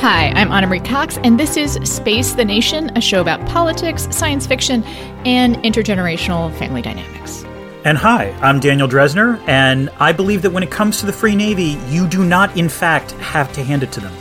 Hi, 0.00 0.28
I'm 0.28 0.50
Ana 0.50 0.66
Marie 0.66 0.80
Cox, 0.80 1.18
and 1.24 1.38
this 1.38 1.58
is 1.58 1.74
Space 1.84 2.32
the 2.32 2.42
Nation, 2.42 2.90
a 2.96 3.02
show 3.02 3.20
about 3.20 3.46
politics, 3.46 4.08
science 4.10 4.46
fiction, 4.46 4.82
and 5.26 5.56
intergenerational 5.56 6.56
family 6.56 6.80
dynamics. 6.80 7.44
And 7.84 7.98
hi, 7.98 8.30
I'm 8.40 8.60
Daniel 8.60 8.88
Drezner, 8.88 9.46
and 9.46 9.90
I 10.00 10.12
believe 10.12 10.40
that 10.40 10.52
when 10.52 10.62
it 10.62 10.70
comes 10.70 11.00
to 11.00 11.06
the 11.06 11.12
Free 11.12 11.36
Navy, 11.36 11.76
you 11.88 12.08
do 12.08 12.24
not, 12.24 12.56
in 12.56 12.70
fact, 12.70 13.10
have 13.12 13.52
to 13.52 13.62
hand 13.62 13.82
it 13.82 13.92
to 13.92 14.00
them. 14.00 14.14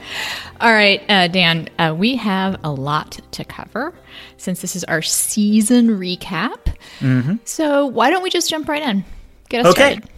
All 0.62 0.74
right, 0.74 1.04
uh, 1.08 1.28
Dan, 1.28 1.70
uh, 1.78 1.94
we 1.96 2.16
have 2.16 2.60
a 2.64 2.72
lot 2.72 3.20
to 3.34 3.46
cover 3.46 3.94
since 4.38 4.62
this 4.62 4.76
is 4.76 4.84
our 4.86 5.04
season 5.04 5.90
recap. 5.90 6.76
Mm-hmm. 7.02 7.36
So 7.46 7.86
why 7.86 8.10
don't 8.10 8.24
we 8.24 8.32
just 8.32 8.50
jump 8.50 8.68
right 8.68 8.82
in? 8.82 9.06
Get 9.50 9.64
us 9.64 9.74
okay. 9.74 9.94
started. 9.98 10.10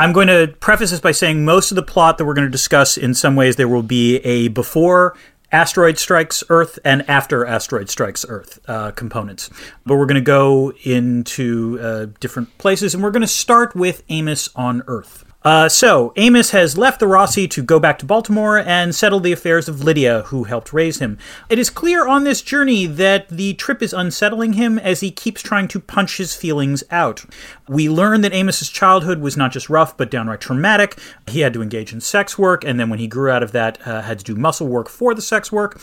I'm 0.00 0.14
going 0.14 0.28
to 0.28 0.54
preface 0.60 0.92
this 0.92 1.00
by 1.00 1.12
saying 1.12 1.44
most 1.44 1.70
of 1.70 1.74
the 1.74 1.82
plot 1.82 2.16
that 2.16 2.24
we're 2.24 2.32
going 2.32 2.46
to 2.46 2.50
discuss, 2.50 2.96
in 2.96 3.12
some 3.12 3.36
ways, 3.36 3.56
there 3.56 3.68
will 3.68 3.82
be 3.82 4.16
a 4.20 4.48
before 4.48 5.14
asteroid 5.52 5.98
strikes 5.98 6.42
Earth 6.48 6.78
and 6.86 7.06
after 7.06 7.44
asteroid 7.44 7.90
strikes 7.90 8.24
Earth 8.26 8.60
uh, 8.66 8.92
components. 8.92 9.50
But 9.84 9.96
we're 9.96 10.06
going 10.06 10.14
to 10.14 10.22
go 10.22 10.72
into 10.84 11.78
uh, 11.82 12.06
different 12.18 12.56
places, 12.56 12.94
and 12.94 13.02
we're 13.02 13.10
going 13.10 13.20
to 13.20 13.28
start 13.28 13.76
with 13.76 14.02
Amos 14.08 14.48
on 14.56 14.82
Earth. 14.86 15.29
Uh, 15.42 15.70
so, 15.70 16.12
Amos 16.16 16.50
has 16.50 16.76
left 16.76 17.00
the 17.00 17.06
Roci 17.06 17.48
to 17.48 17.62
go 17.62 17.80
back 17.80 17.98
to 18.00 18.04
Baltimore 18.04 18.58
and 18.58 18.94
settle 18.94 19.20
the 19.20 19.32
affairs 19.32 19.70
of 19.70 19.82
Lydia, 19.82 20.24
who 20.26 20.44
helped 20.44 20.74
raise 20.74 20.98
him. 20.98 21.16
It 21.48 21.58
is 21.58 21.70
clear 21.70 22.06
on 22.06 22.24
this 22.24 22.42
journey 22.42 22.84
that 22.84 23.26
the 23.30 23.54
trip 23.54 23.80
is 23.80 23.94
unsettling 23.94 24.52
him 24.52 24.78
as 24.78 25.00
he 25.00 25.10
keeps 25.10 25.40
trying 25.40 25.66
to 25.68 25.80
punch 25.80 26.18
his 26.18 26.36
feelings 26.36 26.84
out. 26.90 27.24
We 27.70 27.88
learn 27.88 28.20
that 28.20 28.34
Amos's 28.34 28.68
childhood 28.68 29.20
was 29.20 29.38
not 29.38 29.50
just 29.50 29.70
rough, 29.70 29.96
but 29.96 30.10
downright 30.10 30.42
traumatic. 30.42 30.98
He 31.26 31.40
had 31.40 31.54
to 31.54 31.62
engage 31.62 31.94
in 31.94 32.02
sex 32.02 32.38
work, 32.38 32.62
and 32.62 32.78
then 32.78 32.90
when 32.90 32.98
he 32.98 33.08
grew 33.08 33.30
out 33.30 33.42
of 33.42 33.52
that, 33.52 33.78
uh, 33.86 34.02
had 34.02 34.18
to 34.18 34.24
do 34.26 34.34
muscle 34.34 34.68
work 34.68 34.90
for 34.90 35.14
the 35.14 35.22
sex 35.22 35.50
work. 35.50 35.80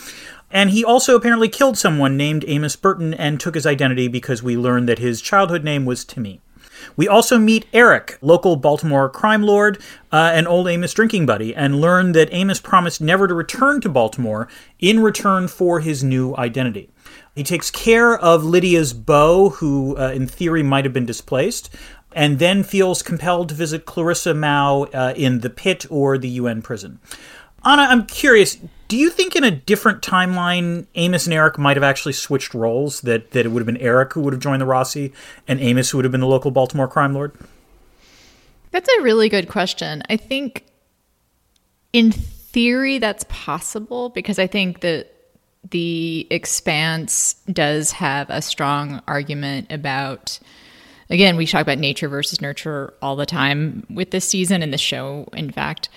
And 0.52 0.70
he 0.70 0.84
also 0.84 1.16
apparently 1.16 1.48
killed 1.48 1.76
someone 1.76 2.16
named 2.16 2.44
Amos 2.46 2.76
Burton 2.76 3.12
and 3.12 3.40
took 3.40 3.56
his 3.56 3.66
identity 3.66 4.06
because 4.06 4.40
we 4.40 4.56
learn 4.56 4.86
that 4.86 5.00
his 5.00 5.20
childhood 5.20 5.64
name 5.64 5.84
was 5.84 6.04
Timmy. 6.04 6.40
We 6.96 7.08
also 7.08 7.38
meet 7.38 7.66
Eric, 7.72 8.18
local 8.20 8.56
Baltimore 8.56 9.08
crime 9.08 9.42
lord, 9.42 9.80
uh, 10.12 10.32
an 10.34 10.46
old 10.46 10.68
Amos 10.68 10.92
drinking 10.92 11.26
buddy, 11.26 11.54
and 11.54 11.80
learn 11.80 12.12
that 12.12 12.28
Amos 12.32 12.60
promised 12.60 13.00
never 13.00 13.26
to 13.26 13.34
return 13.34 13.80
to 13.80 13.88
Baltimore 13.88 14.48
in 14.78 15.00
return 15.00 15.48
for 15.48 15.80
his 15.80 16.02
new 16.02 16.34
identity. 16.36 16.90
He 17.34 17.44
takes 17.44 17.70
care 17.70 18.18
of 18.18 18.44
Lydia's 18.44 18.92
beau, 18.92 19.50
who 19.50 19.96
uh, 19.96 20.12
in 20.12 20.26
theory 20.26 20.62
might 20.62 20.84
have 20.84 20.94
been 20.94 21.06
displaced, 21.06 21.70
and 22.12 22.38
then 22.38 22.62
feels 22.62 23.02
compelled 23.02 23.48
to 23.50 23.54
visit 23.54 23.86
Clarissa 23.86 24.34
Mao 24.34 24.84
uh, 24.84 25.14
in 25.16 25.40
the 25.40 25.50
pit 25.50 25.86
or 25.90 26.18
the 26.18 26.28
UN 26.28 26.62
prison. 26.62 27.00
Anna, 27.64 27.82
I'm 27.82 28.06
curious. 28.06 28.58
Do 28.88 28.96
you 28.96 29.10
think 29.10 29.36
in 29.36 29.44
a 29.44 29.50
different 29.50 30.00
timeline, 30.00 30.86
Amos 30.94 31.26
and 31.26 31.34
Eric 31.34 31.58
might 31.58 31.76
have 31.76 31.84
actually 31.84 32.14
switched 32.14 32.54
roles? 32.54 33.02
That 33.02 33.32
that 33.32 33.44
it 33.44 33.50
would 33.50 33.60
have 33.60 33.66
been 33.66 33.76
Eric 33.76 34.14
who 34.14 34.22
would 34.22 34.32
have 34.32 34.40
joined 34.40 34.62
the 34.62 34.66
Roci, 34.66 35.12
and 35.46 35.60
Amos 35.60 35.90
who 35.90 35.98
would 35.98 36.06
have 36.06 36.12
been 36.12 36.22
the 36.22 36.26
local 36.26 36.50
Baltimore 36.50 36.88
crime 36.88 37.12
lord? 37.12 37.32
That's 38.70 38.88
a 38.98 39.02
really 39.02 39.28
good 39.28 39.48
question. 39.48 40.02
I 40.08 40.16
think, 40.16 40.64
in 41.92 42.12
theory, 42.12 42.98
that's 42.98 43.24
possible 43.28 44.08
because 44.08 44.38
I 44.38 44.46
think 44.46 44.80
that 44.80 45.12
the 45.70 46.26
Expanse 46.30 47.34
does 47.52 47.92
have 47.92 48.30
a 48.30 48.40
strong 48.40 49.02
argument 49.06 49.70
about. 49.70 50.38
Again, 51.10 51.36
we 51.36 51.46
talk 51.46 51.62
about 51.62 51.78
nature 51.78 52.08
versus 52.08 52.42
nurture 52.42 52.92
all 53.00 53.16
the 53.16 53.24
time 53.24 53.86
with 53.88 54.10
this 54.10 54.28
season 54.28 54.62
and 54.62 54.74
the 54.74 54.78
show, 54.78 55.26
in 55.32 55.50
fact. 55.50 55.88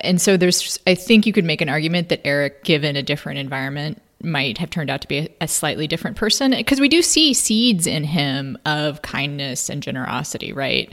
And 0.00 0.20
so 0.20 0.36
there's, 0.36 0.78
I 0.86 0.94
think 0.94 1.26
you 1.26 1.32
could 1.32 1.44
make 1.44 1.60
an 1.60 1.68
argument 1.68 2.08
that 2.08 2.20
Eric, 2.24 2.64
given 2.64 2.96
a 2.96 3.02
different 3.02 3.38
environment, 3.38 4.00
might 4.22 4.58
have 4.58 4.70
turned 4.70 4.90
out 4.90 5.00
to 5.02 5.08
be 5.08 5.18
a, 5.18 5.28
a 5.42 5.48
slightly 5.48 5.86
different 5.86 6.16
person 6.16 6.50
because 6.52 6.80
we 6.80 6.88
do 6.88 7.02
see 7.02 7.32
seeds 7.34 7.86
in 7.86 8.04
him 8.04 8.58
of 8.66 9.02
kindness 9.02 9.68
and 9.68 9.82
generosity, 9.82 10.52
right? 10.52 10.92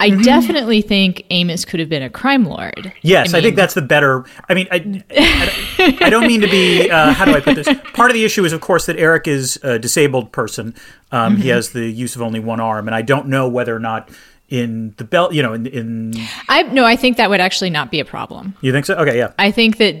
I 0.00 0.10
mm-hmm. 0.10 0.22
definitely 0.22 0.82
think 0.82 1.24
Amos 1.30 1.64
could 1.64 1.78
have 1.80 1.88
been 1.88 2.02
a 2.02 2.10
crime 2.10 2.44
lord. 2.44 2.92
Yes, 3.02 3.28
I, 3.28 3.32
mean, 3.32 3.36
I 3.36 3.40
think 3.42 3.56
that's 3.56 3.74
the 3.74 3.82
better. 3.82 4.24
I 4.48 4.54
mean, 4.54 4.66
I, 4.70 5.02
I, 5.10 5.98
I 6.00 6.10
don't 6.10 6.26
mean 6.26 6.40
to 6.40 6.48
be. 6.48 6.90
Uh, 6.90 7.12
how 7.12 7.24
do 7.24 7.32
I 7.32 7.40
put 7.40 7.54
this? 7.54 7.68
Part 7.92 8.10
of 8.10 8.14
the 8.14 8.24
issue 8.24 8.44
is, 8.44 8.52
of 8.52 8.60
course, 8.60 8.86
that 8.86 8.96
Eric 8.98 9.28
is 9.28 9.58
a 9.62 9.78
disabled 9.78 10.32
person. 10.32 10.74
Um, 11.12 11.34
mm-hmm. 11.34 11.42
He 11.42 11.48
has 11.50 11.70
the 11.70 11.88
use 11.88 12.16
of 12.16 12.22
only 12.22 12.40
one 12.40 12.58
arm, 12.58 12.88
and 12.88 12.94
I 12.94 13.02
don't 13.02 13.28
know 13.28 13.48
whether 13.48 13.74
or 13.74 13.78
not 13.78 14.10
in 14.54 14.94
the 14.98 15.04
belt, 15.04 15.34
you 15.34 15.42
know, 15.42 15.52
in, 15.52 15.66
in 15.66 16.14
I 16.48 16.62
no, 16.62 16.84
I 16.84 16.94
think 16.94 17.16
that 17.16 17.28
would 17.28 17.40
actually 17.40 17.70
not 17.70 17.90
be 17.90 17.98
a 17.98 18.04
problem. 18.04 18.54
You 18.60 18.70
think 18.70 18.86
so? 18.86 18.94
Okay, 18.94 19.18
yeah. 19.18 19.32
I 19.38 19.50
think 19.50 19.78
that 19.78 19.96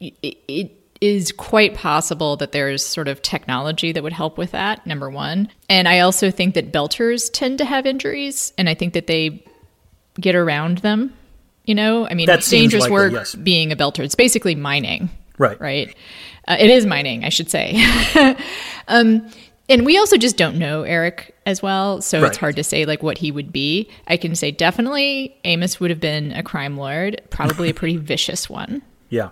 it, 0.00 0.36
it 0.48 0.72
is 1.00 1.30
quite 1.30 1.74
possible 1.74 2.36
that 2.38 2.50
there's 2.50 2.84
sort 2.84 3.06
of 3.06 3.22
technology 3.22 3.92
that 3.92 4.02
would 4.02 4.12
help 4.12 4.36
with 4.36 4.50
that. 4.50 4.84
Number 4.84 5.08
one, 5.08 5.48
and 5.68 5.86
I 5.86 6.00
also 6.00 6.30
think 6.30 6.54
that 6.54 6.72
belters 6.72 7.30
tend 7.32 7.58
to 7.58 7.64
have 7.64 7.86
injuries, 7.86 8.52
and 8.58 8.68
I 8.68 8.74
think 8.74 8.94
that 8.94 9.06
they 9.06 9.44
get 10.20 10.34
around 10.34 10.78
them. 10.78 11.14
You 11.64 11.76
know, 11.76 12.08
I 12.08 12.14
mean, 12.14 12.26
that 12.26 12.42
dangerous 12.42 12.82
likely, 12.82 12.92
work 12.92 13.12
yes. 13.12 13.34
being 13.36 13.70
a 13.70 13.76
belter. 13.76 14.00
It's 14.00 14.16
basically 14.16 14.54
mining. 14.56 15.08
Right. 15.38 15.58
Right. 15.60 15.96
Uh, 16.46 16.56
it 16.58 16.68
is 16.68 16.84
mining, 16.84 17.24
I 17.24 17.28
should 17.28 17.50
say. 17.50 17.82
um, 18.88 19.26
and 19.68 19.86
we 19.86 19.98
also 19.98 20.16
just 20.16 20.36
don't 20.36 20.58
know 20.58 20.82
Eric 20.82 21.33
as 21.46 21.62
well, 21.62 22.00
so 22.00 22.20
right. 22.20 22.28
it's 22.28 22.38
hard 22.38 22.56
to 22.56 22.64
say 22.64 22.84
like 22.84 23.02
what 23.02 23.18
he 23.18 23.30
would 23.30 23.52
be. 23.52 23.88
I 24.06 24.16
can 24.16 24.34
say 24.34 24.50
definitely 24.50 25.36
Amos 25.44 25.78
would 25.80 25.90
have 25.90 26.00
been 26.00 26.32
a 26.32 26.42
crime 26.42 26.76
lord, 26.76 27.20
probably 27.30 27.70
a 27.70 27.74
pretty 27.74 27.96
vicious 27.96 28.48
one. 28.48 28.82
Yeah. 29.10 29.30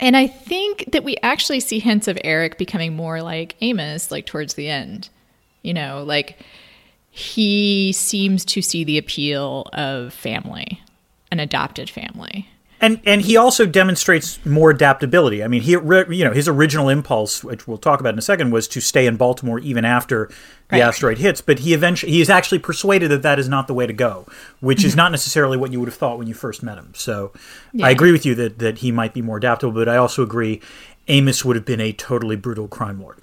And 0.00 0.16
I 0.16 0.26
think 0.26 0.90
that 0.92 1.04
we 1.04 1.16
actually 1.22 1.60
see 1.60 1.78
hints 1.78 2.08
of 2.08 2.18
Eric 2.24 2.58
becoming 2.58 2.94
more 2.94 3.22
like 3.22 3.56
Amos 3.60 4.10
like 4.10 4.26
towards 4.26 4.54
the 4.54 4.68
end. 4.68 5.08
You 5.62 5.74
know, 5.74 6.04
like 6.04 6.38
he 7.10 7.92
seems 7.92 8.44
to 8.46 8.60
see 8.60 8.84
the 8.84 8.98
appeal 8.98 9.68
of 9.72 10.12
family, 10.12 10.82
an 11.30 11.40
adopted 11.40 11.88
family. 11.88 12.48
And 12.84 13.00
and 13.06 13.22
he 13.22 13.38
also 13.38 13.64
demonstrates 13.64 14.44
more 14.44 14.68
adaptability. 14.68 15.42
I 15.42 15.48
mean, 15.48 15.62
he 15.62 15.70
you 15.70 16.24
know 16.24 16.32
his 16.32 16.46
original 16.46 16.90
impulse, 16.90 17.42
which 17.42 17.66
we'll 17.66 17.78
talk 17.78 17.98
about 17.98 18.12
in 18.12 18.18
a 18.18 18.22
second, 18.22 18.50
was 18.50 18.68
to 18.68 18.80
stay 18.82 19.06
in 19.06 19.16
Baltimore 19.16 19.58
even 19.60 19.86
after 19.86 20.26
the 20.68 20.72
right. 20.72 20.82
asteroid 20.82 21.16
hits. 21.16 21.40
But 21.40 21.60
he 21.60 21.72
eventually 21.72 22.12
he 22.12 22.20
is 22.20 22.28
actually 22.28 22.58
persuaded 22.58 23.10
that 23.10 23.22
that 23.22 23.38
is 23.38 23.48
not 23.48 23.68
the 23.68 23.74
way 23.74 23.86
to 23.86 23.94
go, 23.94 24.26
which 24.60 24.84
is 24.84 24.92
mm-hmm. 24.92 24.98
not 24.98 25.12
necessarily 25.12 25.56
what 25.56 25.72
you 25.72 25.80
would 25.80 25.88
have 25.88 25.96
thought 25.96 26.18
when 26.18 26.26
you 26.26 26.34
first 26.34 26.62
met 26.62 26.76
him. 26.76 26.92
So 26.94 27.32
yeah. 27.72 27.86
I 27.86 27.90
agree 27.90 28.12
with 28.12 28.26
you 28.26 28.34
that 28.34 28.58
that 28.58 28.78
he 28.78 28.92
might 28.92 29.14
be 29.14 29.22
more 29.22 29.38
adaptable, 29.38 29.72
but 29.72 29.88
I 29.88 29.96
also 29.96 30.22
agree 30.22 30.60
Amos 31.08 31.42
would 31.42 31.56
have 31.56 31.64
been 31.64 31.80
a 31.80 31.92
totally 31.92 32.36
brutal 32.36 32.68
crime 32.68 33.00
lord. 33.00 33.16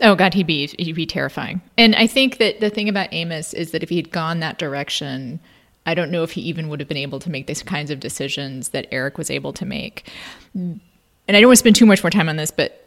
Oh 0.00 0.14
God, 0.14 0.32
he'd 0.32 0.46
be 0.46 0.68
he'd 0.78 0.94
be 0.94 1.06
terrifying. 1.06 1.60
And 1.76 1.96
I 1.96 2.06
think 2.06 2.38
that 2.38 2.60
the 2.60 2.70
thing 2.70 2.88
about 2.88 3.08
Amos 3.10 3.52
is 3.52 3.72
that 3.72 3.82
if 3.82 3.88
he 3.88 3.96
had 3.96 4.12
gone 4.12 4.38
that 4.40 4.58
direction 4.58 5.40
I 5.84 5.94
don't 5.94 6.10
know 6.10 6.22
if 6.22 6.32
he 6.32 6.40
even 6.42 6.68
would 6.68 6.80
have 6.80 6.88
been 6.88 6.96
able 6.96 7.18
to 7.20 7.30
make 7.30 7.46
these 7.46 7.62
kinds 7.62 7.90
of 7.90 8.00
decisions 8.00 8.68
that 8.70 8.86
Eric 8.92 9.18
was 9.18 9.30
able 9.30 9.52
to 9.54 9.64
make. 9.64 10.08
And 10.54 10.80
I 11.28 11.40
don't 11.40 11.48
want 11.48 11.56
to 11.56 11.60
spend 11.60 11.76
too 11.76 11.86
much 11.86 12.02
more 12.02 12.10
time 12.10 12.28
on 12.28 12.36
this, 12.36 12.50
but 12.50 12.78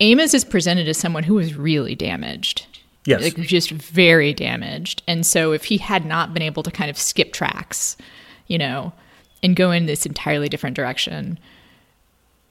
Amos 0.00 0.34
is 0.34 0.44
presented 0.44 0.88
as 0.88 0.96
someone 0.98 1.22
who 1.22 1.34
was 1.34 1.54
really 1.54 1.94
damaged. 1.94 2.66
Yes. 3.04 3.22
Like 3.22 3.36
just 3.36 3.70
very 3.70 4.32
damaged. 4.32 5.02
And 5.06 5.26
so 5.26 5.52
if 5.52 5.64
he 5.64 5.76
had 5.76 6.06
not 6.06 6.32
been 6.32 6.42
able 6.42 6.62
to 6.62 6.70
kind 6.70 6.90
of 6.90 6.96
skip 6.96 7.34
tracks, 7.34 7.98
you 8.46 8.56
know, 8.56 8.94
and 9.42 9.54
go 9.54 9.70
in 9.70 9.84
this 9.84 10.06
entirely 10.06 10.48
different 10.48 10.74
direction, 10.74 11.38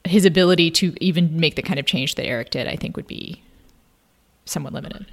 his 0.03 0.25
ability 0.25 0.69
to 0.69 0.93
even 1.01 1.39
make 1.39 1.55
the 1.55 1.63
kind 1.63 1.79
of 1.79 1.87
change 1.87 2.13
that 2.15 2.27
Eric 2.27 2.51
did, 2.51 2.67
I 2.67 2.75
think 2.75 2.95
would 2.95 3.07
be 3.07 3.41
somewhat 4.45 4.73
limited. 4.73 5.07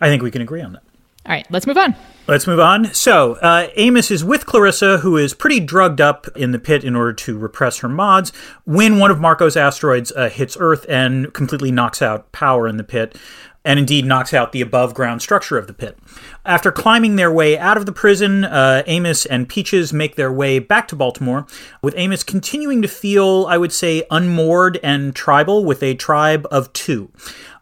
I 0.00 0.08
think 0.08 0.22
we 0.22 0.30
can 0.30 0.42
agree 0.42 0.60
on 0.60 0.74
that. 0.74 0.82
All 1.26 1.32
right, 1.32 1.46
let's 1.50 1.66
move 1.66 1.78
on. 1.78 1.94
Let's 2.26 2.46
move 2.46 2.60
on. 2.60 2.92
So, 2.92 3.34
uh, 3.34 3.68
Amos 3.76 4.10
is 4.10 4.24
with 4.24 4.46
Clarissa, 4.46 4.98
who 4.98 5.16
is 5.16 5.34
pretty 5.34 5.60
drugged 5.60 6.00
up 6.00 6.26
in 6.36 6.52
the 6.52 6.58
pit 6.58 6.84
in 6.84 6.96
order 6.96 7.12
to 7.12 7.38
repress 7.38 7.78
her 7.78 7.88
mods, 7.88 8.30
when 8.64 8.98
one 8.98 9.10
of 9.10 9.20
Marco's 9.20 9.56
asteroids 9.56 10.12
uh, 10.12 10.28
hits 10.28 10.56
Earth 10.58 10.84
and 10.88 11.32
completely 11.32 11.70
knocks 11.70 12.02
out 12.02 12.30
power 12.32 12.66
in 12.68 12.76
the 12.76 12.84
pit, 12.84 13.16
and 13.64 13.78
indeed 13.78 14.04
knocks 14.04 14.34
out 14.34 14.52
the 14.52 14.60
above 14.60 14.92
ground 14.92 15.22
structure 15.22 15.56
of 15.56 15.66
the 15.66 15.72
pit. 15.72 15.98
After 16.44 16.70
climbing 16.70 17.16
their 17.16 17.32
way 17.32 17.58
out 17.58 17.78
of 17.78 17.86
the 17.86 17.92
prison, 17.92 18.44
uh, 18.44 18.82
Amos 18.86 19.24
and 19.24 19.48
Peaches 19.48 19.92
make 19.92 20.16
their 20.16 20.32
way 20.32 20.58
back 20.58 20.88
to 20.88 20.96
Baltimore, 20.96 21.46
with 21.82 21.94
Amos 21.96 22.22
continuing 22.22 22.82
to 22.82 22.88
feel, 22.88 23.46
I 23.48 23.56
would 23.56 23.72
say, 23.72 24.04
unmoored 24.10 24.78
and 24.82 25.14
tribal 25.14 25.64
with 25.64 25.82
a 25.82 25.94
tribe 25.94 26.46
of 26.50 26.70
two. 26.74 27.10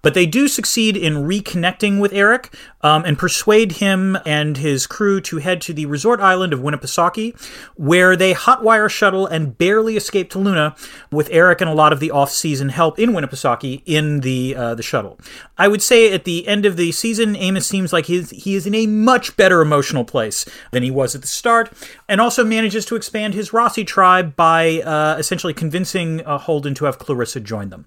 But 0.02 0.14
they 0.14 0.26
do 0.26 0.48
succeed 0.48 0.96
in 0.96 1.14
reconnecting 1.14 2.00
with 2.00 2.12
Eric 2.12 2.52
um, 2.82 3.04
and 3.04 3.16
persuade 3.16 3.72
him 3.72 4.18
and 4.26 4.56
his 4.56 4.86
crew 4.86 5.20
to 5.22 5.38
head 5.38 5.60
to 5.62 5.72
the 5.72 5.86
resort 5.86 6.20
island 6.20 6.52
of 6.52 6.60
Winnipesaukee, 6.60 7.40
where 7.76 8.16
they 8.16 8.34
hotwire 8.34 8.90
shuttle 8.90 9.26
and 9.26 9.56
barely 9.56 9.96
escape 9.96 10.28
to 10.30 10.40
Luna 10.40 10.74
with 11.12 11.28
Eric 11.30 11.60
and 11.60 11.70
a 11.70 11.74
lot 11.74 11.92
of 11.92 12.00
the 12.00 12.10
off-season 12.10 12.70
help 12.70 12.98
in 12.98 13.10
Winnipesaukee 13.10 13.82
in 13.86 14.20
the 14.20 14.56
uh, 14.56 14.74
the 14.74 14.82
shuttle. 14.82 15.18
I 15.56 15.68
would 15.68 15.82
say 15.82 16.12
at 16.12 16.24
the 16.24 16.48
end 16.48 16.66
of 16.66 16.76
the 16.76 16.90
season, 16.90 17.36
Amos 17.36 17.66
seems 17.66 17.92
like 17.92 18.06
he's, 18.06 18.30
he 18.30 18.56
is 18.56 18.66
in 18.66 18.74
a 18.74 18.86
much 18.86 19.36
better 19.36 19.60
emotional 19.60 20.04
place 20.04 20.44
than 20.72 20.82
he 20.82 20.90
was 20.90 21.14
at 21.14 21.20
the 21.20 21.28
start, 21.28 21.72
and 22.08 22.20
also 22.20 22.44
manages 22.44 22.84
to 22.86 22.96
expand 22.96 23.34
his 23.34 23.50
Roci 23.50 23.86
tribe 23.86 24.34
by 24.34 24.80
uh, 24.80 25.16
essentially 25.18 25.54
convincing 25.54 26.20
uh, 26.22 26.38
Holden 26.38 26.74
to 26.74 26.86
have 26.86 26.98
Clarissa 26.98 27.38
join 27.38 27.68
them. 27.68 27.86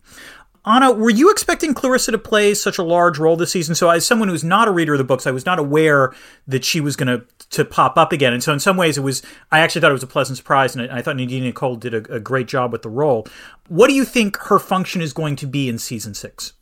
Anna, 0.66 0.92
were 0.92 1.12
you 1.12 1.30
expecting 1.30 1.74
Clarissa 1.74 2.12
to 2.12 2.18
play 2.18 2.54
such 2.56 2.78
a 2.78 2.84
large 2.84 3.20
role 3.20 3.36
this 3.36 3.52
season? 3.52 3.76
So, 3.76 3.90
as 3.90 4.06
someone 4.06 4.30
who's 4.30 4.44
not 4.44 4.68
a 4.68 4.72
reader 4.72 4.94
of 4.94 4.98
the 4.98 5.04
books, 5.04 5.28
I 5.28 5.32
was 5.32 5.46
not 5.46 5.60
aware 5.60 6.14
that 6.48 6.66
she 6.66 6.82
was 6.82 6.96
going 6.96 7.08
to 7.08 7.26
to 7.52 7.64
pop 7.64 7.98
up 7.98 8.12
again. 8.12 8.34
And 8.34 8.44
so, 8.44 8.52
in 8.52 8.60
some 8.60 8.76
ways, 8.76 8.98
it 8.98 9.02
was. 9.02 9.22
I 9.52 9.60
actually 9.60 9.82
thought 9.82 9.92
it 9.92 9.94
was 9.94 10.04
a 10.04 10.08
pleasant 10.08 10.38
surprise, 10.38 10.76
and 10.76 10.92
I, 10.92 10.98
I 10.98 11.02
thought 11.02 11.18
Nadine 11.18 11.44
Nicole 11.44 11.76
did 11.76 11.94
a, 11.94 12.16
a 12.16 12.20
great 12.20 12.48
job 12.48 12.72
with 12.72 12.82
the 12.82 12.90
role. 12.90 13.28
What 13.68 13.88
do 13.88 13.94
you 13.94 14.06
think 14.06 14.38
her 14.38 14.60
function 14.60 15.02
is 15.02 15.14
going 15.14 15.36
to 15.38 15.48
be 15.48 15.70
in 15.70 15.78
season 15.78 16.14
six? 16.14 16.54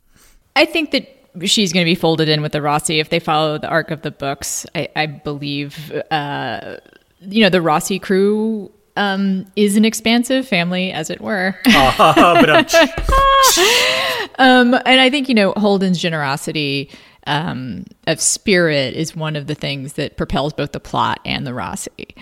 I 0.54 0.66
think 0.66 0.90
that 0.90 1.08
she's 1.48 1.72
going 1.72 1.84
to 1.84 1.90
be 1.90 1.94
folded 1.94 2.28
in 2.28 2.42
with 2.42 2.52
the 2.52 2.60
Roci 2.60 3.00
if 3.00 3.08
they 3.08 3.18
follow 3.18 3.58
the 3.58 3.68
arc 3.68 3.90
of 3.90 4.02
the 4.02 4.10
books. 4.10 4.66
I, 4.74 4.88
I 4.94 5.06
believe, 5.06 5.92
uh, 6.10 6.76
you 7.20 7.42
know, 7.42 7.48
the 7.48 7.58
Roci 7.58 8.00
crew 8.00 8.70
um, 8.96 9.46
is 9.56 9.76
an 9.76 9.84
expansive 9.84 10.46
family, 10.46 10.92
as 10.92 11.10
it 11.10 11.20
were. 11.20 11.58
Uh, 11.66 12.64
um, 14.38 14.74
and 14.74 15.00
I 15.00 15.10
think 15.10 15.28
you 15.28 15.34
know 15.34 15.52
Holden's 15.56 16.00
generosity 16.00 16.90
um, 17.26 17.84
of 18.06 18.20
spirit 18.20 18.94
is 18.94 19.14
one 19.14 19.36
of 19.36 19.46
the 19.46 19.54
things 19.54 19.94
that 19.94 20.16
propels 20.16 20.52
both 20.52 20.72
the 20.72 20.80
plot 20.80 21.20
and 21.24 21.46
the 21.46 21.50
Roci. 21.50 22.16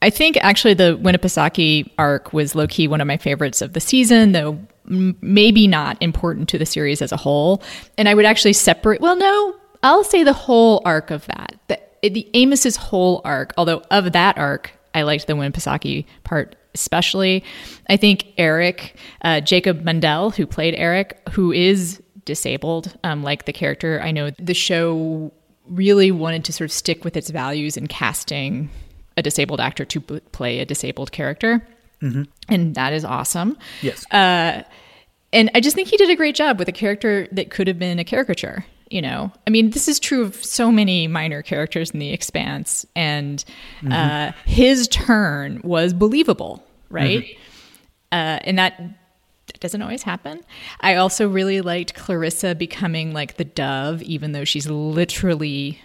I 0.00 0.10
think 0.10 0.36
actually 0.38 0.74
the 0.74 0.96
Winnipesaukee 0.96 1.90
arc 1.98 2.32
was 2.32 2.54
low 2.54 2.66
key 2.66 2.86
one 2.86 3.00
of 3.00 3.06
my 3.06 3.16
favorites 3.16 3.60
of 3.60 3.72
the 3.72 3.80
season, 3.80 4.32
though 4.32 4.58
maybe 4.84 5.66
not 5.66 6.00
important 6.00 6.48
to 6.50 6.58
the 6.58 6.66
series 6.66 7.02
as 7.02 7.12
a 7.12 7.16
whole. 7.16 7.62
And 7.96 8.08
I 8.08 8.14
would 8.14 8.24
actually 8.24 8.52
separate. 8.52 9.00
Well, 9.00 9.16
no, 9.16 9.56
I'll 9.82 10.04
say 10.04 10.22
the 10.22 10.32
whole 10.32 10.82
arc 10.84 11.10
of 11.10 11.26
that. 11.26 11.56
The, 11.68 11.80
the 12.08 12.28
Amos's 12.34 12.76
whole 12.76 13.20
arc, 13.24 13.52
although 13.56 13.82
of 13.90 14.12
that 14.12 14.38
arc, 14.38 14.72
I 14.94 15.02
liked 15.02 15.26
the 15.26 15.34
Winnipesaukee 15.34 16.06
part 16.24 16.56
especially. 16.74 17.44
I 17.88 17.96
think 17.96 18.26
Eric, 18.38 18.96
uh, 19.22 19.40
Jacob 19.40 19.84
Mundell, 19.84 20.34
who 20.34 20.46
played 20.46 20.74
Eric, 20.76 21.20
who 21.30 21.52
is 21.52 22.00
disabled, 22.24 22.96
um, 23.04 23.22
like 23.22 23.46
the 23.46 23.52
character, 23.52 24.00
I 24.02 24.10
know 24.10 24.30
the 24.38 24.54
show 24.54 25.32
really 25.68 26.10
wanted 26.10 26.44
to 26.44 26.52
sort 26.52 26.70
of 26.70 26.72
stick 26.72 27.04
with 27.04 27.16
its 27.16 27.30
values 27.30 27.76
in 27.76 27.86
casting 27.88 28.70
a 29.16 29.22
disabled 29.22 29.60
actor 29.60 29.84
to 29.84 30.00
b- 30.00 30.20
play 30.32 30.60
a 30.60 30.64
disabled 30.64 31.10
character. 31.10 31.66
Mm-hmm. 32.00 32.22
And 32.48 32.74
that 32.74 32.92
is 32.92 33.04
awesome. 33.04 33.58
Yes. 33.82 34.04
Uh, 34.12 34.62
and 35.32 35.50
I 35.54 35.60
just 35.60 35.74
think 35.74 35.88
he 35.88 35.96
did 35.96 36.10
a 36.10 36.16
great 36.16 36.34
job 36.34 36.58
with 36.58 36.68
a 36.68 36.72
character 36.72 37.28
that 37.32 37.50
could 37.50 37.66
have 37.66 37.78
been 37.78 37.98
a 37.98 38.04
caricature 38.04 38.64
you 38.90 39.02
know 39.02 39.30
i 39.46 39.50
mean 39.50 39.70
this 39.70 39.88
is 39.88 39.98
true 40.00 40.22
of 40.22 40.34
so 40.44 40.70
many 40.70 41.06
minor 41.06 41.42
characters 41.42 41.90
in 41.90 41.98
the 41.98 42.10
expanse 42.10 42.86
and 42.96 43.44
mm-hmm. 43.80 43.92
uh, 43.92 44.32
his 44.44 44.88
turn 44.88 45.60
was 45.62 45.92
believable 45.92 46.64
right 46.90 47.24
mm-hmm. 47.24 47.40
uh, 48.12 48.38
and 48.44 48.58
that 48.58 48.80
doesn't 49.60 49.82
always 49.82 50.02
happen 50.02 50.40
i 50.80 50.94
also 50.94 51.28
really 51.28 51.60
liked 51.60 51.94
clarissa 51.94 52.54
becoming 52.54 53.12
like 53.12 53.36
the 53.36 53.44
dove 53.44 54.02
even 54.02 54.32
though 54.32 54.44
she's 54.44 54.68
literally 54.68 55.80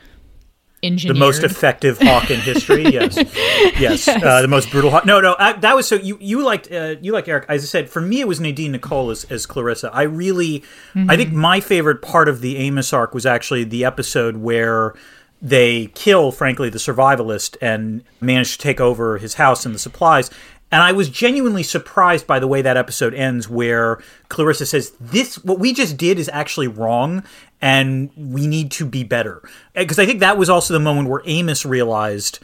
engineered. 0.83 1.15
The 1.15 1.19
most 1.19 1.43
effective 1.43 1.97
hawk 1.99 2.29
in 2.29 2.39
history. 2.39 2.83
Yes, 2.93 3.15
yes. 3.15 4.07
yes. 4.07 4.07
Uh, 4.07 4.41
the 4.41 4.47
most 4.47 4.69
brutal 4.69 4.91
hawk. 4.91 5.05
No, 5.05 5.19
no. 5.19 5.35
I, 5.39 5.53
that 5.53 5.75
was 5.75 5.87
so. 5.87 5.95
You 5.95 6.17
you 6.19 6.43
liked 6.43 6.71
uh, 6.71 6.95
you 7.01 7.11
like 7.11 7.27
Eric. 7.27 7.45
As 7.47 7.63
I 7.63 7.65
said, 7.65 7.89
for 7.89 8.01
me, 8.01 8.19
it 8.19 8.27
was 8.27 8.39
Nadine 8.39 8.73
Nicole 8.73 9.09
as, 9.09 9.23
as 9.25 9.45
Clarissa. 9.45 9.89
I 9.93 10.03
really, 10.03 10.59
mm-hmm. 10.93 11.09
I 11.09 11.15
think 11.15 11.31
my 11.31 11.59
favorite 11.59 12.01
part 12.01 12.27
of 12.27 12.41
the 12.41 12.57
Amos 12.57 12.93
arc 12.93 13.13
was 13.13 13.25
actually 13.25 13.63
the 13.63 13.85
episode 13.85 14.37
where 14.37 14.93
they 15.41 15.87
kill, 15.87 16.31
frankly, 16.31 16.69
the 16.69 16.77
survivalist 16.77 17.57
and 17.61 18.03
manage 18.21 18.53
to 18.53 18.57
take 18.57 18.79
over 18.79 19.17
his 19.17 19.35
house 19.35 19.65
and 19.65 19.75
the 19.75 19.79
supplies. 19.79 20.29
And 20.71 20.81
I 20.81 20.91
was 20.91 21.07
genuinely 21.07 21.61
surprised 21.61 22.25
by 22.25 22.39
the 22.39 22.47
way 22.47 22.63
that 22.63 22.77
episode 22.77 23.13
ends, 23.13 23.47
where 23.47 24.01
Clarissa 24.29 24.65
says, 24.65 24.93
This, 24.99 25.35
what 25.43 25.59
we 25.59 25.71
just 25.71 25.97
did 25.97 26.17
is 26.17 26.29
actually 26.33 26.67
wrong, 26.67 27.23
and 27.63 28.09
we 28.17 28.45
need 28.45 28.71
to 28.71 28.85
be 28.85 29.05
better. 29.05 29.41
Because 29.73 29.97
I 29.97 30.05
think 30.05 30.19
that 30.19 30.37
was 30.37 30.49
also 30.49 30.73
the 30.73 30.81
moment 30.81 31.07
where 31.07 31.21
Amos 31.23 31.65
realized 31.65 32.39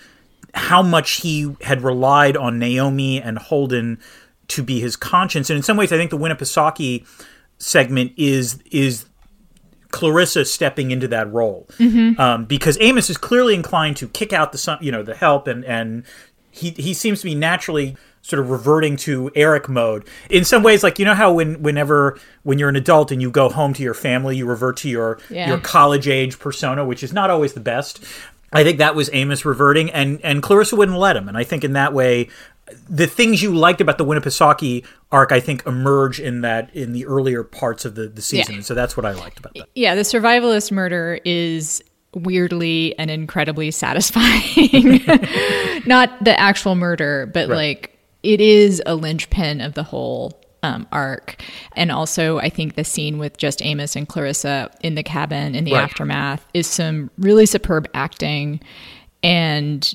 how 0.54 0.81
much 0.81 1.18
he 1.18 1.57
had 1.60 1.81
relied 1.81 2.38
on 2.38 2.57
Naomi 2.57 3.21
and 3.21 3.38
Holden 3.38 4.00
to 4.48 4.63
be 4.63 4.80
his 4.80 4.95
conscience. 4.95 5.50
And 5.50 5.57
in 5.57 5.63
some 5.63 5.75
ways, 5.75 5.92
I 5.92 5.98
think 5.98 6.10
the 6.10 6.18
Winnipesaukee 6.18 7.06
segment 7.57 8.13
is 8.16 8.63
is 8.71 9.07
Clarissa 9.92 10.45
stepping 10.45 10.92
into 10.92 11.10
that 11.10 11.30
role 11.33 11.68
mm-hmm. 11.77 12.19
um, 12.19 12.45
because 12.45 12.77
Amos 12.80 13.10
is 13.10 13.18
clearly 13.18 13.56
inclined 13.56 13.98
to 13.98 14.07
kick 14.07 14.31
out 14.31 14.54
the 14.54 14.77
you 14.80 14.92
know 14.92 15.04
the 15.04 15.15
help 15.15 15.48
and 15.50 15.65
and 15.65 16.06
he 16.50 16.69
he 16.72 16.94
seems 16.94 17.19
to 17.19 17.25
be 17.25 17.36
naturally 17.36 17.98
sort 18.21 18.39
of 18.39 18.50
reverting 18.50 18.98
to 18.98 19.31
Eric 19.36 19.69
mode. 19.69 20.06
In 20.30 20.45
some 20.45 20.63
ways, 20.63 20.83
like 20.83 21.00
you 21.00 21.06
know 21.06 21.16
how 21.16 21.33
when 21.33 21.62
whenever 21.62 22.19
when 22.44 22.60
you're 22.60 22.69
an 22.69 22.75
adult 22.75 23.12
and 23.12 23.21
you 23.21 23.31
go 23.31 23.50
home 23.50 23.74
to 23.74 23.83
your 23.83 23.94
family, 23.94 24.38
you 24.38 24.45
revert 24.45 24.77
to 24.77 24.89
your 24.89 25.19
yeah. 25.30 25.48
your 25.48 25.60
college 25.60 26.07
age 26.07 26.39
persona, 26.39 26.86
which 26.86 27.04
is 27.04 27.13
not 27.13 27.30
always 27.30 27.54
the 27.54 27.60
best. 27.60 28.04
I 28.51 28.63
think 28.63 28.80
that 28.80 28.95
was 28.95 29.10
Amos 29.13 29.45
reverting, 29.45 29.92
and 29.92 30.19
and 30.24 30.42
Clarissa 30.42 30.75
wouldn't 30.75 30.98
let 30.98 31.16
him. 31.16 31.27
And 31.27 31.38
I 31.38 31.44
think 31.44 31.63
in 31.63 31.74
that 31.74 31.94
way, 31.94 32.30
the 32.89 33.07
things 33.07 33.42
you 33.42 33.54
liked 33.54 33.81
about 33.81 33.98
the 33.98 34.06
Winnipesaukee 34.06 34.86
arc, 35.12 35.31
I 35.31 35.39
think, 35.39 35.65
emerge 35.65 36.19
in 36.19 36.42
that 36.42 36.74
in 36.75 36.94
the 36.94 37.06
earlier 37.06 37.44
parts 37.44 37.86
of 37.86 37.95
the 37.95 38.07
the 38.07 38.22
season. 38.22 38.56
Yeah. 38.56 38.62
So 38.62 38.74
that's 38.74 38.98
what 38.98 39.06
I 39.06 39.12
liked 39.12 39.39
about 39.39 39.54
that. 39.56 39.68
Yeah, 39.75 39.95
the 39.95 40.01
survivalist 40.01 40.72
murder 40.72 41.19
is 41.25 41.83
weirdly 42.13 42.98
and 42.98 43.12
incredibly 43.12 43.72
satisfying. 43.72 45.01
Not 45.86 46.24
the 46.24 46.36
actual 46.38 46.75
murder, 46.75 47.27
but 47.27 47.50
right. 47.50 47.56
like 47.56 47.99
it 48.24 48.42
is 48.42 48.81
a 48.86 48.95
linchpin 48.95 49.62
of 49.62 49.74
the 49.74 49.83
whole 49.83 50.39
um, 50.63 50.88
arc. 50.92 51.42
And 51.75 51.92
also, 51.92 52.39
I 52.39 52.50
think 52.50 52.75
the 52.75 52.83
scene 52.83 53.18
with 53.18 53.38
just 53.38 53.63
Amos 53.63 53.95
and 53.95 54.07
Clarissa 54.07 54.71
in 54.81 54.95
the 54.95 55.04
cabin 55.04 55.56
in 55.56 55.63
the 55.63 55.74
right. 55.74 55.83
aftermath 55.83 56.45
is 56.54 56.68
some 56.68 57.10
really 57.18 57.45
superb 57.45 57.88
acting 57.94 58.60
and 59.24 59.94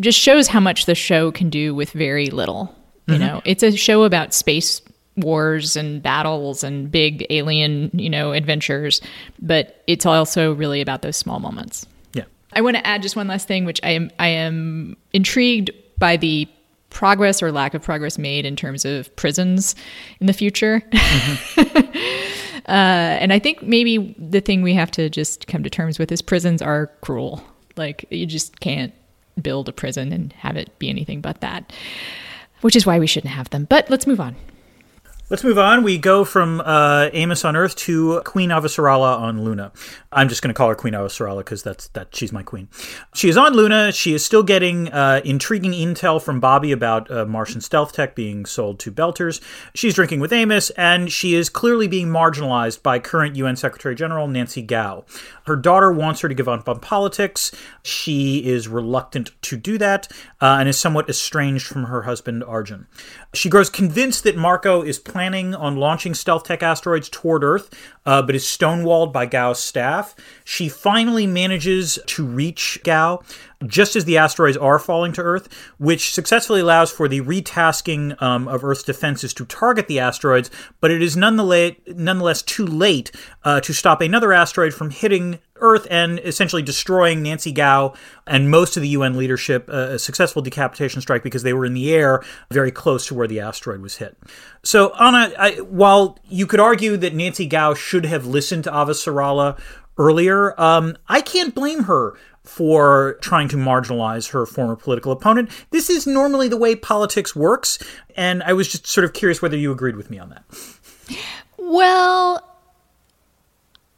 just 0.00 0.18
shows 0.18 0.48
how 0.48 0.60
much 0.60 0.86
the 0.86 0.94
show 0.94 1.32
can 1.32 1.50
do 1.50 1.74
with 1.74 1.90
very 1.90 2.28
little. 2.28 2.74
You 3.06 3.14
mm-hmm. 3.14 3.26
know, 3.26 3.42
it's 3.44 3.62
a 3.62 3.76
show 3.76 4.04
about 4.04 4.34
space 4.34 4.80
wars 5.16 5.76
and 5.76 6.02
battles 6.02 6.62
and 6.62 6.90
big 6.90 7.26
alien, 7.30 7.90
you 7.94 8.10
know, 8.10 8.32
adventures, 8.32 9.00
but 9.40 9.82
it's 9.86 10.04
also 10.04 10.52
really 10.54 10.80
about 10.80 11.02
those 11.02 11.16
small 11.16 11.40
moments. 11.40 11.86
Yeah. 12.12 12.24
I 12.52 12.60
want 12.60 12.76
to 12.76 12.86
add 12.86 13.02
just 13.02 13.16
one 13.16 13.28
last 13.28 13.48
thing 13.48 13.64
which 13.64 13.80
I 13.82 13.90
am 13.90 14.10
I 14.18 14.28
am 14.28 14.96
intrigued 15.12 15.70
by 15.98 16.16
the 16.16 16.48
progress 16.96 17.42
or 17.42 17.52
lack 17.52 17.74
of 17.74 17.82
progress 17.82 18.16
made 18.16 18.46
in 18.46 18.56
terms 18.56 18.86
of 18.86 19.14
prisons 19.16 19.74
in 20.18 20.26
the 20.26 20.32
future. 20.32 20.80
Mm-hmm. 20.92 22.56
uh, 22.66 23.20
and 23.20 23.34
I 23.34 23.38
think 23.38 23.60
maybe 23.60 24.16
the 24.18 24.40
thing 24.40 24.62
we 24.62 24.72
have 24.72 24.90
to 24.92 25.10
just 25.10 25.46
come 25.46 25.62
to 25.62 25.68
terms 25.68 25.98
with 25.98 26.10
is 26.10 26.22
prisons 26.22 26.62
are 26.62 26.86
cruel. 27.02 27.44
Like 27.76 28.06
you 28.08 28.24
just 28.24 28.60
can't 28.60 28.94
build 29.42 29.68
a 29.68 29.72
prison 29.72 30.10
and 30.10 30.32
have 30.32 30.56
it 30.56 30.78
be 30.78 30.88
anything 30.88 31.20
but 31.20 31.42
that, 31.42 31.70
which 32.62 32.74
is 32.74 32.86
why 32.86 32.98
we 32.98 33.06
shouldn't 33.06 33.34
have 33.34 33.50
them. 33.50 33.66
But 33.68 33.90
let's 33.90 34.06
move 34.06 34.18
on. 34.18 34.34
Let's 35.28 35.42
move 35.42 35.58
on. 35.58 35.82
We 35.82 35.98
go 35.98 36.24
from 36.24 36.62
uh, 36.64 37.10
Amos 37.12 37.44
on 37.44 37.56
Earth 37.56 37.74
to 37.78 38.20
Queen 38.24 38.50
Avasarala 38.50 39.18
on 39.18 39.42
Luna. 39.42 39.72
I'm 40.12 40.28
just 40.28 40.40
going 40.40 40.50
to 40.50 40.56
call 40.56 40.68
her 40.68 40.76
Queen 40.76 40.94
Avasarala 40.94 41.38
because 41.38 41.64
that's 41.64 41.88
that 41.88 42.14
she's 42.14 42.32
my 42.32 42.44
queen. 42.44 42.68
She 43.12 43.28
is 43.28 43.36
on 43.36 43.52
Luna. 43.52 43.90
She 43.90 44.14
is 44.14 44.24
still 44.24 44.44
getting 44.44 44.88
uh, 44.92 45.22
intriguing 45.24 45.72
intel 45.72 46.22
from 46.22 46.38
Bobby 46.38 46.70
about 46.70 47.10
uh, 47.10 47.26
Martian 47.26 47.60
stealth 47.60 47.92
tech 47.92 48.14
being 48.14 48.46
sold 48.46 48.78
to 48.78 48.92
Belters. 48.92 49.40
She's 49.74 49.94
drinking 49.94 50.20
with 50.20 50.32
Amos, 50.32 50.70
and 50.70 51.10
she 51.10 51.34
is 51.34 51.48
clearly 51.48 51.88
being 51.88 52.06
marginalized 52.06 52.84
by 52.84 53.00
current 53.00 53.34
UN 53.34 53.56
Secretary 53.56 53.96
General 53.96 54.28
Nancy 54.28 54.62
Gao. 54.62 55.04
Her 55.46 55.56
daughter 55.56 55.92
wants 55.92 56.20
her 56.20 56.28
to 56.28 56.34
give 56.36 56.48
up 56.48 56.68
on 56.68 56.78
politics. 56.78 57.50
She 57.82 58.46
is 58.46 58.68
reluctant 58.68 59.32
to 59.42 59.56
do 59.56 59.76
that 59.78 60.06
uh, 60.40 60.58
and 60.60 60.68
is 60.68 60.78
somewhat 60.78 61.08
estranged 61.08 61.66
from 61.66 61.84
her 61.84 62.02
husband 62.02 62.44
Arjun. 62.44 62.86
She 63.36 63.48
grows 63.48 63.70
convinced 63.70 64.24
that 64.24 64.36
Marco 64.36 64.82
is 64.82 64.98
planning 64.98 65.54
on 65.54 65.76
launching 65.76 66.14
stealth 66.14 66.44
tech 66.44 66.62
asteroids 66.62 67.08
toward 67.08 67.44
Earth, 67.44 67.70
uh, 68.04 68.22
but 68.22 68.34
is 68.34 68.44
stonewalled 68.44 69.12
by 69.12 69.26
Gao's 69.26 69.60
staff. 69.60 70.14
She 70.44 70.68
finally 70.68 71.26
manages 71.26 71.98
to 72.06 72.24
reach 72.24 72.80
Gao 72.82 73.22
just 73.66 73.96
as 73.96 74.04
the 74.04 74.18
asteroids 74.18 74.56
are 74.56 74.78
falling 74.78 75.12
to 75.12 75.22
Earth, 75.22 75.48
which 75.78 76.12
successfully 76.12 76.60
allows 76.60 76.90
for 76.90 77.08
the 77.08 77.20
retasking 77.20 78.20
um, 78.20 78.48
of 78.48 78.64
Earth's 78.64 78.82
defenses 78.82 79.32
to 79.34 79.44
target 79.46 79.86
the 79.88 79.98
asteroids, 79.98 80.50
but 80.80 80.90
it 80.90 81.02
is 81.02 81.16
nonetheless, 81.16 81.72
nonetheless 81.86 82.42
too 82.42 82.66
late 82.66 83.10
uh, 83.44 83.60
to 83.60 83.72
stop 83.72 84.00
another 84.00 84.32
asteroid 84.32 84.74
from 84.74 84.90
hitting 84.90 85.38
Earth 85.60 85.86
and 85.90 86.18
essentially 86.20 86.62
destroying 86.62 87.22
Nancy 87.22 87.52
Gao 87.52 87.94
and 88.26 88.50
most 88.50 88.76
of 88.76 88.82
the 88.82 88.88
UN 88.88 89.16
leadership 89.16 89.68
uh, 89.68 89.90
a 89.90 89.98
successful 89.98 90.42
decapitation 90.42 91.00
strike 91.00 91.22
because 91.22 91.42
they 91.42 91.52
were 91.52 91.64
in 91.64 91.74
the 91.74 91.92
air 91.92 92.22
very 92.50 92.70
close 92.70 93.06
to 93.06 93.14
where 93.14 93.26
the 93.26 93.40
asteroid 93.40 93.80
was 93.80 93.96
hit. 93.96 94.16
So, 94.62 94.94
Anna, 95.00 95.32
I, 95.38 95.60
while 95.60 96.18
you 96.28 96.46
could 96.46 96.60
argue 96.60 96.96
that 96.96 97.14
Nancy 97.14 97.46
Gao 97.46 97.74
should 97.74 98.04
have 98.06 98.26
listened 98.26 98.64
to 98.64 98.70
Avasarala 98.70 99.58
earlier, 99.98 100.58
um, 100.60 100.96
I 101.08 101.20
can't 101.20 101.54
blame 101.54 101.84
her 101.84 102.16
for 102.46 103.18
trying 103.20 103.48
to 103.48 103.56
marginalize 103.56 104.30
her 104.30 104.46
former 104.46 104.76
political 104.76 105.12
opponent. 105.12 105.50
This 105.70 105.90
is 105.90 106.06
normally 106.06 106.48
the 106.48 106.56
way 106.56 106.76
politics 106.76 107.34
works, 107.34 107.78
and 108.16 108.42
I 108.42 108.52
was 108.52 108.68
just 108.68 108.86
sort 108.86 109.04
of 109.04 109.12
curious 109.12 109.42
whether 109.42 109.56
you 109.56 109.72
agreed 109.72 109.96
with 109.96 110.10
me 110.10 110.18
on 110.18 110.30
that. 110.30 110.44
Well, 111.58 112.55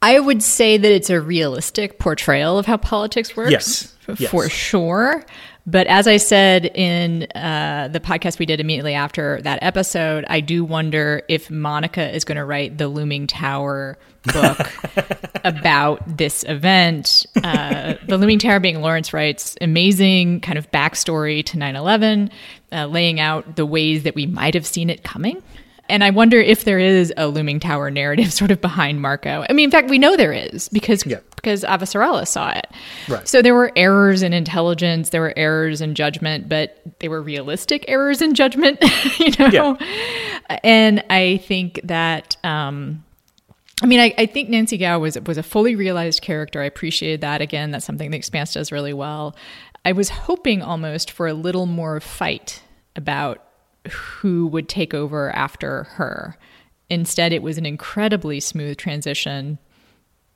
I 0.01 0.19
would 0.19 0.41
say 0.41 0.77
that 0.77 0.91
it's 0.91 1.09
a 1.09 1.19
realistic 1.19 1.99
portrayal 1.99 2.57
of 2.57 2.65
how 2.65 2.77
politics 2.77 3.35
works. 3.35 3.51
Yes. 3.51 3.95
For 4.29 4.49
sure. 4.49 5.23
But 5.67 5.85
as 5.85 6.07
I 6.07 6.17
said 6.17 6.65
in 6.65 7.27
uh, 7.35 7.89
the 7.91 7.99
podcast 7.99 8.39
we 8.39 8.47
did 8.47 8.59
immediately 8.59 8.95
after 8.95 9.39
that 9.43 9.59
episode, 9.61 10.25
I 10.27 10.39
do 10.39 10.63
wonder 10.63 11.21
if 11.27 11.51
Monica 11.51 12.09
is 12.15 12.23
going 12.25 12.37
to 12.37 12.45
write 12.45 12.79
the 12.79 12.87
Looming 12.87 13.27
Tower 13.27 13.99
book 14.23 14.57
about 15.43 16.17
this 16.17 16.43
event. 16.47 17.27
Uh, 17.43 17.95
the 18.07 18.17
Looming 18.17 18.39
Tower 18.39 18.59
being 18.59 18.81
Lawrence 18.81 19.13
Wright's 19.13 19.55
amazing 19.61 20.41
kind 20.41 20.57
of 20.57 20.71
backstory 20.71 21.45
to 21.45 21.57
9 21.57 21.75
11, 21.75 22.31
uh, 22.71 22.85
laying 22.87 23.19
out 23.19 23.55
the 23.55 23.65
ways 23.65 24.03
that 24.03 24.15
we 24.15 24.25
might 24.25 24.55
have 24.55 24.65
seen 24.65 24.89
it 24.89 25.03
coming 25.03 25.43
and 25.89 26.03
I 26.03 26.09
wonder 26.09 26.39
if 26.39 26.63
there 26.63 26.79
is 26.79 27.13
a 27.17 27.27
looming 27.27 27.59
tower 27.59 27.89
narrative 27.91 28.31
sort 28.39 28.51
of 28.51 28.61
behind 28.61 29.01
Marco. 29.01 29.45
I 29.49 29.53
mean, 29.53 29.65
in 29.65 29.71
fact, 29.71 29.89
we 29.89 29.97
know 29.97 30.15
there 30.15 30.33
is 30.33 30.69
because 30.69 31.05
yeah. 31.05 31.19
because 31.35 31.63
Avasarala 31.63 32.27
saw 32.27 32.51
it. 32.51 32.67
Right. 33.07 33.27
So 33.27 33.41
there 33.41 33.55
were 33.55 33.71
errors 33.75 34.21
in 34.21 34.33
intelligence, 34.33 35.09
there 35.09 35.21
were 35.21 35.33
errors 35.35 35.81
in 35.81 35.95
judgment, 35.95 36.47
but 36.47 36.81
they 36.99 37.07
were 37.07 37.21
realistic 37.21 37.85
errors 37.87 38.21
in 38.21 38.35
judgment, 38.35 38.79
you 39.19 39.31
know. 39.39 39.77
Yeah. 39.79 40.59
And 40.63 41.03
I 41.09 41.37
think 41.37 41.79
that. 41.83 42.37
Um, 42.43 43.03
I 43.81 43.85
mean, 43.85 44.01
I, 44.01 44.13
I, 44.17 44.25
think 44.25 44.49
Nancy 44.49 44.77
Gao 44.77 44.99
was 44.99 45.17
was 45.21 45.37
a 45.37 45.43
fully 45.43 45.73
realized 45.73 46.21
character. 46.21 46.61
I 46.61 46.65
appreciated 46.65 47.21
that. 47.21 47.41
Again, 47.41 47.71
that's 47.71 47.85
something 47.85 48.11
the 48.11 48.17
Expanse 48.17 48.51
does 48.51 48.73
really 48.73 48.91
well. 48.91 49.37
I 49.85 49.93
was 49.93 50.09
hoping 50.09 50.61
almost 50.61 51.11
for 51.11 51.27
a 51.27 51.33
little 51.33 51.65
more 51.65 52.01
fight 52.01 52.61
about 52.97 53.48
who 53.87 54.47
would 54.47 54.69
take 54.69 54.93
over 54.93 55.31
after 55.35 55.83
her. 55.83 56.37
Instead, 56.89 57.33
it 57.33 57.41
was 57.41 57.57
an 57.57 57.65
incredibly 57.65 58.39
smooth 58.39 58.77
transition 58.77 59.59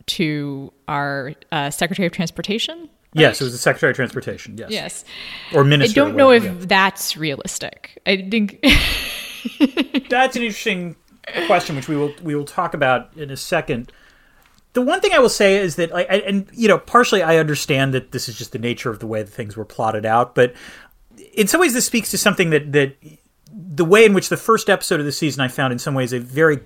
to 0.05 0.71
our 0.87 1.33
uh, 1.51 1.69
Secretary 1.69 2.05
of 2.05 2.11
Transportation. 2.11 2.79
Right? 3.15 3.21
Yes, 3.21 3.41
it 3.41 3.45
was 3.45 3.53
the 3.53 3.59
Secretary 3.59 3.91
of 3.91 3.95
Transportation. 3.95 4.57
Yes. 4.57 4.71
Yes. 4.71 5.05
Or 5.53 5.63
Minister. 5.63 6.01
I 6.01 6.05
don't 6.05 6.15
know 6.15 6.31
if 6.31 6.43
yeah. 6.43 6.53
that's 6.59 7.17
realistic. 7.17 8.01
I 8.05 8.27
think 8.29 8.59
that's 10.09 10.35
an 10.35 10.43
interesting 10.43 10.95
question, 11.47 11.75
which 11.75 11.87
we 11.87 11.95
will 11.95 12.13
we 12.21 12.35
will 12.35 12.45
talk 12.45 12.73
about 12.73 13.15
in 13.15 13.29
a 13.29 13.37
second. 13.37 13.91
The 14.73 14.81
one 14.81 15.01
thing 15.01 15.13
I 15.13 15.19
will 15.19 15.29
say 15.29 15.57
is 15.57 15.75
that, 15.75 15.93
I, 15.93 16.01
and 16.01 16.47
you 16.51 16.67
know, 16.67 16.79
partially 16.79 17.21
I 17.21 17.37
understand 17.37 17.93
that 17.93 18.11
this 18.11 18.27
is 18.27 18.35
just 18.35 18.53
the 18.53 18.59
nature 18.59 18.89
of 18.89 18.97
the 18.97 19.05
way 19.05 19.21
that 19.21 19.29
things 19.29 19.55
were 19.55 19.65
plotted 19.65 20.03
out, 20.03 20.33
but 20.33 20.55
in 21.33 21.47
some 21.47 21.61
ways 21.61 21.73
this 21.73 21.85
speaks 21.85 22.09
to 22.11 22.17
something 22.17 22.49
that 22.49 22.71
that 22.73 22.95
the 23.65 23.85
way 23.85 24.05
in 24.05 24.13
which 24.13 24.29
the 24.29 24.37
first 24.37 24.69
episode 24.69 24.99
of 24.99 25.05
the 25.05 25.11
season 25.11 25.41
I 25.41 25.47
found 25.47 25.73
in 25.73 25.79
some 25.79 25.93
ways 25.93 26.13
a 26.13 26.19
very 26.19 26.59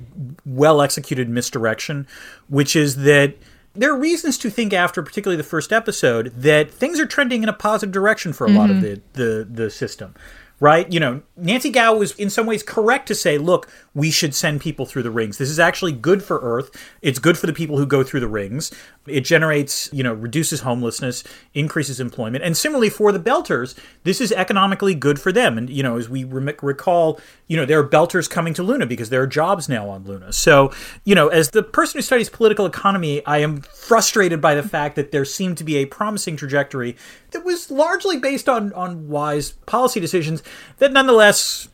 well 0.46 0.82
executed 0.82 1.30
misdirection, 1.30 2.08
which 2.48 2.76
is 2.76 2.98
that 2.98 3.36
there 3.76 3.94
are 3.94 3.98
reasons 3.98 4.38
to 4.40 4.50
think 4.50 4.74
after 4.74 5.04
particularly 5.04 5.38
the 5.38 5.48
first 5.48 5.72
episode 5.72 6.34
that 6.36 6.72
things 6.72 7.00
are 7.00 7.06
trending 7.06 7.44
in 7.44 7.50
a 7.50 7.54
positive 7.54 7.94
direction 7.94 8.34
for 8.34 8.46
a 8.46 8.50
mm-hmm. 8.50 8.58
lot 8.58 8.70
of 8.70 8.78
mm-hmm. 8.78 9.02
the, 9.14 9.46
the 9.48 9.48
the 9.64 9.70
system 9.70 10.16
right? 10.60 10.92
You 10.92 11.00
know, 11.00 11.22
Nancy 11.36 11.70
Gao 11.70 11.96
was 11.96 12.14
in 12.14 12.30
some 12.30 12.46
ways 12.46 12.64
correct 12.64 13.08
to 13.08 13.16
say, 13.16 13.38
look, 13.38 13.70
we 13.98 14.12
should 14.12 14.36
send 14.36 14.62
people 14.62 14.86
through 14.86 15.02
the 15.02 15.10
rings. 15.10 15.40
This 15.40 15.50
is 15.50 15.58
actually 15.58 15.92
good 15.92 16.22
for 16.22 16.38
Earth. 16.44 16.70
It's 17.02 17.18
good 17.18 17.36
for 17.36 17.48
the 17.48 17.54
people 17.54 17.80
who 17.80 17.86
go 17.88 18.04
through 18.04 18.20
the 18.20 18.28
rings. 18.28 18.72
It 19.08 19.22
generates, 19.22 19.92
you 19.92 20.04
know, 20.04 20.14
reduces 20.14 20.62
homelessness, 20.62 21.24
increases 21.56 22.00
employment. 22.00 22.44
And 22.44 22.56
similarly 22.56 22.92
for 22.92 23.12
the 23.12 23.20
Belters, 23.20 23.76
this 24.04 24.22
is 24.22 24.32
economically 24.32 24.94
good 24.94 25.20
for 25.20 25.32
them. 25.32 25.58
And, 25.58 25.68
you 25.68 25.82
know, 25.82 25.98
as 25.98 26.08
we 26.08 26.24
re- 26.26 26.54
recall, 26.62 27.20
you 27.48 27.58
know, 27.58 27.66
there 27.66 27.80
are 27.80 27.90
Belters 27.90 28.30
coming 28.30 28.54
to 28.54 28.62
Luna 28.62 28.86
because 28.86 29.10
there 29.10 29.24
are 29.24 29.28
jobs 29.28 29.68
now 29.68 29.90
on 29.90 30.04
Luna. 30.04 30.32
So, 30.32 30.72
you 31.04 31.16
know, 31.16 31.30
as 31.30 31.50
the 31.50 31.64
person 31.64 31.98
who 31.98 32.04
studies 32.04 32.30
political 32.30 32.68
economy, 32.68 33.26
I 33.26 33.40
am 33.40 33.62
frustrated 33.62 34.40
by 34.40 34.54
the 34.54 34.62
fact 34.62 34.96
that 34.98 35.12
there 35.12 35.26
seemed 35.26 35.58
to 35.58 35.64
be 35.64 35.78
a 35.78 35.86
promising 35.86 36.38
trajectory 36.38 36.96
that 37.32 37.44
was 37.44 37.72
largely 37.72 38.20
based 38.20 38.48
on, 38.48 38.72
on 38.74 39.08
wise 39.08 39.54
policy 39.66 40.00
decisions 40.00 40.44
that 40.78 40.94
nonetheless 40.94 41.70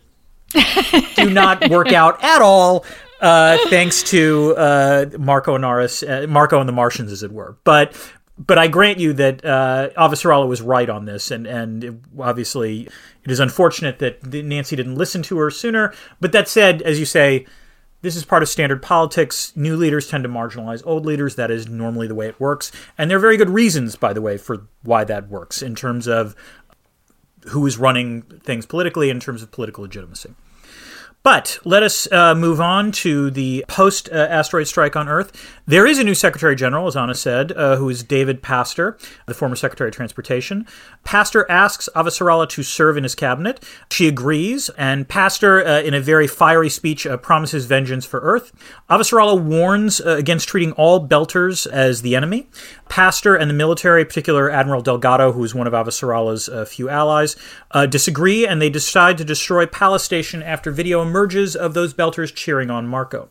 do 1.15 1.29
not 1.29 1.69
work 1.69 1.91
out 1.93 2.23
at 2.23 2.41
all. 2.41 2.85
Uh, 3.19 3.57
thanks 3.69 4.03
to 4.03 4.53
uh, 4.57 5.05
Marco 5.17 5.57
Inaros, 5.57 6.03
uh, 6.07 6.27
Marco 6.27 6.59
and 6.59 6.67
the 6.67 6.73
Martians, 6.73 7.11
as 7.11 7.23
it 7.23 7.31
were. 7.31 7.57
But 7.63 7.95
but 8.37 8.57
I 8.57 8.67
grant 8.67 8.99
you 8.99 9.13
that 9.13 9.45
uh, 9.45 9.89
Avasarala 9.95 10.47
was 10.47 10.61
right 10.61 10.89
on 10.89 11.05
this, 11.05 11.31
and 11.31 11.47
and 11.47 11.83
it, 11.83 11.93
obviously 12.19 12.89
it 13.23 13.31
is 13.31 13.39
unfortunate 13.39 13.99
that 13.99 14.25
Nancy 14.25 14.75
didn't 14.75 14.95
listen 14.95 15.23
to 15.23 15.37
her 15.37 15.49
sooner. 15.49 15.93
But 16.19 16.33
that 16.33 16.49
said, 16.49 16.81
as 16.81 16.99
you 16.99 17.05
say, 17.05 17.45
this 18.01 18.17
is 18.17 18.25
part 18.25 18.43
of 18.43 18.49
standard 18.49 18.81
politics. 18.81 19.53
New 19.55 19.77
leaders 19.77 20.09
tend 20.09 20.23
to 20.23 20.29
marginalize 20.29 20.81
old 20.85 21.05
leaders. 21.05 21.35
That 21.35 21.49
is 21.49 21.69
normally 21.69 22.07
the 22.07 22.15
way 22.15 22.27
it 22.27 22.39
works, 22.39 22.73
and 22.97 23.09
there 23.09 23.17
are 23.17 23.21
very 23.21 23.37
good 23.37 23.49
reasons, 23.49 23.95
by 23.95 24.11
the 24.11 24.21
way, 24.21 24.37
for 24.37 24.67
why 24.81 25.05
that 25.05 25.29
works 25.29 25.61
in 25.61 25.75
terms 25.75 26.07
of 26.07 26.35
who 27.49 27.65
is 27.65 27.77
running 27.77 28.21
things 28.21 28.65
politically 28.65 29.09
in 29.09 29.19
terms 29.19 29.41
of 29.41 29.51
political 29.51 29.83
legitimacy. 29.83 30.33
But 31.23 31.57
let 31.63 31.83
us 31.83 32.11
uh, 32.11 32.35
move 32.35 32.59
on 32.59 32.91
to 32.91 33.31
the 33.31 33.63
post 33.69 34.09
uh, 34.11 34.15
asteroid 34.15 34.67
strike 34.67 34.97
on 34.97 35.07
Earth. 35.07 35.31
There 35.65 35.87
is 35.87 35.97
a 35.97 36.03
new 36.03 36.15
Secretary 36.15 36.53
General, 36.53 36.85
as 36.85 36.97
Anna 36.97 37.15
said, 37.15 37.53
uh, 37.53 37.77
who 37.77 37.87
is 37.87 38.03
David 38.03 38.43
Paster, 38.43 38.97
the 39.25 39.33
former 39.33 39.55
Secretary 39.55 39.87
of 39.87 39.95
Transportation. 39.95 40.67
Paster 41.05 41.49
asks 41.49 41.87
Avasarala 41.95 42.49
to 42.49 42.61
serve 42.61 42.97
in 42.97 43.03
his 43.03 43.15
cabinet. 43.15 43.63
She 43.89 44.09
agrees, 44.09 44.67
and 44.77 45.07
Paster, 45.07 45.65
uh, 45.65 45.79
in 45.79 45.93
a 45.93 46.01
very 46.01 46.27
fiery 46.27 46.69
speech, 46.69 47.07
uh, 47.07 47.15
promises 47.15 47.67
vengeance 47.67 48.05
for 48.05 48.19
Earth. 48.19 48.51
Avasarala 48.89 49.41
warns 49.41 50.01
uh, 50.01 50.17
against 50.17 50.49
treating 50.49 50.73
all 50.73 51.07
Belters 51.07 51.65
as 51.65 52.01
the 52.01 52.17
enemy. 52.17 52.49
Paster 52.89 53.33
and 53.33 53.49
the 53.49 53.55
military, 53.55 54.03
particular 54.03 54.51
Admiral 54.51 54.81
Delgado, 54.81 55.31
who 55.31 55.45
is 55.45 55.55
one 55.55 55.67
of 55.67 55.73
Avasarala's 55.73 56.49
few 56.69 56.89
allies, 56.89 57.37
disagree, 57.89 58.45
and 58.45 58.61
they 58.61 58.69
decide 58.69 59.17
to 59.17 59.23
destroy 59.23 59.65
Pallas 59.65 60.03
Station 60.03 60.43
after 60.43 60.69
video 60.69 61.01
emerges 61.13 61.55
of 61.55 61.75
those 61.75 61.93
Belters 61.93 62.33
cheering 62.33 62.71
on 62.71 62.87
Marco. 62.87 63.29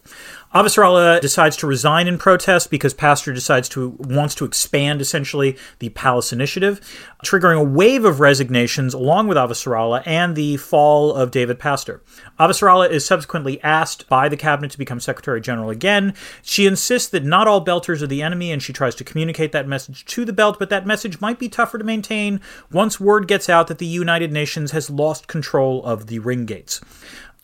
Avasarala 0.55 1.21
decides 1.21 1.57
to 1.57 1.67
resign 1.67 2.07
in 2.07 2.17
protest 2.17 2.71
because 2.71 2.95
Paster 2.95 3.33
decides 3.33 3.69
to 3.71 3.97
wants 3.99 4.37
to 4.37 4.45
expand 4.45 5.01
essentially 5.01 5.57
the 5.81 5.89
Pallas 5.89 6.33
Initiative, 6.33 6.81
triggering 7.25 7.59
a 7.59 7.65
wave 7.65 8.05
of 8.05 8.21
resignations 8.21 8.95
along 8.95 9.27
with 9.27 9.37
Avasarala 9.37 10.03
and 10.07 10.37
the 10.37 10.59
fall 10.59 11.13
of 11.13 11.33
David 11.33 11.59
Paster. 11.59 12.03
Avasarala 12.39 12.89
is 12.89 13.05
subsequently 13.05 13.61
asked 13.65 14.09
by 14.09 14.29
the 14.29 14.37
cabinet 14.37 14.71
to 14.71 14.79
become 14.79 15.01
Secretary 15.01 15.41
General 15.41 15.71
again. 15.71 16.15
She 16.43 16.67
insists 16.67 17.09
that 17.09 17.25
not 17.25 17.49
all 17.49 17.65
Belters 17.65 18.01
are 18.01 18.07
the 18.07 18.23
enemy, 18.23 18.53
and 18.53 18.63
she 18.63 18.73
tries 18.73 18.95
to 18.97 19.05
communicate 19.05 19.51
that 19.53 19.67
message 19.67 20.05
to 20.05 20.25
the 20.25 20.33
Belt, 20.33 20.59
but 20.59 20.71
that 20.71 20.87
message 20.87 21.21
might 21.21 21.41
be 21.41 21.49
tougher 21.49 21.79
to 21.79 21.85
maintain 21.85 22.41
once 22.71 23.01
word 23.01 23.27
gets 23.27 23.49
out 23.49 23.67
that 23.67 23.79
the 23.79 23.87
United 23.87 24.31
Nations 24.31 24.71
has 24.71 24.89
lost 24.89 25.27
control 25.27 25.83
of 25.85 26.07
the 26.07 26.21
ring 26.21 26.45
gates. 26.45 26.81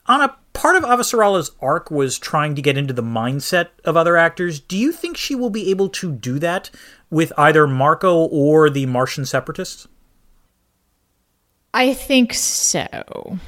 Anna, 0.08 0.34
part 0.54 0.76
of 0.76 0.84
Avasarala's 0.84 1.52
arc 1.60 1.90
was 1.90 2.18
trying 2.18 2.54
to 2.54 2.62
get 2.62 2.78
into 2.78 2.94
the 2.94 3.02
mindset 3.02 3.68
of 3.84 3.96
other 3.96 4.16
actors. 4.16 4.58
Do 4.58 4.76
you 4.76 4.90
think 4.90 5.16
she 5.16 5.34
will 5.34 5.50
be 5.50 5.70
able 5.70 5.88
to 5.90 6.12
do 6.12 6.38
that 6.38 6.70
with 7.10 7.32
either 7.36 7.66
Marco 7.66 8.24
or 8.26 8.70
the 8.70 8.86
Martian 8.86 9.26
separatists? 9.26 9.86
I 11.74 11.92
think 11.92 12.32
so. 12.32 13.38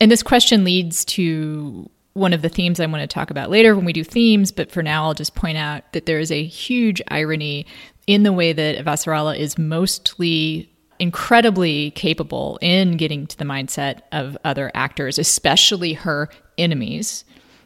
And 0.00 0.10
this 0.10 0.22
question 0.22 0.64
leads 0.64 1.04
to 1.06 1.90
one 2.14 2.32
of 2.32 2.42
the 2.42 2.48
themes 2.48 2.80
I 2.80 2.86
want 2.86 3.02
to 3.02 3.06
talk 3.06 3.30
about 3.30 3.50
later 3.50 3.76
when 3.76 3.84
we 3.84 3.92
do 3.92 4.02
themes, 4.02 4.50
but 4.50 4.72
for 4.72 4.82
now 4.82 5.04
I'll 5.04 5.14
just 5.14 5.34
point 5.34 5.58
out 5.58 5.92
that 5.92 6.06
there 6.06 6.18
is 6.18 6.32
a 6.32 6.44
huge 6.44 7.00
irony 7.08 7.66
in 8.06 8.22
the 8.22 8.32
way 8.32 8.52
that 8.52 8.84
Avasarala 8.84 9.38
is 9.38 9.58
mostly 9.58 10.70
incredibly 10.98 11.90
capable 11.92 12.58
in 12.60 12.96
getting 12.96 13.26
to 13.26 13.38
the 13.38 13.44
mindset 13.44 14.00
of 14.12 14.36
other 14.44 14.70
actors, 14.74 15.18
especially 15.18 15.92
her 15.92 16.28
enemies. 16.56 17.24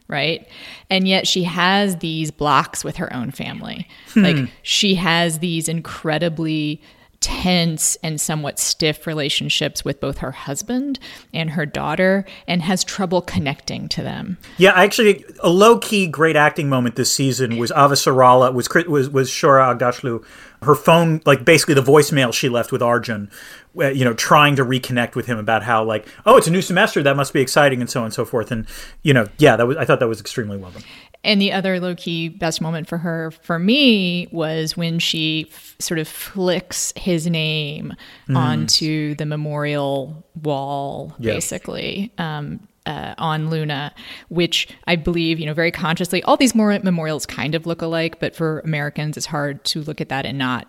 right? 0.09 0.47
And 0.91 1.09
yet 1.09 1.27
she 1.27 1.45
has 1.45 1.97
these 1.99 2.31
blocks 2.31 2.85
with 2.85 2.97
her 2.97 3.13
own 3.15 3.31
family. 3.31 3.89
Hmm. 4.13 4.23
Like 4.23 4.51
she 4.63 4.95
has 4.97 5.39
these 5.39 5.69
incredibly 5.69 6.83
tense 7.21 7.97
and 8.03 8.21
somewhat 8.21 8.59
stiff 8.59 9.07
relationships 9.07 9.85
with 9.85 10.01
both 10.01 10.19
her 10.19 10.33
husband 10.33 10.99
and 11.33 11.51
her 11.51 11.65
daughter 11.65 12.27
and 12.49 12.61
has 12.63 12.83
trouble 12.85 13.23
connecting 13.23 13.89
to 13.89 14.03
them. 14.03 14.37
Yeah, 14.59 14.73
actually, 14.75 15.25
a 15.41 15.49
low 15.49 15.79
key 15.79 16.09
great 16.09 16.37
acting 16.37 16.69
moment 16.69 16.97
this 16.97 17.15
season 17.15 17.57
was 17.57 17.71
Avasarala 17.71 18.53
was 18.53 18.69
was 18.87 19.09
was 19.09 19.31
Shohreh 19.31 19.79
Aghdashloo. 19.79 20.25
Her 20.63 20.75
phone, 20.75 21.21
like 21.27 21.45
basically 21.45 21.75
the 21.75 21.83
voicemail 21.83 22.33
she 22.33 22.49
left 22.49 22.73
with 22.73 22.83
Arjun, 22.83 23.31
uh, 23.79 23.89
you 23.89 24.05
know, 24.05 24.15
trying 24.15 24.57
to 24.57 24.65
reconnect 24.65 25.15
with 25.15 25.27
him 25.27 25.39
about 25.39 25.63
how 25.63 25.83
like, 25.85 26.07
oh, 26.27 26.37
it's 26.37 26.47
a 26.47 26.51
new 26.51 26.63
semester, 26.63 27.03
that 27.03 27.17
must 27.17 27.33
be 27.33 27.41
exciting, 27.41 27.81
and 27.81 27.91
so 27.91 28.01
on 28.01 28.07
and 28.07 28.15
so 28.15 28.25
forth. 28.25 28.51
And 28.51 28.67
you 29.03 29.13
know, 29.15 29.29
yeah, 29.39 29.57
that 29.57 29.67
was 29.67 29.77
I 29.77 29.85
thought 29.85 30.01
that 30.01 30.09
was 30.09 30.21
extremely 30.21 30.57
well 30.57 30.71
done. 30.71 30.83
And 31.25 31.41
the 31.41 31.53
other 31.53 31.79
low 31.79 31.95
key 31.95 32.29
best 32.29 32.61
moment 32.61 32.89
for 32.89 32.99
her, 32.99 33.31
for 33.31 33.57
me, 33.59 34.27
was 34.33 34.77
when 34.77 34.99
she 34.99 35.47
f- 35.53 35.77
sort 35.79 36.01
of 36.01 36.09
flicks 36.09 36.93
his 36.97 37.29
name 37.29 37.95
Mm. 38.29 38.37
onto 38.37 39.15
the 39.15 39.25
memorial 39.27 40.27
wall, 40.43 41.15
Yeah. 41.21 41.35
basically. 41.35 42.13
Um, 42.19 42.67
uh, 42.87 43.15
on 43.19 43.51
Luna, 43.51 43.95
which 44.29 44.69
I 44.87 44.97
believe, 44.97 45.39
you 45.39 45.47
know, 45.47 45.55
very 45.55 45.71
consciously, 45.71 46.23
all 46.25 46.37
these 46.37 46.55
more 46.55 46.77
memorials 46.81 47.27
kind 47.27 47.55
of 47.55 47.67
look 47.67 47.83
alike, 47.83 48.19
but 48.21 48.35
for 48.35 48.61
Americans, 48.61 49.17
it's 49.17 49.27
hard 49.27 49.65
to 49.67 49.83
look 49.83 50.01
at 50.01 50.09
that 50.09 50.27
and 50.27 50.39
not 50.39 50.67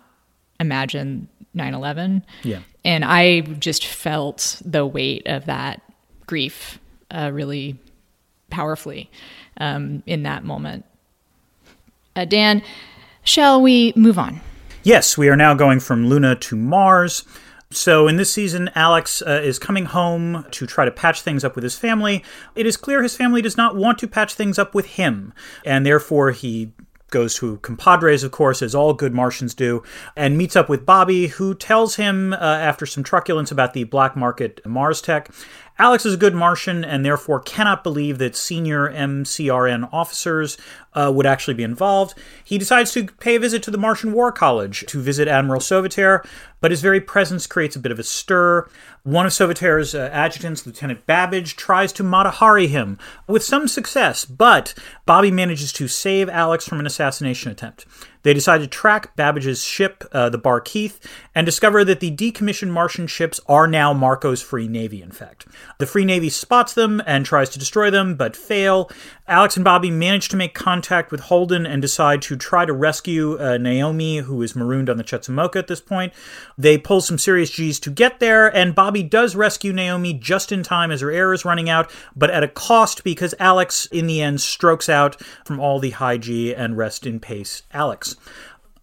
imagine 0.60 1.28
9 1.54 1.74
11. 1.74 2.24
Yeah. 2.42 2.60
And 2.84 3.04
I 3.04 3.40
just 3.40 3.86
felt 3.86 4.60
the 4.64 4.86
weight 4.86 5.22
of 5.26 5.46
that 5.46 5.82
grief 6.26 6.78
uh, 7.10 7.30
really 7.32 7.78
powerfully 8.50 9.10
um, 9.58 10.02
in 10.06 10.22
that 10.24 10.44
moment. 10.44 10.84
Uh, 12.16 12.24
Dan, 12.24 12.62
shall 13.24 13.60
we 13.60 13.92
move 13.96 14.18
on? 14.18 14.40
Yes, 14.82 15.16
we 15.16 15.28
are 15.28 15.36
now 15.36 15.54
going 15.54 15.80
from 15.80 16.06
Luna 16.06 16.36
to 16.36 16.56
Mars. 16.56 17.24
So, 17.76 18.06
in 18.06 18.16
this 18.16 18.32
season, 18.32 18.70
Alex 18.76 19.20
uh, 19.22 19.40
is 19.42 19.58
coming 19.58 19.86
home 19.86 20.46
to 20.52 20.66
try 20.66 20.84
to 20.84 20.92
patch 20.92 21.22
things 21.22 21.42
up 21.42 21.56
with 21.56 21.64
his 21.64 21.76
family. 21.76 22.24
It 22.54 22.66
is 22.66 22.76
clear 22.76 23.02
his 23.02 23.16
family 23.16 23.42
does 23.42 23.56
not 23.56 23.74
want 23.74 23.98
to 23.98 24.06
patch 24.06 24.34
things 24.34 24.60
up 24.60 24.74
with 24.74 24.86
him, 24.86 25.32
and 25.64 25.84
therefore 25.84 26.30
he 26.30 26.72
goes 27.10 27.36
to 27.36 27.58
compadres, 27.58 28.24
of 28.24 28.32
course, 28.32 28.60
as 28.60 28.74
all 28.74 28.92
good 28.92 29.14
Martians 29.14 29.54
do, 29.54 29.82
and 30.16 30.36
meets 30.36 30.56
up 30.56 30.68
with 30.68 30.84
Bobby, 30.84 31.28
who 31.28 31.54
tells 31.54 31.96
him, 31.96 32.32
uh, 32.32 32.36
after 32.36 32.86
some 32.86 33.04
truculence 33.04 33.52
about 33.52 33.72
the 33.72 33.84
black 33.84 34.16
market 34.16 34.60
Mars 34.66 35.00
tech, 35.00 35.30
Alex 35.76 36.06
is 36.06 36.14
a 36.14 36.18
good 36.18 36.34
Martian 36.34 36.84
and 36.84 37.04
therefore 37.04 37.40
cannot 37.40 37.82
believe 37.82 38.18
that 38.18 38.36
senior 38.36 38.88
MCRN 38.92 39.88
officers 39.92 40.56
uh, 40.92 41.10
would 41.12 41.26
actually 41.26 41.54
be 41.54 41.64
involved. 41.64 42.16
He 42.44 42.58
decides 42.58 42.92
to 42.92 43.06
pay 43.06 43.34
a 43.34 43.40
visit 43.40 43.62
to 43.64 43.72
the 43.72 43.78
Martian 43.78 44.12
War 44.12 44.30
College 44.30 44.84
to 44.86 45.02
visit 45.02 45.26
Admiral 45.26 45.60
Sauveterre, 45.60 46.24
but 46.60 46.70
his 46.70 46.80
very 46.80 47.00
presence 47.00 47.48
creates 47.48 47.74
a 47.74 47.80
bit 47.80 47.90
of 47.90 47.98
a 47.98 48.04
stir. 48.04 48.68
One 49.02 49.26
of 49.26 49.32
Sauveterre's 49.32 49.96
uh, 49.96 50.10
adjutants, 50.12 50.64
Lieutenant 50.64 51.06
Babbage, 51.06 51.56
tries 51.56 51.92
to 51.94 52.04
Mata 52.04 52.30
Hari 52.30 52.68
him 52.68 52.96
with 53.26 53.42
some 53.42 53.66
success, 53.66 54.24
but 54.24 54.74
Bobby 55.06 55.32
manages 55.32 55.72
to 55.72 55.88
save 55.88 56.28
Alex 56.28 56.68
from 56.68 56.78
an 56.78 56.86
assassination 56.86 57.50
attempt. 57.50 57.84
They 58.24 58.34
decide 58.34 58.62
to 58.62 58.66
track 58.66 59.14
Babbage's 59.16 59.62
ship, 59.62 60.02
uh, 60.12 60.28
the 60.30 60.38
Barkeith, 60.38 60.98
and 61.34 61.44
discover 61.46 61.84
that 61.84 62.00
the 62.00 62.10
decommissioned 62.10 62.70
Martian 62.70 63.06
ships 63.06 63.38
are 63.46 63.68
now 63.68 63.92
Marco's 63.92 64.42
Free 64.42 64.66
Navy, 64.66 65.00
in 65.00 65.12
fact. 65.12 65.46
The 65.78 65.86
Free 65.86 66.04
Navy 66.04 66.30
spots 66.30 66.74
them 66.74 67.02
and 67.06 67.24
tries 67.24 67.50
to 67.50 67.58
destroy 67.58 67.90
them, 67.90 68.16
but 68.16 68.34
fail. 68.34 68.90
Alex 69.28 69.56
and 69.56 69.64
Bobby 69.64 69.90
manage 69.90 70.28
to 70.30 70.36
make 70.36 70.54
contact 70.54 71.10
with 71.10 71.20
Holden 71.20 71.66
and 71.66 71.80
decide 71.80 72.22
to 72.22 72.36
try 72.36 72.64
to 72.64 72.72
rescue 72.72 73.38
uh, 73.38 73.58
Naomi, 73.58 74.18
who 74.18 74.42
is 74.42 74.56
marooned 74.56 74.90
on 74.90 74.96
the 74.96 75.04
Chetsumoka 75.04 75.56
at 75.56 75.66
this 75.66 75.80
point. 75.80 76.12
They 76.58 76.78
pull 76.78 77.00
some 77.00 77.18
serious 77.18 77.50
G's 77.50 77.78
to 77.80 77.90
get 77.90 78.20
there, 78.20 78.54
and 78.54 78.74
Bobby 78.74 79.02
does 79.02 79.36
rescue 79.36 79.72
Naomi 79.72 80.14
just 80.14 80.50
in 80.50 80.62
time 80.62 80.90
as 80.90 81.02
her 81.02 81.10
air 81.10 81.32
is 81.32 81.44
running 81.44 81.68
out, 81.68 81.90
but 82.16 82.30
at 82.30 82.42
a 82.42 82.48
cost 82.48 83.04
because 83.04 83.34
Alex, 83.38 83.86
in 83.86 84.06
the 84.06 84.22
end, 84.22 84.40
strokes 84.40 84.88
out 84.88 85.20
from 85.44 85.60
all 85.60 85.78
the 85.78 85.90
high 85.90 86.18
G 86.18 86.54
and 86.54 86.76
rest 86.76 87.06
in 87.06 87.20
pace, 87.20 87.62
Alex. 87.72 88.13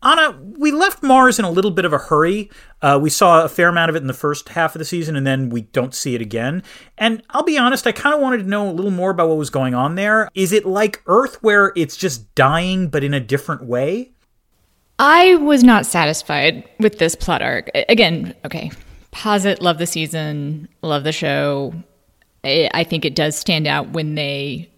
Anna, 0.04 0.36
we 0.58 0.72
left 0.72 1.04
Mars 1.04 1.38
in 1.38 1.46
a 1.46 1.52
little 1.52 1.70
bit 1.70 1.86
of 1.86 1.94
a 1.94 2.00
hurry. 2.00 2.50
Uh, 2.82 2.98
we 3.00 3.12
saw 3.12 3.44
a 3.44 3.50
fair 3.50 3.70
amount 3.70 3.90
of 3.90 3.96
it 3.96 4.00
in 4.00 4.08
the 4.08 4.14
first 4.14 4.50
half 4.50 4.74
of 4.74 4.80
the 4.80 4.86
season, 4.86 5.16
and 5.16 5.28
then 5.28 5.50
we 5.50 5.62
don't 5.62 5.94
see 5.94 6.16
it 6.16 6.22
again. 6.22 6.64
And 6.98 7.22
I'll 7.30 7.44
be 7.44 7.58
honest, 7.58 7.86
I 7.86 7.92
kind 7.92 8.16
of 8.16 8.20
wanted 8.22 8.40
to 8.40 8.44
know 8.46 8.68
a 8.68 8.74
little 8.74 8.90
more 8.90 9.12
about 9.12 9.30
what 9.30 9.38
was 9.38 9.52
going 9.52 9.76
on 9.76 9.94
there. 9.94 10.28
Is 10.34 10.54
it 10.54 10.66
like 10.66 11.04
Earth, 11.06 11.38
where 11.44 11.72
it's 11.76 11.96
just 11.96 12.34
dying, 12.34 12.88
but 12.88 13.04
in 13.04 13.14
a 13.14 13.20
different 13.20 13.66
way? 13.66 14.12
I 14.98 15.36
was 15.36 15.64
not 15.64 15.86
satisfied 15.86 16.68
with 16.80 16.98
this 16.98 17.14
plot 17.14 17.44
arc. 17.44 17.70
Again, 17.88 18.34
okay, 18.44 18.72
posit, 19.12 19.62
love 19.62 19.78
the 19.78 19.86
season, 19.86 20.68
love 20.82 21.04
the 21.04 21.12
show. 21.12 21.76
I 22.44 22.84
think 22.90 23.06
it 23.06 23.14
does 23.14 23.36
stand 23.36 23.68
out 23.68 23.90
when 23.90 24.16
they 24.16 24.71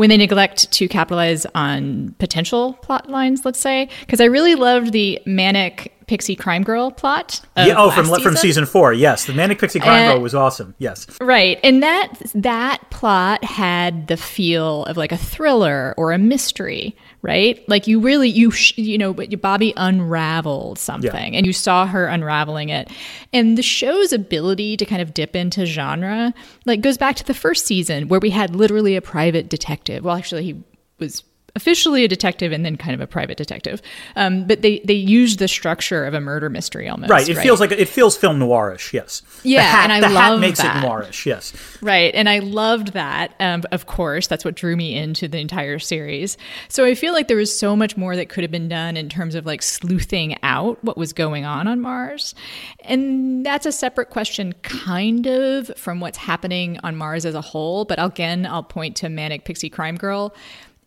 when 0.00 0.08
they 0.08 0.16
neglect 0.16 0.72
to 0.72 0.88
capitalize 0.88 1.44
on 1.54 2.14
potential 2.18 2.72
plot 2.80 3.10
lines. 3.10 3.44
Let's 3.44 3.60
say 3.60 3.90
because 4.00 4.18
I 4.18 4.24
really 4.24 4.54
loved 4.54 4.92
the 4.92 5.20
manic 5.26 5.92
pixie 6.10 6.34
crime 6.34 6.64
girl 6.64 6.90
plot. 6.90 7.40
yeah. 7.56 7.74
Oh, 7.76 7.88
from 7.92 8.08
last 8.08 8.22
from 8.22 8.34
season 8.34 8.66
four. 8.66 8.92
Yes, 8.92 9.26
the 9.26 9.32
Manic 9.32 9.60
Pixie 9.60 9.78
Crime 9.78 10.08
Uh, 10.08 10.12
Girl 10.14 10.22
was 10.22 10.34
awesome. 10.34 10.74
Yes. 10.78 11.06
Right. 11.20 11.60
And 11.62 11.84
that 11.84 12.08
that 12.34 12.78
plot 12.90 13.44
had 13.44 14.08
the 14.08 14.16
feel 14.16 14.84
of 14.86 14.96
like 14.96 15.12
a 15.12 15.16
thriller 15.16 15.94
or 15.96 16.10
a 16.10 16.18
mystery, 16.18 16.96
right? 17.22 17.62
Like 17.68 17.86
you 17.86 18.00
really 18.00 18.28
you 18.28 18.50
sh- 18.50 18.76
you 18.76 18.98
know, 18.98 19.12
but 19.14 19.40
Bobby 19.40 19.72
unraveled 19.76 20.80
something 20.80 21.36
and 21.36 21.46
you 21.46 21.52
saw 21.52 21.86
her 21.86 22.06
unraveling 22.06 22.70
it. 22.70 22.90
And 23.32 23.56
the 23.56 23.62
show's 23.62 24.12
ability 24.12 24.76
to 24.78 24.84
kind 24.84 25.00
of 25.00 25.14
dip 25.14 25.36
into 25.36 25.64
genre 25.64 26.34
like 26.66 26.80
goes 26.80 26.98
back 26.98 27.14
to 27.16 27.24
the 27.24 27.34
first 27.34 27.66
season 27.66 28.08
where 28.08 28.18
we 28.18 28.30
had 28.30 28.56
literally 28.56 28.96
a 28.96 29.00
private 29.00 29.48
detective. 29.48 30.04
Well, 30.04 30.16
actually 30.16 30.42
he 30.42 30.64
was 30.98 31.22
officially 31.56 32.04
a 32.04 32.08
detective 32.08 32.52
and 32.52 32.64
then 32.64 32.76
kind 32.76 32.94
of 32.94 33.00
a 33.00 33.06
private 33.06 33.36
detective. 33.36 33.82
Um, 34.16 34.46
but 34.46 34.62
they 34.62 34.80
they 34.84 34.94
used 34.94 35.38
the 35.38 35.48
structure 35.48 36.04
of 36.04 36.14
a 36.14 36.20
murder 36.20 36.48
mystery 36.50 36.88
almost. 36.88 37.10
Right. 37.10 37.28
It 37.28 37.36
feels 37.38 37.60
like 37.60 37.72
it 37.72 37.88
feels 37.88 38.16
film 38.16 38.38
noirish. 38.38 38.92
Yes. 38.92 39.22
Yeah, 39.42 39.60
The 39.60 39.64
hat, 39.64 39.84
and 39.84 39.92
I 39.92 40.00
the 40.00 40.08
hat 40.08 40.30
love 40.30 40.40
makes 40.40 40.60
that. 40.60 40.82
it 40.82 40.86
noirish. 40.86 41.26
Yes. 41.26 41.52
Right. 41.82 42.14
And 42.14 42.28
I 42.28 42.40
loved 42.40 42.92
that. 42.92 43.34
Um, 43.40 43.62
of 43.72 43.86
course, 43.86 44.26
that's 44.26 44.44
what 44.44 44.54
drew 44.54 44.76
me 44.76 44.96
into 44.96 45.28
the 45.28 45.38
entire 45.38 45.78
series. 45.78 46.36
So 46.68 46.84
I 46.84 46.94
feel 46.94 47.12
like 47.12 47.28
there 47.28 47.36
was 47.36 47.56
so 47.56 47.74
much 47.76 47.96
more 47.96 48.16
that 48.16 48.28
could 48.28 48.44
have 48.44 48.50
been 48.50 48.68
done 48.68 48.96
in 48.96 49.08
terms 49.08 49.34
of 49.34 49.46
like 49.46 49.62
sleuthing 49.62 50.36
out 50.42 50.82
what 50.84 50.96
was 50.96 51.12
going 51.12 51.44
on 51.44 51.66
on 51.66 51.80
Mars. 51.80 52.34
And 52.80 53.44
that's 53.44 53.66
a 53.66 53.72
separate 53.72 54.10
question, 54.10 54.52
kind 54.62 55.26
of, 55.26 55.70
from 55.76 56.00
what's 56.00 56.18
happening 56.18 56.78
on 56.82 56.96
Mars 56.96 57.24
as 57.24 57.34
a 57.34 57.40
whole. 57.40 57.84
But 57.84 58.02
again, 58.02 58.46
I'll 58.46 58.62
point 58.62 58.96
to 58.96 59.08
Manic 59.08 59.44
Pixie 59.44 59.70
Crime 59.70 59.96
Girl 59.96 60.34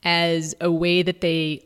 as 0.04 0.56
a 0.62 0.72
way 0.72 1.02
that 1.02 1.22
they 1.22 1.66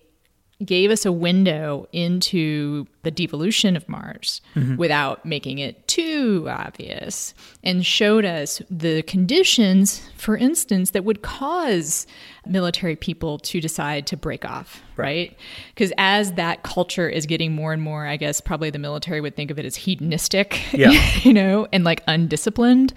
gave 0.65 0.89
us 0.89 1.05
a 1.05 1.11
window 1.11 1.87
into 1.91 2.87
the 3.03 3.11
devolution 3.11 3.75
of 3.75 3.87
Mars 3.87 4.41
mm-hmm. 4.55 4.75
without 4.75 5.23
making 5.23 5.59
it 5.59 5.87
too 5.87 6.47
obvious 6.49 7.35
and 7.63 7.85
showed 7.85 8.25
us 8.25 8.59
the 8.69 9.03
conditions, 9.03 10.01
for 10.17 10.35
instance, 10.35 10.91
that 10.91 11.03
would 11.03 11.21
cause 11.21 12.07
military 12.47 12.95
people 12.95 13.37
to 13.37 13.61
decide 13.61 14.07
to 14.07 14.17
break 14.17 14.45
off, 14.45 14.81
right? 14.95 15.37
Because 15.75 15.93
as 15.99 16.33
that 16.33 16.63
culture 16.63 17.07
is 17.07 17.27
getting 17.27 17.53
more 17.53 17.71
and 17.71 17.83
more, 17.83 18.07
I 18.07 18.17
guess 18.17 18.41
probably 18.41 18.71
the 18.71 18.79
military 18.79 19.21
would 19.21 19.35
think 19.35 19.51
of 19.51 19.59
it 19.59 19.65
as 19.65 19.75
hedonistic, 19.75 20.59
Yeah. 20.73 20.91
you 21.21 21.33
know, 21.33 21.67
and 21.71 21.83
like 21.83 22.01
undisciplined. 22.07 22.95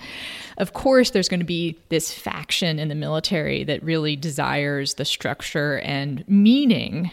Of 0.56 0.72
course, 0.72 1.10
there's 1.10 1.28
going 1.28 1.40
to 1.40 1.46
be 1.46 1.78
this 1.90 2.10
faction 2.10 2.78
in 2.78 2.88
the 2.88 2.94
military 2.94 3.64
that 3.64 3.82
really 3.82 4.16
desires 4.16 4.94
the 4.94 5.04
structure 5.04 5.78
and 5.80 6.26
meaning 6.26 7.10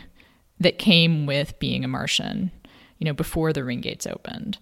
that 0.60 0.80
came 0.80 1.26
with 1.26 1.58
being 1.60 1.84
a 1.84 1.88
Martian, 1.88 2.52
you 2.98 3.06
know, 3.06 3.13
before 3.13 3.54
the 3.54 3.63
ring 3.63 3.82
gates 3.82 4.08
opened. 4.08 4.58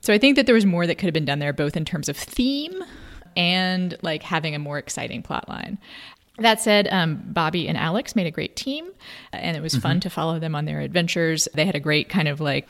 So 0.00 0.12
I 0.12 0.18
think 0.18 0.36
that 0.36 0.46
there 0.46 0.54
was 0.54 0.66
more 0.66 0.86
that 0.86 0.96
could 0.96 1.06
have 1.06 1.14
been 1.14 1.24
done 1.24 1.38
there, 1.38 1.52
both 1.52 1.76
in 1.76 1.84
terms 1.84 2.08
of 2.08 2.16
theme 2.16 2.82
and 3.36 3.96
like 4.02 4.22
having 4.22 4.54
a 4.54 4.58
more 4.58 4.78
exciting 4.78 5.22
plot 5.22 5.48
line. 5.48 5.78
That 6.38 6.60
said, 6.60 6.88
um, 6.90 7.22
Bobby 7.26 7.68
and 7.68 7.76
Alex 7.76 8.16
made 8.16 8.26
a 8.26 8.30
great 8.30 8.56
team, 8.56 8.90
and 9.32 9.56
it 9.56 9.60
was 9.60 9.76
fun 9.76 10.00
to 10.00 10.10
follow 10.10 10.38
them 10.38 10.54
on 10.54 10.64
their 10.64 10.80
adventures. 10.80 11.46
They 11.52 11.66
had 11.66 11.74
a 11.74 11.80
great 11.80 12.08
kind 12.08 12.26
of 12.26 12.40
like 12.40 12.68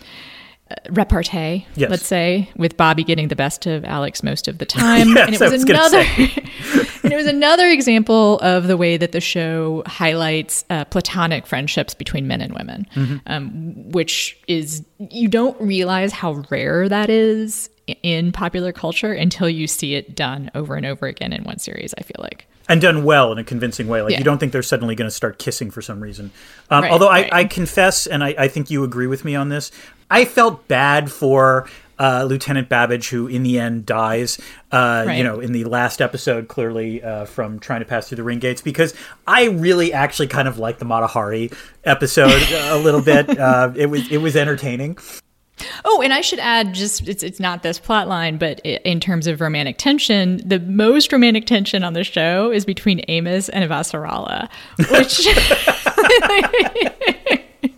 repartee, 0.91 1.67
Yes. 1.75 1.91
let's 1.91 2.07
say, 2.07 2.51
with 2.57 2.77
Bobby 2.77 3.05
getting 3.05 3.29
the 3.29 3.37
best 3.37 3.67
of 3.67 3.85
Alex 3.85 4.23
most 4.23 4.49
of 4.49 4.59
the 4.59 4.67
time. 4.81 5.09
Yes, 5.11 5.27
and 5.27 5.35
it 5.35 5.41
was, 5.41 5.53
was 5.53 5.63
another 5.65 5.99
and 7.05 7.13
it 7.13 7.17
was 7.17 7.27
another 7.27 7.69
example 7.69 8.39
of 8.41 8.67
the 8.69 8.77
way 8.77 8.97
that 8.97 9.13
the 9.13 9.21
show 9.21 9.83
highlights 9.87 10.65
uh, 10.71 10.85
platonic 10.87 11.47
friendships 11.47 11.95
between 11.95 12.27
men 12.27 12.41
and 12.41 12.55
women, 12.55 12.87
um, 13.27 13.91
which 13.91 14.39
is 14.49 14.85
you 14.99 15.29
don't 15.29 15.61
realize 15.61 16.13
how 16.13 16.43
rare 16.51 16.89
that 16.89 17.11
is 17.11 17.69
in 18.03 18.31
popular 18.33 18.73
culture 18.73 19.13
until 19.13 19.49
you 19.49 19.67
see 19.67 19.95
it 19.95 20.15
done 20.15 20.51
over 20.55 20.77
and 20.77 20.87
over 20.87 21.07
again 21.07 21.33
in 21.33 21.43
one 21.45 21.59
series. 21.59 21.95
I 21.99 22.03
feel 22.03 22.17
like. 22.21 22.47
And 22.69 22.81
done 22.81 23.05
well 23.05 23.33
in 23.33 23.39
a 23.39 23.45
convincing 23.45 23.89
way. 23.89 24.03
Like 24.03 24.13
Yeah. 24.13 24.19
you 24.19 24.25
don't 24.25 24.39
think 24.39 24.53
they're 24.53 24.63
suddenly 24.63 24.95
going 24.95 25.09
to 25.09 25.15
start 25.15 25.39
kissing 25.39 25.71
for 25.71 25.83
some 25.83 26.01
reason. 26.01 26.31
Um, 26.71 26.83
Right, 26.83 26.93
although 26.93 27.09
I, 27.09 27.23
right. 27.23 27.33
I 27.35 27.45
confess, 27.45 28.07
and 28.07 28.23
I, 28.23 28.35
I 28.39 28.49
think 28.49 28.71
you 28.71 28.85
agree 28.85 29.07
with 29.07 29.25
me 29.25 29.35
on 29.35 29.49
this, 29.49 29.71
I 30.11 30.25
felt 30.25 30.69
bad 30.69 31.11
for 31.11 31.69
uh, 31.99 32.25
Lieutenant 32.25 32.69
Babbage, 32.69 33.11
who 33.11 33.27
in 33.29 33.43
the 33.45 33.59
end 33.61 33.87
dies. 33.87 34.41
Uh, 34.73 35.07
You 35.15 35.23
know, 35.25 35.39
in 35.41 35.53
the 35.53 35.65
last 35.65 36.01
episode, 36.01 36.49
clearly 36.49 37.03
uh, 37.03 37.27
from 37.27 37.59
trying 37.61 37.81
to 37.81 37.87
pass 37.87 38.09
through 38.09 38.17
the 38.17 38.23
ring 38.25 38.39
gates, 38.41 38.61
because 38.61 38.95
I 39.27 39.45
really 39.47 39.93
actually 39.93 40.29
kind 40.29 40.49
of 40.49 40.59
liked 40.59 40.79
the 40.79 40.85
Mata 40.85 41.07
Hari 41.07 41.51
episode 41.85 42.43
a 42.51 42.79
little 42.79 43.03
bit. 43.03 43.29
Uh, 43.39 43.73
it 43.77 43.87
was 43.87 44.11
it 44.11 44.19
was 44.19 44.35
entertaining. 44.37 44.97
Oh, 45.85 46.03
and 46.03 46.13
I 46.13 46.21
should 46.21 46.39
add, 46.39 46.75
just 46.75 47.09
it's 47.09 47.23
it's 47.23 47.41
not 47.41 47.63
this 47.63 47.79
plot 47.79 48.09
line, 48.09 48.39
but 48.39 48.61
in 48.61 49.01
terms 49.01 49.27
of 49.27 49.41
romantic 49.41 49.79
tension, 49.79 50.41
the 50.47 50.61
most 50.61 51.13
romantic 51.13 51.47
tension 51.47 51.85
on 51.85 51.93
the 51.93 52.05
show 52.05 52.51
is 52.51 52.65
between 52.65 53.03
Amos 53.09 53.49
and 53.49 53.69
Vasarala, 53.71 54.49
which, 54.91 55.27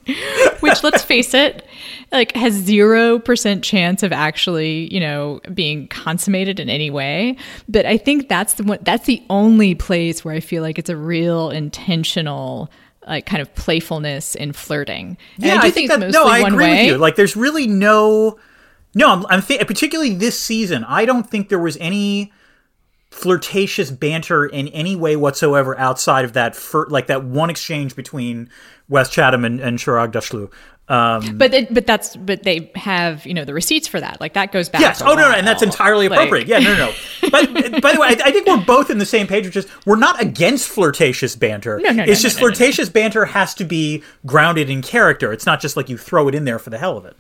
which 0.61 0.83
let's 0.83 1.03
face 1.03 1.35
it, 1.35 1.67
like 2.13 2.33
has 2.33 2.55
zero 2.55 3.19
percent 3.19 3.65
chance 3.65 4.03
of 4.03 4.13
actually, 4.13 4.93
you 4.93 5.01
know, 5.01 5.41
being 5.53 5.89
consummated 5.89 6.61
in 6.61 6.69
any 6.69 6.91
way. 6.91 7.37
But 7.69 7.87
I 7.87 7.97
think 7.97 8.29
that's 8.29 8.55
the 8.55 8.65
one. 8.65 8.79
That's 8.83 9.07
the 9.07 9.23
only 9.31 9.75
place 9.75 10.25
where 10.25 10.35
I 10.35 10.41
feel 10.41 10.63
like 10.63 10.79
it's 10.79 10.91
a 10.91 10.97
real 10.97 11.51
intentional. 11.51 12.71
Like 13.07 13.27
kind 13.27 13.43
of 13.43 13.55
playfulness 13.55 14.35
in 14.35 14.53
flirting. 14.53 15.19
And 15.37 15.45
Yeah, 15.45 15.53
I 15.53 15.55
do 15.55 15.59
I 15.59 15.61
think, 15.71 15.75
think 15.75 15.89
that. 15.91 16.03
it's 16.03 16.15
No, 16.15 16.25
mostly 16.25 16.39
I 16.39 16.43
one 16.43 16.53
agree 16.55 16.65
way. 16.65 16.83
with 16.85 16.87
you. 16.93 16.99
Like, 16.99 17.17
there's 17.17 17.37
really 17.37 17.67
no. 17.67 18.39
No, 18.95 19.11
I'm, 19.11 19.27
I'm 19.27 19.43
th- 19.43 19.67
particularly 19.67 20.15
this 20.15 20.41
season. 20.41 20.85
I 20.85 21.05
don't 21.05 21.29
think 21.29 21.49
there 21.49 21.59
was 21.59 21.77
any 21.79 22.33
flirtatious 23.11 23.91
banter 23.91 24.45
in 24.47 24.69
any 24.69 24.97
way 24.97 25.17
whatsoever 25.17 25.79
outside 25.79 26.25
of 26.25 26.33
that 26.33 26.57
fir- 26.57 26.87
like 26.89 27.07
that 27.07 27.25
one 27.25 27.51
exchange 27.51 27.95
between 27.95 28.49
Wes 28.89 29.09
Chatham 29.09 29.45
and, 29.45 29.61
and 29.61 29.79
Shohreh 29.79 30.11
Aghdashloo. 30.11 30.51
Um, 30.87 31.39
But 31.39 31.51
they, 31.51 31.65
but 31.65 31.87
that's 31.87 32.15
but 32.15 32.43
they 32.43 32.71
have 32.75 33.25
you 33.25 33.33
know 33.33 33.45
the 33.47 33.55
receipts 33.55 33.89
for 33.89 33.99
that. 34.01 34.21
Like 34.21 34.35
that 34.35 34.53
goes 34.53 34.69
back. 34.69 34.83
yes. 34.83 35.01
Oh 35.01 35.15
no, 35.15 35.31
no, 35.31 35.31
and 35.31 35.47
that's 35.47 35.63
entirely 35.63 36.09
Like- 36.11 36.19
appropriate. 36.19 36.47
yeah, 36.47 36.59
no, 36.59 36.77
no. 36.77 36.87
no. 36.89 36.95
But 37.31 37.81
by 37.83 37.93
the 37.95 38.01
way, 38.01 38.09
I, 38.09 38.17
I 38.27 38.31
think 38.33 38.47
we're 38.47 38.63
both 38.65 38.91
in 38.91 38.99
the 38.99 39.07
same 39.07 39.27
page. 39.27 39.47
Which 39.47 39.57
is 39.57 39.67
we're 39.87 39.97
not 39.97 40.21
against 40.21 40.69
flirtatious 40.69 41.37
banter. 41.37 41.79
No, 41.83 41.91
no, 41.91 42.05
no, 42.05 42.13
It's 42.13 42.21
just 42.21 42.37
no, 42.37 42.43
no, 42.43 42.49
no, 42.49 42.55
flirtatious 42.55 42.91
banter 42.91 43.25
has 43.25 43.55
to 43.55 43.65
be 43.65 44.03
grounded 44.27 44.69
in 44.69 44.83
character. 44.83 45.33
It's 45.33 45.47
not 45.47 45.61
just 45.61 45.75
like 45.77 45.89
you 45.89 45.97
throw 45.97 46.29
it 46.29 46.35
in 46.35 46.45
there 46.45 46.59
for 46.59 46.69
the 46.71 46.79
hell 46.79 46.99
of 46.99 47.07
it. 47.07 47.17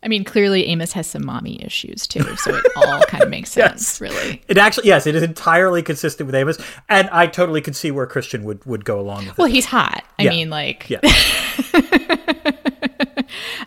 I 0.00 0.06
mean, 0.06 0.22
clearly 0.22 0.66
Amos 0.66 0.92
has 0.92 1.08
some 1.08 1.26
mommy 1.26 1.60
issues 1.64 2.06
too, 2.06 2.36
so 2.36 2.54
it 2.54 2.64
all 2.76 3.00
kind 3.06 3.24
of 3.24 3.30
makes 3.36 3.50
sense, 3.50 4.00
really. 4.00 4.40
It 4.46 4.56
actually, 4.56 4.86
yes, 4.86 5.08
it 5.08 5.16
is 5.16 5.24
entirely 5.24 5.82
consistent 5.82 6.26
with 6.26 6.36
Amos, 6.36 6.56
and 6.88 7.08
I 7.10 7.26
totally 7.26 7.60
could 7.60 7.74
see 7.74 7.90
where 7.90 8.06
Christian 8.06 8.44
would, 8.44 8.64
would 8.64 8.84
go 8.84 9.00
along 9.00 9.20
with 9.24 9.30
it. 9.30 9.38
Well, 9.38 9.48
he's 9.48 9.64
hot. 9.64 10.04
I 10.16 10.22
Yeah. 10.24 10.30
mean, 10.30 10.50
like, 10.50 10.88
Yeah. 10.88 11.00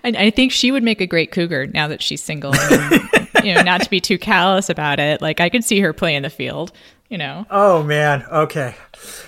and 0.03 0.17
I 0.17 0.29
think 0.29 0.51
she 0.51 0.71
would 0.71 0.83
make 0.83 1.01
a 1.01 1.07
great 1.07 1.31
cougar 1.31 1.67
now 1.67 1.87
that 1.87 2.01
she's 2.01 2.21
single. 2.23 2.53
And, 2.55 3.09
you 3.43 3.53
know, 3.53 3.61
not 3.61 3.81
to 3.81 3.89
be 3.89 3.99
too 3.99 4.17
callous 4.17 4.69
about 4.69 4.99
it. 4.99 5.21
Like, 5.21 5.39
I 5.39 5.49
could 5.49 5.63
see 5.63 5.79
her 5.81 5.93
play 5.93 6.15
in 6.15 6.23
the 6.23 6.29
field. 6.29 6.71
You 7.09 7.17
know, 7.17 7.45
Oh 7.49 7.83
man, 7.83 8.23
okay, 8.31 8.73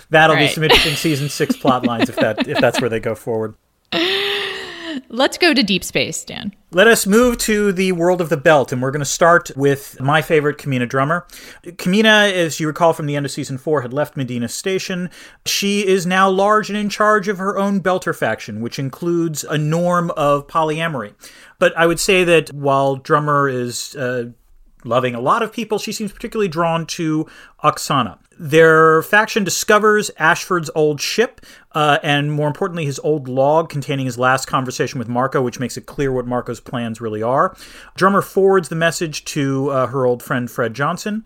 that'll 0.10 0.38
be 0.38 0.48
some 0.48 0.64
interesting 0.64 0.96
season 0.96 1.28
six 1.28 1.58
plot 1.58 1.86
lines 1.86 2.08
if 2.08 2.16
that 2.16 2.48
if 2.48 2.62
that's 2.62 2.80
where 2.80 2.90
they 2.90 3.02
go 3.02 3.14
forward. 3.14 3.56
let's 5.10 5.38
go 5.38 5.54
to 5.54 5.64
deep 5.64 5.84
space, 5.84 6.24
Dan. 6.24 6.54
Let 6.72 6.88
us 6.88 7.06
move 7.06 7.38
to 7.40 7.72
the 7.72 7.92
world 7.92 8.20
of 8.20 8.30
the 8.30 8.38
belt, 8.38 8.72
and 8.72 8.82
we're 8.82 8.92
going 8.92 9.00
to 9.00 9.06
start 9.06 9.52
with 9.56 10.00
my 10.02 10.22
favorite, 10.22 10.58
Camina 10.58 10.90
Drummer. 10.90 11.28
Kamina, 11.64 12.32
as 12.32 12.60
you 12.60 12.68
recall 12.68 12.94
from 12.94 13.06
the 13.06 13.16
end 13.16 13.26
of 13.26 13.32
season 13.32 13.58
four, 13.58 13.84
had 13.84 13.94
left 13.94 14.18
Medina 14.18 14.48
Station. 14.48 15.10
She 15.46 15.86
is 15.86 16.06
now 16.06 16.30
large 16.30 16.70
and 16.70 16.78
in 16.78 16.90
charge 16.90 17.28
of 17.28 17.38
her 17.38 17.58
own 17.58 17.82
Belter 17.82 18.16
faction, 18.16 18.62
which 18.62 18.80
includes 18.80 19.44
a 19.44 19.58
norm 19.58 20.12
of 20.12 20.48
polyamory. 20.48 21.14
But 21.60 21.78
I 21.78 21.86
would 21.86 22.00
say 22.00 22.24
that 22.24 22.52
while 22.54 22.96
Drummer 22.96 23.48
is 23.48 23.96
uh, 23.96 24.32
loving 24.84 25.16
a 25.16 25.22
lot 25.22 25.44
of 25.44 25.54
people, 25.54 25.78
she 25.78 25.92
seems 25.92 26.12
particularly 26.12 26.48
drawn 26.48 26.86
to 26.88 27.28
Oksana. 27.64 28.18
Their 28.44 29.02
faction 29.04 29.46
discovers 29.46 30.12
Ashford's 30.20 30.70
old 30.76 31.00
ship, 31.00 31.40
uh, 31.72 32.00
and 32.04 32.30
more 32.30 32.48
importantly, 32.48 32.84
his 32.84 33.00
old 33.00 33.30
log 33.30 33.70
containing 33.70 34.06
his 34.06 34.18
last 34.18 34.48
conversation 34.48 35.00
with 35.00 35.08
Marco, 35.08 35.42
which 35.42 35.62
makes 35.62 35.78
it 35.78 35.86
clear 35.86 36.12
what 36.12 36.28
Marco's 36.28 36.60
plans 36.60 37.00
really 37.00 37.24
are. 37.24 37.56
Drummer 37.96 38.22
forwards 38.22 38.68
the 38.68 38.76
message 38.76 39.24
to 39.24 39.70
uh, 39.70 39.88
her 39.88 40.06
old 40.06 40.22
friend 40.22 40.52
Fred 40.52 40.74
Johnson. 40.74 41.24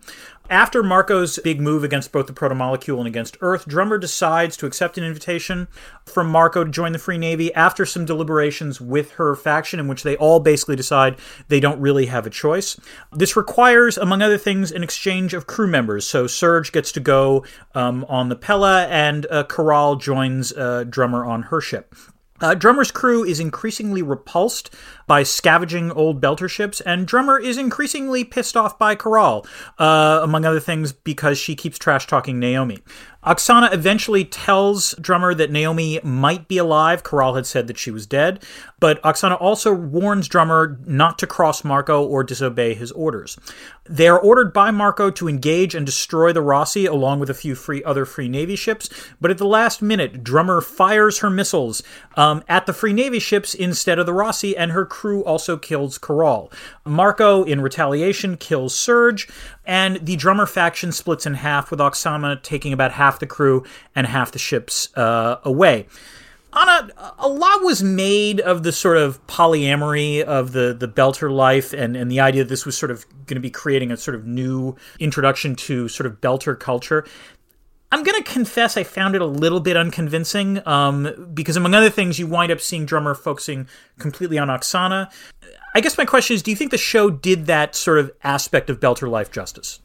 After 0.50 0.82
Marco's 0.82 1.38
big 1.44 1.60
move 1.60 1.84
against 1.84 2.10
both 2.10 2.26
the 2.26 2.32
protomolecule 2.32 2.96
and 2.96 3.06
against 3.06 3.36
Earth, 3.42 3.68
Drummer 3.68 3.98
decides 3.98 4.56
to 4.56 4.66
accept 4.66 4.96
an 4.96 5.04
invitation 5.04 5.68
from 6.06 6.30
Marco 6.30 6.64
to 6.64 6.70
join 6.70 6.92
the 6.92 6.98
Free 6.98 7.18
Navy 7.18 7.52
after 7.52 7.84
some 7.84 8.06
deliberations 8.06 8.80
with 8.80 9.12
her 9.12 9.34
faction, 9.34 9.78
in 9.78 9.88
which 9.88 10.04
they 10.04 10.16
all 10.16 10.40
basically 10.40 10.74
decide 10.74 11.18
they 11.48 11.60
don't 11.60 11.78
really 11.78 12.06
have 12.06 12.26
a 12.26 12.30
choice. 12.30 12.80
This 13.12 13.36
requires, 13.36 13.98
among 13.98 14.22
other 14.22 14.38
things, 14.38 14.72
an 14.72 14.82
exchange 14.82 15.34
of 15.34 15.46
crew 15.46 15.68
members. 15.68 16.06
So 16.06 16.26
Serge 16.26 16.72
gets 16.72 16.92
to 16.92 17.00
go 17.00 17.44
um, 17.74 18.06
on 18.08 18.30
the 18.30 18.36
Pella, 18.36 18.86
and 18.86 19.26
uh, 19.26 19.44
Karal 19.44 20.00
joins 20.00 20.54
uh, 20.54 20.84
Drummer 20.88 21.26
on 21.26 21.42
her 21.42 21.60
ship. 21.60 21.94
Uh, 22.40 22.54
Drummer's 22.54 22.92
crew 22.92 23.24
is 23.24 23.40
increasingly 23.40 24.00
repulsed 24.00 24.72
by 25.08 25.24
scavenging 25.24 25.90
old 25.90 26.20
Belter 26.20 26.48
ships, 26.48 26.80
and 26.82 27.08
Drummer 27.08 27.40
is 27.40 27.58
increasingly 27.58 28.22
pissed 28.22 28.56
off 28.56 28.78
by 28.78 28.94
Karal, 28.94 29.44
uh, 29.78 30.20
among 30.22 30.44
other 30.44 30.60
things 30.60 30.92
because 30.92 31.38
she 31.38 31.56
keeps 31.56 31.78
trash 31.78 32.06
talking 32.06 32.38
Naomi. 32.38 32.78
Oksana 33.24 33.72
eventually 33.74 34.24
tells 34.24 34.94
Drummer 35.00 35.34
that 35.34 35.50
Naomi 35.50 35.98
might 36.04 36.46
be 36.46 36.56
alive. 36.56 37.02
Karal 37.02 37.34
had 37.34 37.46
said 37.46 37.66
that 37.66 37.76
she 37.76 37.90
was 37.90 38.06
dead, 38.06 38.44
but 38.78 39.02
Oksana 39.02 39.38
also 39.40 39.74
warns 39.74 40.28
Drummer 40.28 40.78
not 40.86 41.18
to 41.18 41.26
cross 41.26 41.64
Marco 41.64 42.04
or 42.04 42.22
disobey 42.22 42.74
his 42.74 42.92
orders. 42.92 43.36
They 43.88 44.06
are 44.06 44.20
ordered 44.20 44.52
by 44.52 44.70
Marco 44.70 45.10
to 45.10 45.28
engage 45.28 45.74
and 45.74 45.84
destroy 45.84 46.32
the 46.32 46.42
Roci 46.42 46.88
along 46.88 47.20
with 47.20 47.28
a 47.28 47.34
few 47.34 47.54
free 47.54 47.82
other 47.82 48.04
Free 48.04 48.28
Navy 48.28 48.54
ships, 48.54 48.88
but 49.20 49.30
at 49.30 49.38
the 49.38 49.46
last 49.46 49.82
minute, 49.82 50.22
Drummer 50.22 50.60
fires 50.60 51.18
her 51.18 51.30
missiles 51.30 51.82
um, 52.14 52.44
at 52.48 52.66
the 52.66 52.72
Free 52.72 52.92
Navy 52.92 53.18
ships 53.18 53.52
instead 53.52 53.98
of 53.98 54.06
the 54.06 54.12
Roci, 54.12 54.54
and 54.56 54.72
her 54.72 54.86
crew 54.86 54.97
also 55.04 55.56
kills 55.56 55.98
Karal. 55.98 56.52
Marco, 56.84 57.44
in 57.44 57.60
retaliation, 57.60 58.36
kills 58.36 58.74
Serge, 58.74 59.28
and 59.64 59.96
the 59.96 60.16
Drummer 60.16 60.46
faction 60.46 60.92
splits 60.92 61.26
in 61.26 61.34
half, 61.34 61.70
with 61.70 61.80
Oksana 61.80 62.42
taking 62.42 62.72
about 62.72 62.92
half 62.92 63.18
the 63.18 63.26
crew 63.26 63.64
and 63.94 64.06
half 64.06 64.32
the 64.32 64.38
ships 64.38 64.96
uh, 64.96 65.38
away. 65.44 65.86
Anna, 66.52 66.90
a 67.18 67.28
lot 67.28 67.62
was 67.62 67.82
made 67.82 68.40
of 68.40 68.62
the 68.62 68.72
sort 68.72 68.96
of 68.96 69.24
polyamory 69.26 70.22
of 70.22 70.52
the, 70.52 70.74
the 70.78 70.88
Belter 70.88 71.30
life 71.30 71.74
and, 71.74 71.94
and 71.94 72.10
the 72.10 72.20
idea 72.20 72.42
that 72.42 72.48
this 72.48 72.64
was 72.64 72.76
sort 72.76 72.90
of 72.90 73.04
going 73.26 73.36
to 73.36 73.40
be 73.40 73.50
creating 73.50 73.92
a 73.92 73.98
sort 73.98 74.14
of 74.14 74.26
new 74.26 74.74
introduction 74.98 75.54
to 75.54 75.88
sort 75.88 76.06
of 76.06 76.20
Belter 76.22 76.58
culture. 76.58 77.06
I'm 77.90 78.04
to 78.04 78.22
confess 78.22 78.76
I 78.76 78.82
found 78.82 79.14
it 79.14 79.22
a 79.22 79.26
little 79.26 79.60
bit 79.60 79.76
unconvincing 79.76 80.66
um, 80.66 81.30
because, 81.32 81.56
among 81.56 81.74
other 81.74 81.88
things, 81.88 82.18
you 82.18 82.26
wind 82.26 82.52
up 82.52 82.60
seeing 82.60 82.84
Drummer 82.84 83.14
focusing 83.14 83.66
completely 83.98 84.38
on 84.38 84.48
Oksana. 84.48 85.10
I 85.74 85.80
guess 85.80 85.96
my 85.96 86.04
question 86.04 86.34
is 86.34 86.42
do 86.42 86.50
you 86.50 86.56
think 86.56 86.70
the 86.70 86.78
show 86.78 87.08
did 87.08 87.46
that 87.46 87.74
sort 87.74 87.98
of 87.98 88.12
aspect 88.22 88.68
of 88.68 88.78
Belter 88.80 89.08
life 89.08 89.30
justice? 89.30 89.80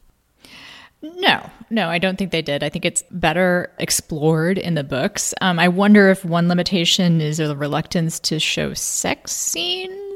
No, 1.02 1.50
no, 1.68 1.88
I 1.88 1.98
don't 1.98 2.16
think 2.16 2.30
they 2.30 2.40
did. 2.40 2.62
I 2.62 2.70
think 2.70 2.84
it's 2.84 3.04
better 3.10 3.70
explored 3.78 4.56
in 4.56 4.74
the 4.74 4.84
books. 4.84 5.34
Um, 5.42 5.58
I 5.58 5.68
wonder 5.68 6.08
if 6.08 6.24
one 6.24 6.48
limitation 6.48 7.20
is 7.20 7.40
a 7.40 7.54
reluctance 7.54 8.18
to 8.20 8.38
show 8.38 8.72
sex 8.72 9.32
scenes, 9.32 10.13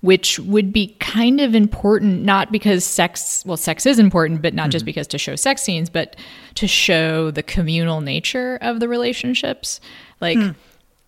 which 0.00 0.38
would 0.40 0.72
be 0.72 0.88
kind 1.00 1.40
of 1.40 1.54
important, 1.54 2.22
not 2.22 2.52
because 2.52 2.84
sex, 2.84 3.42
well, 3.46 3.56
sex 3.56 3.86
is 3.86 3.98
important, 3.98 4.42
but 4.42 4.54
not 4.54 4.70
just 4.70 4.82
mm-hmm. 4.82 4.86
because 4.86 5.06
to 5.08 5.18
show 5.18 5.36
sex 5.36 5.62
scenes, 5.62 5.90
but 5.90 6.16
to 6.54 6.66
show 6.66 7.30
the 7.30 7.42
communal 7.42 8.00
nature 8.00 8.58
of 8.60 8.80
the 8.80 8.88
relationships. 8.88 9.80
Like, 10.20 10.38
hmm. 10.38 10.50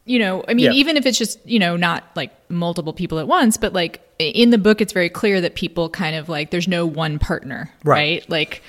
you 0.04 0.18
know, 0.18 0.44
I 0.48 0.54
mean, 0.54 0.66
Yeah. 0.66 0.72
even 0.72 0.96
if 0.96 1.06
it's 1.06 1.18
just, 1.18 1.38
you 1.46 1.58
know, 1.58 1.76
not 1.76 2.04
like 2.14 2.32
multiple 2.50 2.92
people 2.92 3.18
at 3.18 3.28
once, 3.28 3.56
but 3.56 3.72
like 3.72 4.00
in 4.18 4.50
the 4.50 4.58
book, 4.58 4.80
it's 4.80 4.92
very 4.92 5.08
clear 5.08 5.40
that 5.40 5.54
people 5.54 5.88
kind 5.88 6.16
of 6.16 6.28
like, 6.28 6.50
there's 6.50 6.68
no 6.68 6.86
one 6.86 7.18
partner, 7.18 7.70
Right. 7.84 8.22
right? 8.22 8.30
Like, 8.30 8.62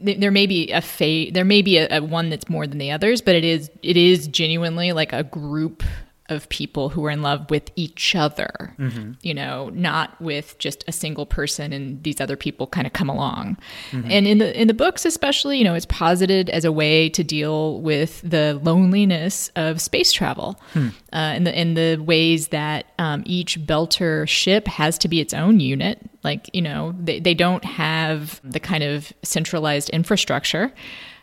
there 0.00 0.30
may 0.30 0.46
be 0.46 0.72
a 0.72 0.80
fa- 0.80 1.30
there 1.30 1.44
may 1.44 1.62
be 1.62 1.78
a, 1.78 1.98
a 1.98 2.02
one 2.02 2.28
that's 2.28 2.48
more 2.48 2.66
than 2.66 2.78
the 2.78 2.90
others, 2.90 3.20
but 3.20 3.34
it 3.36 3.44
is 3.44 3.70
it 3.82 3.96
is 3.96 4.26
genuinely 4.26 4.92
like 4.92 5.12
a 5.12 5.22
group 5.22 5.82
of 6.30 6.48
people 6.48 6.88
who 6.88 7.04
are 7.04 7.10
in 7.10 7.20
love 7.20 7.50
with 7.50 7.70
each 7.76 8.14
other. 8.14 8.74
You 9.20 9.34
know, 9.34 9.70
not 9.74 10.18
with 10.20 10.56
just 10.58 10.82
a 10.88 10.92
single 10.92 11.26
person 11.26 11.72
and 11.72 12.02
these 12.02 12.20
other 12.20 12.36
people 12.36 12.66
kind 12.66 12.86
of 12.86 12.92
come 12.94 13.10
along. 13.10 13.56
And 13.92 14.26
in 14.26 14.38
the 14.38 14.58
in 14.60 14.66
the 14.68 14.74
books 14.74 15.04
especially, 15.04 15.58
you 15.58 15.64
know, 15.64 15.74
it's 15.74 15.86
posited 15.86 16.48
as 16.50 16.64
a 16.64 16.72
way 16.72 17.08
to 17.10 17.22
deal 17.22 17.80
with 17.82 18.22
the 18.22 18.58
loneliness 18.62 19.50
of 19.56 19.80
space 19.80 20.12
travel. 20.12 20.58
Uh, 20.74 20.86
and 21.12 21.46
the 21.46 21.60
in 21.60 21.74
the 21.74 21.96
ways 21.98 22.48
that 22.48 22.86
um, 22.98 23.22
each 23.26 23.60
Belter 23.66 24.26
ship 24.26 24.66
has 24.66 24.98
to 24.98 25.08
be 25.08 25.20
its 25.20 25.34
own 25.34 25.60
unit. 25.60 26.00
Like, 26.22 26.48
you 26.54 26.62
know, 26.62 26.94
they, 26.98 27.20
they 27.20 27.34
don't 27.34 27.64
have 27.64 28.40
the 28.42 28.60
kind 28.60 28.82
of 28.82 29.12
centralized 29.22 29.90
infrastructure 29.90 30.72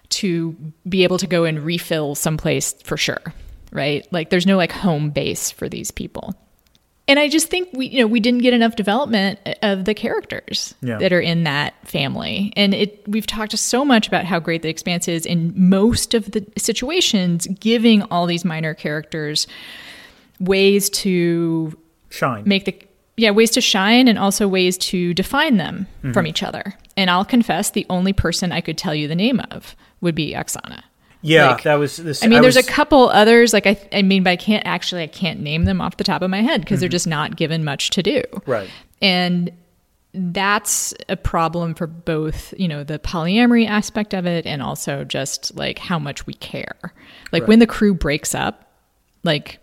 to 0.10 0.56
be 0.88 1.04
able 1.04 1.18
to 1.18 1.26
go 1.26 1.44
and 1.46 1.60
refill 1.60 2.14
someplace 2.16 2.74
for 2.84 2.98
sure, 2.98 3.34
right? 3.72 4.06
Like 4.12 4.30
there's 4.30 4.46
no 4.46 4.58
like 4.58 4.72
home 4.72 5.10
base 5.10 5.50
for 5.52 5.68
these 5.70 5.92
people. 5.92 6.36
And 7.08 7.20
I 7.20 7.28
just 7.28 7.50
think 7.50 7.68
we, 7.74 7.88
you 7.88 8.00
know, 8.00 8.08
we 8.08 8.20
didn't 8.22 8.42
get 8.42 8.54
enough 8.54 8.76
development 8.78 9.40
of 9.64 9.84
the 9.86 9.94
characters 9.94 10.74
Yeah. 10.82 10.98
that 11.00 11.12
are 11.12 11.20
in 11.20 11.44
that 11.44 11.74
family. 11.86 12.54
And 12.56 12.74
it, 12.74 13.06
we've 13.08 13.28
talked 13.28 13.58
so 13.58 13.84
much 13.84 14.08
about 14.08 14.24
how 14.24 14.40
great 14.40 14.62
the 14.62 14.70
Expanse 14.70 15.08
is 15.10 15.26
in 15.26 15.52
most 15.58 16.14
of 16.14 16.32
the 16.32 16.46
situations, 16.58 17.48
giving 17.60 18.04
all 18.04 18.28
these 18.28 18.46
minor 18.46 18.74
characters 18.74 19.46
ways 20.40 20.90
to 20.90 21.78
Shine. 22.10 22.44
make 22.46 22.66
the 22.66 22.76
yeah 23.18 23.32
ways 23.32 23.52
to 23.52 23.62
shine 23.62 24.08
and 24.08 24.18
also 24.18 24.48
ways 24.48 24.78
to 24.78 25.14
define 25.14 25.58
them 25.58 25.88
Mm-hmm. 26.00 26.14
from 26.14 26.26
each 26.26 26.42
other 26.42 26.74
and 26.98 27.10
i'll 27.12 27.24
confess 27.26 27.70
the 27.72 27.86
only 27.90 28.12
person 28.14 28.52
i 28.52 28.60
could 28.62 28.78
tell 28.78 28.96
you 28.96 29.08
the 29.08 29.16
name 29.16 29.40
of 29.52 29.76
would 30.02 30.16
be 30.16 30.34
oksana 30.34 30.82
yeah, 31.22 31.52
like- 31.52 31.64
that 31.64 31.76
was 31.76 31.98
this. 31.98 32.24
i 32.24 32.28
mean 32.28 32.42
there's 32.42 32.56
was, 32.56 32.68
a 32.68 32.72
couple 32.72 33.10
others 33.10 33.54
like 33.54 33.68
I, 33.68 33.78
I 33.92 34.02
mean 34.02 34.24
but 34.24 34.32
i 34.32 34.36
can't 34.36 34.66
actually 34.66 35.04
i 35.04 35.08
can't 35.08 35.40
name 35.40 35.66
them 35.66 35.80
off 35.82 35.98
the 35.98 36.04
top 36.04 36.22
of 36.22 36.30
my 36.30 36.42
head 36.42 36.62
because 36.62 36.80
they're 36.80 36.88
Mm-hmm. 36.88 36.92
just 36.94 37.08
not 37.08 37.36
given 37.36 37.64
much 37.64 37.90
to 37.92 38.04
do 38.04 38.24
Right. 38.46 38.70
and 39.02 39.52
that's 40.14 40.94
a 41.08 41.16
problem 41.16 41.74
for 41.74 41.88
both 41.88 42.54
you 42.58 42.68
know 42.68 42.84
the 42.84 43.00
polyamory 43.00 43.66
aspect 43.68 44.14
of 44.14 44.26
it 44.26 44.46
and 44.46 44.62
also 44.62 45.04
just 45.06 45.56
like 45.56 45.80
how 45.80 45.98
much 46.00 46.26
we 46.28 46.34
care 46.34 46.76
like 47.32 47.44
Right. 47.44 47.48
when 47.48 47.60
the 47.60 47.68
crew 47.68 47.94
breaks 47.94 48.36
up 48.36 48.70
like 49.24 49.60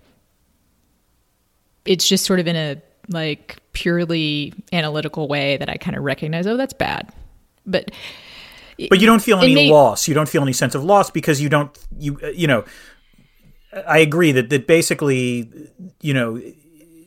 it's 1.84 2.06
just 2.08 2.24
sort 2.24 2.40
of 2.40 2.46
in 2.46 2.56
a 2.56 2.80
like 3.08 3.56
purely 3.72 4.52
analytical 4.72 5.28
way 5.28 5.56
that 5.56 5.68
i 5.68 5.76
kind 5.76 5.96
of 5.96 6.02
recognize 6.02 6.46
oh 6.46 6.56
that's 6.56 6.72
bad 6.72 7.10
but 7.66 7.90
But 8.88 9.00
you 9.00 9.06
don't 9.06 9.22
feel 9.22 9.38
any 9.38 9.54
may- 9.54 9.70
loss. 9.70 10.06
You 10.06 10.14
don't 10.14 10.28
feel 10.28 10.42
any 10.42 10.52
sense 10.52 10.74
of 10.74 10.84
loss 10.84 11.10
because 11.10 11.40
you 11.40 11.48
don't. 11.48 11.76
You 11.98 12.18
uh, 12.22 12.28
you 12.28 12.46
know. 12.46 12.64
I 13.86 13.98
agree 13.98 14.32
that 14.32 14.48
that 14.50 14.66
basically, 14.66 15.50
you 16.00 16.14
know, 16.14 16.40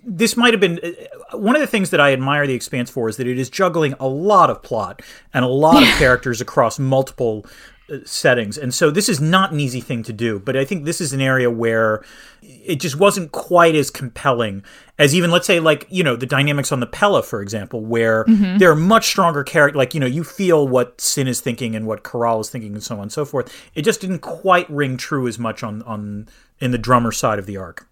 this 0.03 0.35
might 0.37 0.53
have 0.53 0.59
been 0.59 0.79
uh, 0.83 1.37
one 1.37 1.55
of 1.55 1.61
the 1.61 1.67
things 1.67 1.89
that 1.91 1.99
I 1.99 2.13
admire 2.13 2.45
the 2.45 2.53
Expanse 2.53 2.89
for 2.89 3.09
is 3.09 3.17
that 3.17 3.27
it 3.27 3.39
is 3.39 3.49
juggling 3.49 3.93
a 3.99 4.07
lot 4.07 4.49
of 4.49 4.61
plot 4.61 5.01
and 5.33 5.45
a 5.45 5.47
lot 5.47 5.81
of 5.81 5.89
characters 5.97 6.41
across 6.41 6.77
multiple 6.77 7.45
uh, 7.45 7.49
Uh, 7.91 7.97
settings, 8.05 8.57
and 8.57 8.73
so 8.73 8.89
this 8.89 9.09
is 9.09 9.19
not 9.19 9.51
an 9.51 9.59
easy 9.59 9.81
thing 9.81 10.01
to 10.03 10.13
do. 10.13 10.39
But 10.39 10.55
I 10.55 10.63
think 10.63 10.85
this 10.85 11.01
is 11.01 11.11
an 11.11 11.19
area 11.19 11.51
where 11.51 12.03
it 12.41 12.77
just 12.77 12.97
wasn't 12.97 13.31
quite 13.31 13.75
as 13.75 13.89
compelling 13.89 14.63
as 14.97 15.15
even 15.15 15.31
let's 15.31 15.47
say 15.47 15.59
like 15.59 15.87
you 15.89 16.03
know 16.03 16.15
the 16.15 16.25
dynamics 16.25 16.71
on 16.71 16.79
the 16.79 16.85
Pella, 16.85 17.23
for 17.23 17.41
example, 17.41 17.83
where 17.83 18.23
mm-hmm. 18.25 18.59
there 18.59 18.71
are 18.71 18.75
much 18.75 19.07
stronger 19.07 19.43
character. 19.43 19.77
Like 19.77 19.93
you 19.93 19.99
know 19.99 20.05
you 20.05 20.23
feel 20.23 20.67
what 20.67 20.99
Cyn 20.99 21.27
is 21.27 21.41
thinking 21.41 21.75
and 21.75 21.85
what 21.85 22.03
Karal 22.03 22.39
is 22.39 22.49
thinking 22.49 22.73
and 22.73 22.83
so 22.83 22.95
on 22.95 23.01
and 23.01 23.11
so 23.11 23.25
forth. 23.25 23.53
It 23.75 23.81
just 23.81 23.99
didn't 23.99 24.19
quite 24.19 24.69
ring 24.69 24.95
true 24.95 25.27
as 25.27 25.37
much 25.37 25.63
on 25.63 25.81
on 25.83 26.29
in 26.59 26.71
the 26.71 26.77
drummer 26.77 27.11
side 27.11 27.39
of 27.39 27.45
the 27.45 27.57
arc. 27.57 27.87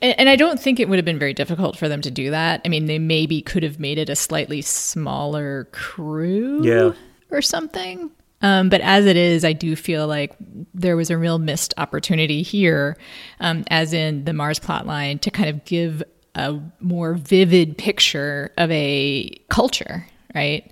And, 0.00 0.18
and 0.18 0.28
I 0.28 0.36
don't 0.36 0.58
think 0.58 0.80
it 0.80 0.88
would 0.88 0.96
have 0.96 1.04
been 1.04 1.18
very 1.18 1.34
difficult 1.34 1.76
for 1.76 1.88
them 1.88 2.00
to 2.02 2.10
do 2.10 2.30
that. 2.30 2.60
I 2.64 2.68
mean, 2.68 2.86
they 2.86 2.98
maybe 2.98 3.42
could 3.42 3.62
have 3.62 3.78
made 3.78 3.98
it 3.98 4.08
a 4.08 4.16
slightly 4.16 4.62
smaller 4.62 5.68
crew 5.72 6.62
Yeah. 6.64 6.92
or 7.30 7.42
something. 7.42 8.10
Um, 8.42 8.68
but 8.68 8.80
as 8.80 9.06
it 9.06 9.16
is, 9.16 9.44
I 9.44 9.52
do 9.52 9.76
feel 9.76 10.06
like 10.06 10.34
there 10.74 10.96
was 10.96 11.10
a 11.10 11.16
real 11.16 11.38
missed 11.38 11.72
opportunity 11.78 12.42
here, 12.42 12.96
um, 13.40 13.64
as 13.68 13.92
in 13.92 14.24
the 14.24 14.32
Mars 14.32 14.58
plotline, 14.58 15.20
to 15.20 15.30
kind 15.30 15.48
of 15.48 15.64
give 15.64 16.02
a 16.34 16.58
more 16.80 17.14
vivid 17.14 17.78
picture 17.78 18.50
of 18.58 18.70
a 18.70 19.28
culture, 19.48 20.06
right? 20.34 20.70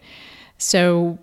So 0.58 1.18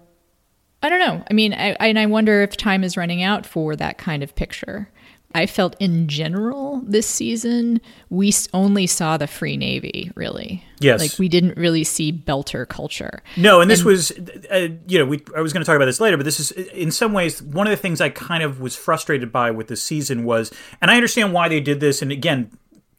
I 0.81 0.89
don't 0.89 0.99
know. 0.99 1.23
I 1.29 1.33
mean, 1.33 1.53
I, 1.53 1.75
I- 1.79 1.87
and 1.87 1.99
I 1.99 2.05
wonder 2.05 2.41
if 2.43 2.55
time 2.55 2.83
is 2.83 2.95
running 2.97 3.23
out 3.23 3.45
for 3.45 3.75
that 3.75 3.97
kind 3.97 4.23
of 4.23 4.35
picture. 4.35 4.89
I 5.37 5.45
felt 5.45 5.75
in 5.79 6.07
general 6.07 6.81
this 6.83 7.05
season, 7.05 7.79
we 8.09 8.33
only 8.53 8.87
saw 8.87 9.17
the 9.17 9.27
Free 9.27 9.55
Navy, 9.55 10.11
really. 10.15 10.63
Yes. 10.79 10.99
Like, 10.99 11.19
we 11.19 11.29
didn't 11.29 11.57
really 11.57 11.83
see 11.83 12.11
Belter 12.11 12.67
culture. 12.67 13.21
No, 13.37 13.61
and 13.61 13.69
this 13.69 13.83
was, 13.83 14.11
uh, 14.51 14.69
you 14.87 14.97
know, 14.97 15.05
we, 15.05 15.21
I 15.35 15.41
was 15.41 15.53
going 15.53 15.61
to 15.61 15.65
talk 15.65 15.75
about 15.75 15.85
this 15.85 15.99
later, 15.99 16.17
but 16.17 16.23
this 16.23 16.39
is, 16.39 16.51
in 16.51 16.89
some 16.89 17.13
ways, 17.13 17.41
one 17.41 17.67
of 17.67 17.71
the 17.71 17.77
things 17.77 18.01
I 18.01 18.09
kind 18.09 18.41
of 18.41 18.59
was 18.59 18.75
frustrated 18.75 19.31
by 19.31 19.51
with 19.51 19.67
this 19.67 19.83
season 19.83 20.23
was, 20.23 20.51
and 20.81 20.89
I 20.89 20.95
understand 20.95 21.33
why 21.33 21.47
they 21.49 21.59
did 21.59 21.79
this, 21.79 22.01
and 22.01 22.11
again, 22.11 22.51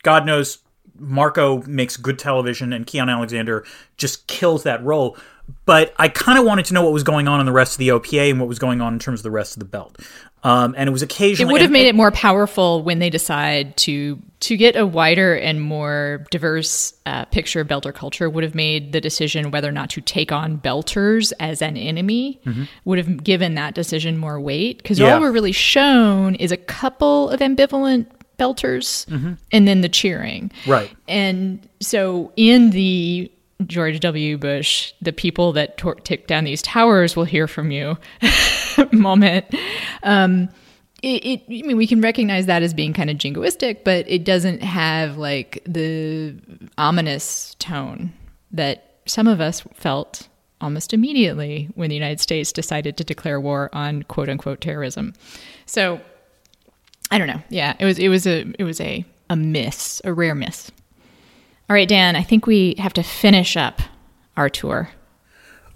God 0.05 0.25
knows 0.25 0.59
Marco 0.97 1.63
makes 1.63 1.97
good 1.97 2.21
television, 2.21 2.73
and 2.73 2.87
Keon 2.87 3.09
Alexander 3.09 3.65
just 3.97 4.29
kills 4.29 4.63
that 4.63 4.83
role. 4.85 5.17
But 5.65 5.95
I 5.99 6.09
kind 6.09 6.39
of 6.39 6.45
wanted 6.47 6.65
to 6.67 6.75
know 6.75 6.83
what 6.83 6.93
was 6.93 7.03
going 7.03 7.29
on 7.29 7.41
in 7.41 7.47
the 7.47 7.53
rest 7.53 7.73
of 7.75 7.79
the 7.79 7.89
OPA 7.89 8.31
and 8.31 8.41
what 8.41 8.49
was 8.49 8.59
going 8.59 8.81
on 8.81 8.95
in 8.95 8.99
terms 8.99 9.21
of 9.21 9.25
the 9.25 9.31
rest 9.31 9.55
of 9.55 9.61
the 9.61 9.67
belt. 9.67 9.99
Um, 10.45 10.75
and 10.79 10.89
it 10.89 10.93
was 10.93 11.03
occasionally. 11.03 11.51
It 11.51 11.53
would 11.53 11.61
have 11.63 11.71
made 11.71 11.87
it 11.89 11.95
more 11.95 12.11
powerful 12.13 12.83
when 12.83 13.01
they 13.01 13.11
decide 13.11 13.77
to 13.79 14.19
to 14.41 14.57
get 14.57 14.77
a 14.77 14.87
wider 14.87 15.35
and 15.35 15.61
more 15.61 16.25
diverse 16.31 16.95
uh, 17.07 17.25
picture 17.27 17.61
of 17.61 17.67
Belter 17.67 17.93
culture. 17.93 18.31
Would 18.31 18.45
have 18.45 18.55
made 18.55 18.93
the 18.93 19.01
decision 19.01 19.51
whether 19.51 19.69
or 19.69 19.73
not 19.73 19.91
to 19.91 20.01
take 20.01 20.31
on 20.31 20.59
Belters 20.59 21.33
as 21.41 21.61
an 21.61 21.77
enemy. 21.77 22.41
Would 22.85 22.99
have 22.99 23.23
given 23.25 23.55
that 23.57 23.75
decision 23.75 24.17
more 24.17 24.41
weight 24.41 24.79
because 24.79 24.99
Mm-hmm. 24.99 25.07
Yeah. 25.07 25.15
all 25.15 25.21
we're 25.21 25.33
really 25.33 25.53
shown 25.53 26.35
is 26.37 26.53
a 26.53 26.57
couple 26.57 27.31
of 27.31 27.41
ambivalent 27.41 28.07
Belters, 28.39 29.07
and 29.53 29.67
then 29.69 29.81
the 29.81 29.89
cheering. 29.89 30.53
Right. 30.69 30.93
And 31.09 31.69
so 31.81 32.33
in 32.37 32.71
the 32.71 33.31
George 33.67 34.01
W. 34.01 34.39
Bush, 34.39 34.93
the 35.03 35.13
people 35.13 35.53
that 35.53 35.77
took 35.79 36.27
down 36.27 36.45
these 36.45 36.63
towers 36.63 37.17
will 37.17 37.25
hear 37.25 37.49
from 37.49 37.71
you 37.71 37.99
moment. 38.93 39.47
Um, 40.03 40.49
it, 41.03 41.25
it, 41.25 41.43
I 41.47 41.67
mean, 41.67 41.77
we 41.77 41.87
can 41.87 42.01
recognize 42.01 42.47
that 42.47 42.63
as 42.63 42.75
being 42.75 42.93
kind 42.93 43.11
of 43.11 43.17
jingoistic, 43.17 43.85
but 43.85 44.09
it 44.09 44.25
doesn't 44.25 44.63
have 44.63 45.17
like 45.17 45.63
the 45.65 46.37
ominous 46.77 47.55
tone 47.59 48.13
that 48.51 49.01
some 49.07 49.27
of 49.27 49.41
us 49.41 49.63
felt 49.75 50.29
almost 50.61 50.93
immediately 50.93 51.69
when 51.75 51.89
the 51.89 51.95
United 51.95 52.21
States 52.21 52.53
decided 52.53 52.97
to 52.97 53.05
declare 53.05 53.41
war 53.41 53.71
on 53.73 54.03
quote 54.05 54.29
unquote 54.29 54.61
terrorism. 54.61 55.15
So 55.67 56.01
I 57.11 57.19
don't 57.19 57.29
know. 57.29 57.43
Yeah, 57.49 57.75
it 57.79 57.85
was 57.85 57.99
it 57.99 58.09
was 58.09 58.27
a 58.27 58.53
it 58.59 58.65
was 58.65 58.81
a 58.81 59.05
a 59.31 59.37
miss, 59.37 60.01
a 60.05 60.13
rare 60.13 60.35
miss. 60.35 60.71
All 61.71 61.75
right, 61.75 61.89
Dan, 61.89 62.17
I 62.17 62.23
think 62.23 62.47
we 62.47 62.75
have 62.79 62.95
to 62.95 63.03
finish 63.03 63.57
up 63.57 63.83
our 64.39 64.49
tour. 64.49 64.91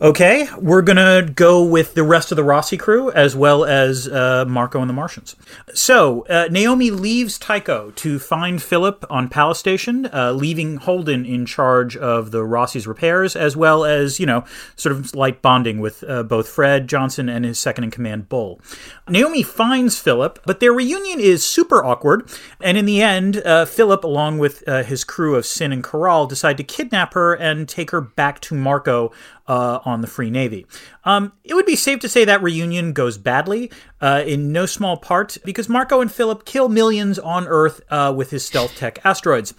Okay, 0.02 0.48
we're 0.58 0.82
gonna 0.82 1.22
go 1.22 1.62
with 1.62 1.94
the 1.94 2.02
rest 2.02 2.32
of 2.32 2.36
the 2.36 2.42
Roci 2.42 2.76
crew 2.76 3.12
as 3.12 3.36
well 3.36 3.64
as 3.64 4.08
uh, 4.08 4.44
Marco 4.48 4.80
and 4.80 4.90
the 4.90 4.94
Martians. 4.94 5.36
So 5.74 6.26
uh, 6.28 6.48
Naomi 6.50 6.90
leaves 6.90 7.38
Tycho 7.38 7.92
to 7.92 8.18
find 8.18 8.60
Philip 8.60 9.04
on 9.08 9.28
Pallas 9.28 9.60
Station, 9.60 10.08
uh, 10.12 10.32
leaving 10.32 10.78
Holden 10.78 11.24
in 11.24 11.46
charge 11.46 11.96
of 11.96 12.32
the 12.32 12.40
Roci's 12.40 12.84
repairs, 12.84 13.36
as 13.36 13.56
well 13.56 13.84
as 13.84 14.18
you 14.18 14.26
know, 14.26 14.42
sort 14.74 14.92
of 14.92 15.14
light 15.14 15.40
bonding 15.40 15.78
with 15.78 16.02
uh, 16.08 16.24
both 16.24 16.48
Fred 16.48 16.88
Johnson 16.88 17.28
and 17.28 17.44
his 17.44 17.60
second 17.60 17.84
in 17.84 17.92
command 17.92 18.28
Bull. 18.28 18.60
Naomi 19.08 19.44
finds 19.44 20.00
Philip, 20.00 20.40
but 20.44 20.58
their 20.58 20.72
reunion 20.72 21.20
is 21.20 21.44
super 21.44 21.84
awkward, 21.84 22.28
and 22.60 22.76
in 22.76 22.86
the 22.86 23.00
end, 23.00 23.36
uh, 23.36 23.66
Philip, 23.66 24.02
along 24.02 24.38
with 24.38 24.64
uh, 24.66 24.82
his 24.82 25.04
crew 25.04 25.36
of 25.36 25.44
Cyn 25.44 25.72
and 25.72 25.84
Karal, 25.84 26.28
decide 26.28 26.56
to 26.56 26.64
kidnap 26.64 27.14
her 27.14 27.34
and 27.34 27.68
take 27.68 27.92
her 27.92 28.00
back 28.00 28.40
to 28.40 28.56
Marco 28.56 29.12
uh, 29.52 29.80
on 29.84 30.00
the 30.00 30.06
Free 30.06 30.30
Navy. 30.30 30.66
Um, 31.04 31.32
it 31.44 31.52
would 31.52 31.66
be 31.66 31.76
safe 31.76 32.00
to 32.00 32.08
say 32.08 32.24
that 32.24 32.42
reunion 32.42 32.94
goes 32.94 33.18
badly, 33.18 33.70
uh, 34.00 34.24
in 34.26 34.50
no 34.50 34.64
small 34.64 34.96
part 34.96 35.36
because 35.44 35.68
Marco 35.68 36.00
and 36.00 36.10
Philip 36.10 36.46
kill 36.46 36.70
millions 36.70 37.18
on 37.18 37.46
Earth 37.46 37.82
uh, 37.90 38.14
with 38.16 38.30
his 38.30 38.44
stealth 38.44 38.74
tech 38.76 39.04
asteroids. 39.04 39.52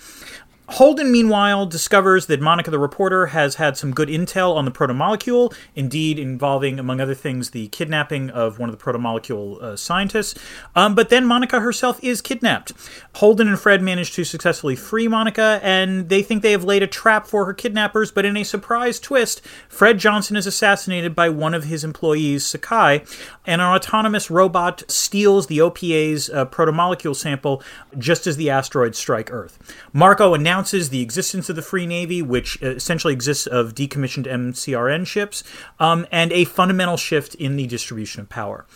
Holden, 0.69 1.11
meanwhile, 1.11 1.65
discovers 1.65 2.27
that 2.27 2.39
Monica 2.39 2.71
the 2.71 2.79
reporter 2.79 3.27
has 3.27 3.55
had 3.55 3.75
some 3.75 3.93
good 3.93 4.07
intel 4.07 4.55
on 4.55 4.63
the 4.63 4.71
protomolecule, 4.71 5.53
indeed 5.75 6.17
involving, 6.17 6.79
among 6.79 7.01
other 7.01 7.13
things, 7.13 7.49
the 7.49 7.67
kidnapping 7.67 8.29
of 8.29 8.59
one 8.59 8.69
of 8.69 8.77
the 8.77 8.81
protomolecule 8.81 9.61
uh, 9.61 9.75
scientists. 9.75 10.39
Um, 10.73 10.95
but 10.95 11.09
then 11.09 11.25
Monica 11.25 11.59
herself 11.59 12.01
is 12.01 12.21
kidnapped. 12.21 12.71
Holden 13.15 13.49
and 13.49 13.59
Fred 13.59 13.81
manage 13.81 14.13
to 14.13 14.23
successfully 14.23 14.77
free 14.77 15.09
Monica, 15.09 15.59
and 15.61 16.07
they 16.07 16.23
think 16.23 16.41
they 16.41 16.53
have 16.53 16.63
laid 16.63 16.81
a 16.81 16.87
trap 16.87 17.27
for 17.27 17.43
her 17.45 17.53
kidnappers, 17.53 18.09
but 18.11 18.23
in 18.23 18.37
a 18.37 18.43
surprise 18.43 19.01
twist, 19.01 19.41
Fred 19.67 19.97
Johnson 19.97 20.37
is 20.37 20.47
assassinated 20.47 21.13
by 21.13 21.27
one 21.27 21.53
of 21.53 21.65
his 21.65 21.83
employees, 21.83 22.45
Sakai, 22.45 23.03
and 23.45 23.61
an 23.61 23.67
autonomous 23.67 24.31
robot 24.31 24.83
steals 24.87 25.47
the 25.47 25.59
OPA's 25.59 26.29
uh, 26.29 26.45
protomolecule 26.45 27.15
sample 27.15 27.61
just 27.97 28.25
as 28.25 28.37
the 28.37 28.49
asteroids 28.49 28.97
strike 28.97 29.29
Earth. 29.29 29.59
Marco 29.91 30.33
announces 30.53 30.89
the 30.89 31.01
existence 31.01 31.49
of 31.49 31.55
the 31.55 31.63
Free 31.63 31.87
Navy, 31.87 32.21
which 32.21 32.61
uh, 32.61 32.67
essentially 32.67 33.11
exists 33.11 33.47
of 33.47 33.73
decommissioned 33.73 34.27
MCRN 34.27 35.07
ships, 35.07 35.43
um, 35.79 36.05
and 36.11 36.31
a 36.31 36.45
fundamental 36.45 36.95
shift 36.95 37.33
in 37.35 37.55
the 37.55 37.65
distribution 37.65 38.21
of 38.21 38.29
power. 38.29 38.67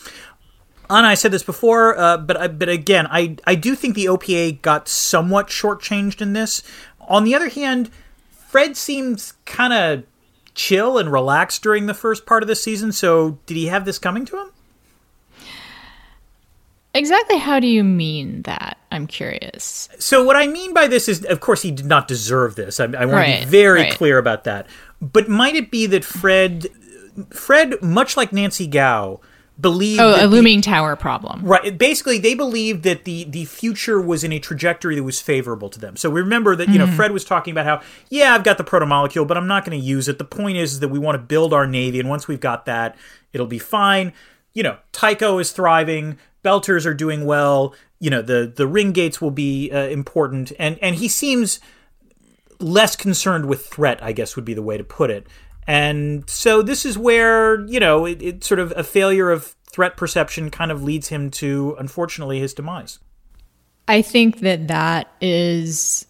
Anna, 0.89 1.09
I 1.09 1.13
said 1.13 1.31
this 1.31 1.43
before, 1.43 1.95
uh, 1.95 2.17
but 2.17 2.35
I, 2.35 2.47
but 2.47 2.67
again, 2.67 3.05
I 3.11 3.37
I 3.45 3.53
do 3.53 3.75
think 3.75 3.93
the 3.93 4.05
OPA 4.05 4.61
got 4.63 4.87
somewhat 4.87 5.49
shortchanged 5.49 6.19
in 6.19 6.33
this. 6.33 6.63
On 7.01 7.25
the 7.25 7.35
other 7.35 7.49
hand, 7.49 7.91
Fred 8.31 8.75
seems 8.75 9.33
kind 9.45 9.73
of 9.73 10.03
chill 10.55 10.97
and 10.97 11.11
relaxed 11.11 11.61
during 11.61 11.85
the 11.85 11.93
first 11.93 12.25
part 12.25 12.41
of 12.41 12.47
the 12.47 12.55
season. 12.55 12.91
So, 12.91 13.37
did 13.45 13.55
he 13.55 13.67
have 13.67 13.85
this 13.85 13.99
coming 13.99 14.25
to 14.25 14.37
him? 14.37 14.51
Exactly 16.97 17.37
how 17.37 17.59
do 17.59 17.67
you 17.67 17.83
mean 17.83 18.41
that? 18.43 18.77
I'm 18.91 19.07
curious. 19.07 19.87
So, 19.99 20.23
what 20.23 20.35
I 20.35 20.47
mean 20.47 20.73
by 20.73 20.87
this 20.87 21.07
is, 21.07 21.23
of 21.25 21.39
course, 21.39 21.61
he 21.61 21.71
did 21.71 21.85
not 21.85 22.07
deserve 22.07 22.55
this. 22.55 22.79
I, 22.79 22.85
I 22.85 23.05
want 23.05 23.11
Right, 23.11 23.39
to 23.41 23.45
be 23.45 23.51
very 23.51 23.81
right. 23.83 23.93
clear 23.93 24.17
about 24.17 24.45
that. 24.45 24.67
But 25.01 25.29
might 25.29 25.55
it 25.55 25.69
be 25.69 25.85
that 25.87 26.03
Fred, 26.03 26.67
Fred, 27.29 27.81
much 27.81 28.17
like 28.17 28.33
Nancy 28.33 28.65
Gao, 28.67 29.19
believed 29.59 29.99
Oh, 29.99 30.13
a 30.15 30.19
the- 30.21 30.27
looming 30.27 30.61
tower 30.61 30.95
problem. 30.95 31.43
Right. 31.43 31.77
Basically, 31.77 32.17
they 32.19 32.33
believed 32.33 32.83
that 32.83 33.05
the 33.05 33.23
the 33.25 33.45
future 33.45 33.99
was 34.01 34.23
in 34.23 34.31
a 34.31 34.39
trajectory 34.39 34.95
that 34.95 35.03
was 35.03 35.19
favorable 35.21 35.69
to 35.69 35.79
them. 35.79 35.97
So 35.97 36.09
we 36.09 36.21
remember 36.21 36.55
that 36.55 36.69
you 36.69 36.77
know 36.77 36.85
mm-hmm. 36.85 36.95
Fred 36.95 37.11
was 37.11 37.25
talking 37.25 37.51
about 37.51 37.65
how 37.65 37.81
yeah 38.09 38.33
I've 38.33 38.43
got 38.43 38.57
the 38.57 38.63
protomolecule, 38.63 39.27
but 39.27 39.37
I'm 39.37 39.47
not 39.47 39.65
going 39.65 39.79
to 39.79 39.83
use 39.85 40.07
it. 40.07 40.17
The 40.17 40.25
point 40.25 40.57
is, 40.57 40.73
is 40.73 40.79
that 40.81 40.89
we 40.89 40.99
want 40.99 41.15
to 41.15 41.19
build 41.19 41.53
our 41.53 41.67
navy, 41.67 41.99
and 41.99 42.07
once 42.09 42.27
we've 42.27 42.39
got 42.39 42.65
that, 42.65 42.95
it'll 43.33 43.47
be 43.47 43.59
fine. 43.59 44.13
You 44.53 44.63
know, 44.63 44.77
Tycho 44.91 45.37
is 45.39 45.51
thriving. 45.51 46.17
Belters 46.47 46.85
are 46.85 46.93
doing 46.93 47.25
well. 47.25 47.75
You 47.99 48.09
know, 48.09 48.21
the 48.21 48.51
the 48.55 48.67
ring 48.67 48.93
gates 48.93 49.19
will 49.21 49.31
be 49.31 49.69
uh, 49.71 49.87
important, 49.87 50.53
and 50.57 50.79
and 50.81 50.95
he 50.95 51.07
seems 51.07 51.59
less 52.59 52.95
concerned 52.95 53.45
with 53.47 53.65
threat, 53.65 54.01
I 54.01 54.13
guess 54.13 54.35
would 54.35 54.45
be 54.45 54.53
the 54.53 54.61
way 54.61 54.77
to 54.77 54.83
put 54.83 55.09
it. 55.09 55.27
And 55.67 56.27
so 56.29 56.61
this 56.61 56.85
is 56.85 56.97
where, 56.97 57.65
you 57.67 57.79
know, 57.79 58.05
it, 58.05 58.21
it 58.21 58.43
sort 58.43 58.59
of 58.59 58.73
a 58.75 58.83
failure 58.83 59.29
of 59.29 59.55
threat 59.69 59.97
perception 59.97 60.49
kind 60.49 60.71
of 60.71 60.81
leads 60.81 61.09
him 61.09 61.29
to, 61.31 61.75
unfortunately, 61.77 62.39
his 62.39 62.53
demise. 62.53 62.99
I 63.87 64.01
think 64.01 64.39
that 64.39 64.69
that 64.69 65.11
is 65.21 66.05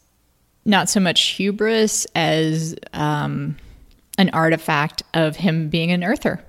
not 0.63 0.89
so 0.89 1.00
much 1.00 1.21
hubris 1.30 2.06
as 2.13 2.76
um, 2.93 3.58
an 4.17 4.30
artifact 4.30 5.04
of 5.13 5.36
him 5.36 5.69
being 5.69 5.91
an 5.91 6.04
earther. 6.04 6.43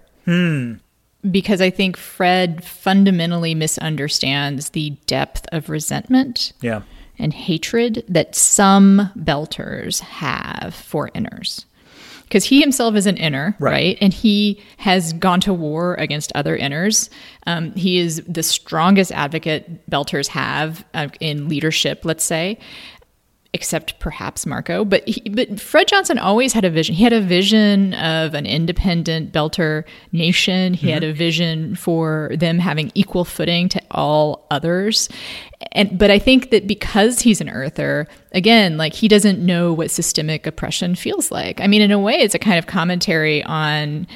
Because 1.29 1.61
I 1.61 1.71
think 1.71 1.97
Fred 1.97 2.63
fundamentally 2.65 3.55
misunderstands 3.55 4.71
the 4.71 4.91
depth 5.07 5.47
of 5.53 5.69
resentment 5.69 6.53
Yeah. 6.61 6.83
and 7.19 7.33
hatred 7.35 8.05
that 8.09 8.35
some 8.37 9.11
belters 9.19 10.01
have 10.01 10.75
for 10.75 11.11
inners. 11.11 11.65
Because 12.23 12.45
he 12.45 12.61
himself 12.61 12.95
is 12.95 13.07
an 13.07 13.17
inner, 13.17 13.57
Right. 13.59 13.73
right. 13.73 13.99
And 14.03 14.13
he 14.13 14.61
has 14.77 15.15
gone 15.15 15.41
to 15.41 15.53
war 15.55 15.95
against 15.95 16.31
other 16.35 16.57
inners. 16.59 17.09
Um, 17.47 17.73
he 17.75 17.99
is 17.99 18.23
the 18.29 18.43
strongest 18.43 19.11
advocate 19.13 19.91
belters 19.91 20.29
have 20.29 20.85
uh, 20.93 21.09
in 21.21 21.49
leadership, 21.49 22.05
let's 22.05 22.23
say, 22.25 22.59
except 23.55 23.99
perhaps 23.99 24.45
Marco. 24.45 24.85
But 24.85 25.09
he, 25.09 25.29
but 25.31 25.59
Fred 25.59 25.89
Johnson 25.89 26.19
always 26.19 26.53
had 26.53 26.65
a 26.65 26.71
vision. 26.71 26.95
He 26.95 27.03
had 27.03 27.13
a 27.13 27.21
vision 27.21 27.95
of 27.95 28.35
an 28.35 28.45
independent 28.45 29.33
Belter 29.33 29.85
nation. 30.13 30.75
He 30.75 30.91
had 30.91 31.03
a 31.03 31.09
mm-hmm. 31.09 31.19
vision 31.19 31.75
for 31.75 32.31
them 32.37 32.59
having 32.59 32.93
equal 32.95 33.25
footing 33.25 33.69
to 33.71 33.83
all 33.91 34.47
others. 34.51 35.09
And 35.73 35.99
but 35.99 36.11
I 36.11 36.19
think 36.19 36.51
that 36.51 36.67
because 36.67 37.21
he's 37.21 37.41
an 37.41 37.49
earther, 37.49 38.07
again, 38.33 38.77
like 38.77 38.93
he 38.93 39.09
doesn't 39.09 39.45
know 39.45 39.73
what 39.73 39.91
systemic 39.91 40.47
oppression 40.47 40.95
feels 40.95 41.31
like. 41.31 41.61
I 41.61 41.67
mean, 41.67 41.81
in 41.81 41.91
a 41.91 41.99
way, 41.99 42.17
it's 42.17 42.35
a 42.35 42.39
kind 42.39 42.59
of 42.59 42.67
commentary 42.67 43.43
on. 43.45 44.07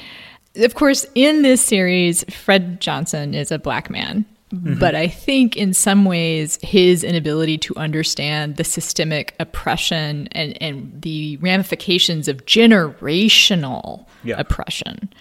Of 0.57 0.75
course, 0.75 1.07
in 1.15 1.41
this 1.41 1.63
series, 1.63 2.25
Fred 2.25 2.79
Johnson 2.79 3.33
is 3.33 3.51
a 3.51 3.59
black 3.59 3.89
man. 3.89 4.27
Mm-hmm. 4.53 4.79
But 4.79 4.95
I 4.95 5.09
think 5.09 5.57
in 5.57 5.73
some 5.73 6.05
ways, 6.05 6.59
his 6.63 7.03
inability 7.03 7.57
to 7.59 7.77
understand 7.77 8.57
the 8.57 8.65
systemic 8.65 9.35
oppression 9.41 10.29
and, 10.33 10.61
and 10.63 11.01
the 11.01 11.39
ramifications 11.39 12.29
of 12.29 12.45
generational 12.45 14.07
Yeah. 14.25 14.37
oppression. 14.39 15.13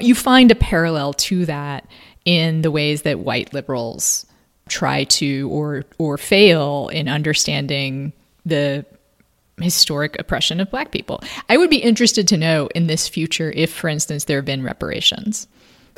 You 0.00 0.14
find 0.14 0.50
a 0.50 0.54
parallel 0.54 1.14
to 1.14 1.46
that 1.46 1.86
in 2.24 2.62
the 2.62 2.70
ways 2.70 3.02
that 3.02 3.20
white 3.20 3.54
liberals 3.54 4.26
try 4.68 5.04
to 5.04 5.48
or 5.50 5.84
or 5.96 6.18
fail 6.18 6.88
in 6.88 7.08
understanding 7.08 8.12
the 8.44 8.84
historic 9.60 10.18
oppression 10.18 10.60
of 10.60 10.70
black 10.70 10.90
people. 10.92 11.22
I 11.48 11.56
would 11.56 11.70
be 11.70 11.78
interested 11.78 12.28
to 12.28 12.36
know 12.36 12.68
in 12.74 12.86
this 12.86 13.08
future 13.08 13.50
if, 13.56 13.72
for 13.72 13.88
instance, 13.88 14.24
there 14.24 14.38
have 14.38 14.44
been 14.44 14.62
reparations. 14.62 15.48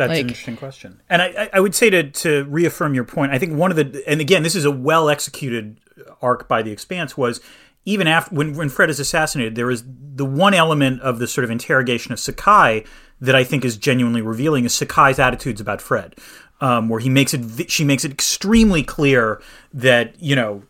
That's 0.01 0.09
Like- 0.09 0.21
an 0.23 0.29
interesting 0.29 0.57
question. 0.57 1.01
And 1.11 1.21
I, 1.21 1.51
I- 1.53 1.61
would 1.61 1.75
say 1.75 1.91
to, 1.91 2.05
to 2.11 2.45
reaffirm 2.45 2.95
your 2.95 3.05
point, 3.05 3.33
I 3.33 3.39
think 3.39 3.53
one 3.55 3.71
of 3.71 3.77
the, 3.77 4.03
and 4.07 4.21
again, 4.21 4.43
this 4.43 4.55
is 4.55 4.65
a 4.65 4.71
well 4.71 5.11
executed 5.11 5.79
arc 6.23 6.49
by 6.49 6.63
The 6.63 6.71
Expanse, 6.73 7.19
was 7.19 7.41
even 7.85 8.07
after, 8.07 8.35
when, 8.35 8.55
when 8.55 8.71
Fred 8.71 8.89
is 8.89 8.99
assassinated, 8.99 9.57
there 9.57 9.71
is 9.71 9.85
the 9.87 10.25
one 10.25 10.55
element 10.55 11.03
of 11.03 11.19
the 11.19 11.27
sort 11.27 11.45
of 11.45 11.51
interrogation 11.51 12.13
of 12.13 12.19
Sakai 12.19 12.85
that 13.21 13.35
I 13.35 13.45
think 13.45 13.63
is 13.65 13.77
genuinely 13.77 14.23
revealing 14.23 14.65
is 14.65 14.73
Sakai's 14.73 15.19
attitudes 15.19 15.61
about 15.61 15.83
Fred, 15.83 16.15
um, 16.63 16.89
where 16.89 17.01
he 17.01 17.11
makes 17.11 17.35
it, 17.35 17.71
she 17.71 17.85
makes 17.85 18.05
it 18.05 18.11
extremely 18.11 18.83
clear 18.83 19.43
that, 19.75 20.15
you 20.19 20.35
know, 20.35 20.63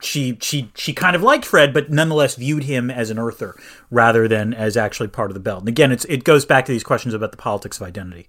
she 0.00 0.36
she 0.42 0.68
she 0.74 0.92
kind 0.92 1.14
of 1.14 1.22
liked 1.22 1.44
Fred, 1.44 1.72
but 1.72 1.90
nonetheless 1.90 2.34
viewed 2.34 2.64
him 2.64 2.90
as 2.90 3.08
an 3.10 3.20
earther 3.20 3.54
rather 3.88 4.26
than 4.26 4.52
as 4.52 4.76
actually 4.76 5.06
part 5.08 5.30
of 5.30 5.34
the 5.34 5.40
belt. 5.40 5.60
And 5.60 5.68
again, 5.68 5.92
it's 5.92 6.04
it 6.06 6.24
goes 6.24 6.44
back 6.44 6.64
to 6.66 6.72
these 6.72 6.82
questions 6.82 7.14
about 7.14 7.30
the 7.30 7.36
politics 7.36 7.80
of 7.80 7.86
identity. 7.86 8.26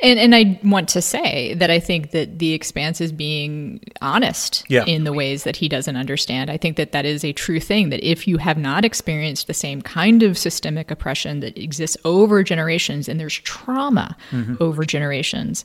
And 0.00 0.18
and 0.18 0.34
I 0.34 0.58
want 0.64 0.88
to 0.90 1.02
say 1.02 1.54
that 1.54 1.70
I 1.70 1.80
think 1.80 2.10
that 2.10 2.38
the 2.38 2.52
expanse 2.52 3.00
is 3.00 3.12
being 3.12 3.80
honest 4.00 4.64
Yeah. 4.68 4.84
in 4.86 5.04
the 5.04 5.12
ways 5.12 5.44
that 5.44 5.56
he 5.56 5.68
doesn't 5.68 5.96
understand. 5.96 6.50
I 6.50 6.56
think 6.56 6.76
that 6.76 6.92
that 6.92 7.04
is 7.04 7.24
a 7.24 7.32
true 7.32 7.60
thing 7.60 7.90
that 7.90 8.02
if 8.08 8.26
you 8.28 8.38
have 8.38 8.58
not 8.58 8.84
experienced 8.84 9.46
the 9.46 9.54
same 9.54 9.82
kind 9.82 10.22
of 10.22 10.38
systemic 10.38 10.90
oppression 10.90 11.40
that 11.40 11.56
exists 11.58 11.96
over 12.04 12.42
generations 12.42 13.08
and 13.08 13.18
there's 13.18 13.38
trauma 13.38 14.16
mm-hmm. 14.30 14.54
over 14.60 14.84
generations, 14.84 15.64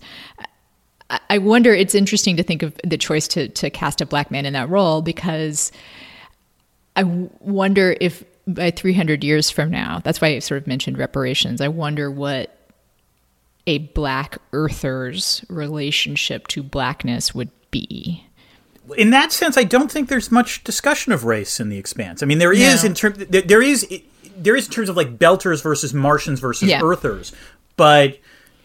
I- 1.10 1.20
I 1.30 1.38
wonder 1.38 1.74
it's 1.74 1.96
interesting 1.96 2.36
to 2.38 2.44
think 2.44 2.64
of 2.64 2.76
the 2.84 2.98
choice 2.98 3.28
to 3.30 3.48
to 3.50 3.70
cast 3.70 4.02
a 4.02 4.06
black 4.06 4.32
man 4.32 4.46
in 4.46 4.54
that 4.54 4.70
role 4.70 5.02
because 5.02 5.72
I 6.96 7.04
wonder 7.04 7.96
if 8.02 8.24
by 8.48 8.72
300 8.72 9.24
years 9.24 9.50
from 9.50 9.70
now, 9.70 10.00
that's 10.04 10.22
why 10.22 10.30
I 10.30 10.40
sort 10.40 10.62
of 10.62 10.68
mentioned 10.68 10.98
reparations. 10.98 11.62
I 11.62 11.68
wonder 11.68 12.10
what 12.10 12.57
a 13.68 13.78
black 13.80 14.38
earther's 14.54 15.46
relationship 15.50 16.48
to 16.48 16.64
blackness 16.64 17.36
would 17.36 17.52
be. 17.70 18.24
in 18.98 19.10
that 19.12 19.32
sense, 19.34 19.58
I 19.58 19.64
don't 19.66 19.92
think 19.92 20.08
there's 20.08 20.32
much 20.32 20.64
discussion 20.64 21.12
of 21.12 21.26
race 21.26 21.60
in 21.60 21.68
the 21.70 21.78
Expanse. 21.78 22.24
I 22.24 22.26
mean, 22.26 22.38
there 22.40 22.54
is 22.54 22.84
No. 22.84 22.90
in 22.90 22.96
terms 22.96 23.18
there 23.30 23.42
there 23.42 23.62
is 23.62 23.86
there 24.38 24.56
is 24.56 24.68
in 24.68 24.72
terms 24.72 24.88
of 24.90 24.96
like 24.96 25.18
Belters 25.20 25.62
versus 25.62 25.94
Martians 25.94 26.40
versus 26.40 26.70
Yeah. 26.70 26.82
Earthers, 26.82 27.34
but 27.76 28.18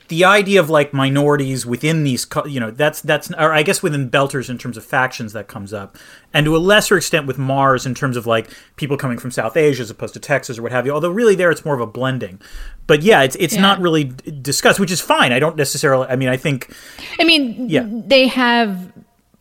the 0.09 0.25
idea 0.25 0.61
of 0.61 0.69
like 0.71 0.93
minorities 0.93 1.65
within 1.65 2.05
these, 2.05 2.27
you 2.47 2.61
know, 2.61 2.71
that's 2.71 3.01
that's 3.01 3.31
or 3.33 3.53
I 3.53 3.63
guess 3.63 3.83
within 3.83 4.11
Belters 4.11 4.51
in 4.51 4.59
terms 4.59 4.77
of 4.77 4.85
factions 4.85 5.33
that 5.33 5.49
comes 5.49 5.73
up, 5.73 5.97
and 6.35 6.45
to 6.47 6.57
a 6.57 6.59
lesser 6.59 6.97
extent 6.97 7.27
with 7.27 7.39
Mars 7.39 7.87
in 7.87 7.95
terms 7.95 8.17
of 8.17 8.27
like 8.27 8.51
people 8.77 8.97
coming 8.97 9.19
from 9.19 9.31
South 9.31 9.57
Asia 9.57 9.83
as 9.83 9.91
opposed 9.91 10.15
to 10.15 10.21
Texas 10.21 10.59
or 10.59 10.63
what 10.63 10.73
have 10.73 10.87
you. 10.87 10.93
Although 10.93 11.11
really 11.11 11.35
there 11.35 11.51
it's 11.51 11.65
more 11.65 11.75
of 11.75 11.81
a 11.81 11.87
blending. 11.87 12.41
But 12.87 13.03
yeah, 13.03 13.23
it's 13.23 13.37
it's 13.37 13.55
Yeah. 13.55 13.61
not 13.63 13.81
really 13.81 14.05
discussed, 14.43 14.79
which 14.81 14.91
is 14.93 15.01
fine. 15.01 15.33
I 15.33 15.39
don't 15.39 15.57
necessarily. 15.57 16.07
I 16.09 16.17
mean, 16.17 16.29
I 16.29 16.37
think 16.37 16.75
I 17.19 17.25
mean, 17.25 17.69
Yeah. 17.69 17.87
they 17.89 18.27
have, 18.27 18.93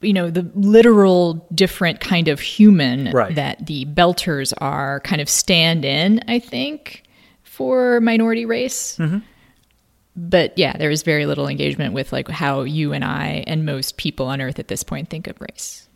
you 0.02 0.14
know, 0.14 0.30
the 0.30 0.50
literal 0.56 1.46
different 1.54 2.00
kind 2.00 2.28
of 2.28 2.40
human 2.40 3.12
Right. 3.12 3.36
that 3.36 3.66
the 3.66 3.86
Belters 3.86 4.54
are 4.60 5.00
kind 5.02 5.22
of 5.22 5.28
stand 5.30 5.86
in, 5.86 6.22
I 6.28 6.40
think, 6.40 7.04
for 7.44 8.00
minority 8.02 8.46
race. 8.46 8.96
Mm-hmm. 9.00 9.18
But 10.16 10.58
yeah, 10.58 10.76
there 10.78 10.92
is 10.92 11.04
very 11.04 11.26
little 11.26 11.48
engagement 11.48 11.94
with 11.94 12.12
like 12.12 12.28
how 12.28 12.62
you 12.62 12.94
and 12.94 13.04
I 13.04 13.44
and 13.48 13.66
most 13.66 13.98
people 13.98 14.28
on 14.28 14.42
Earth 14.42 14.60
at 14.60 14.68
this 14.68 14.84
point 14.84 15.10
think 15.10 15.28
of 15.28 15.40
race. 15.40 15.88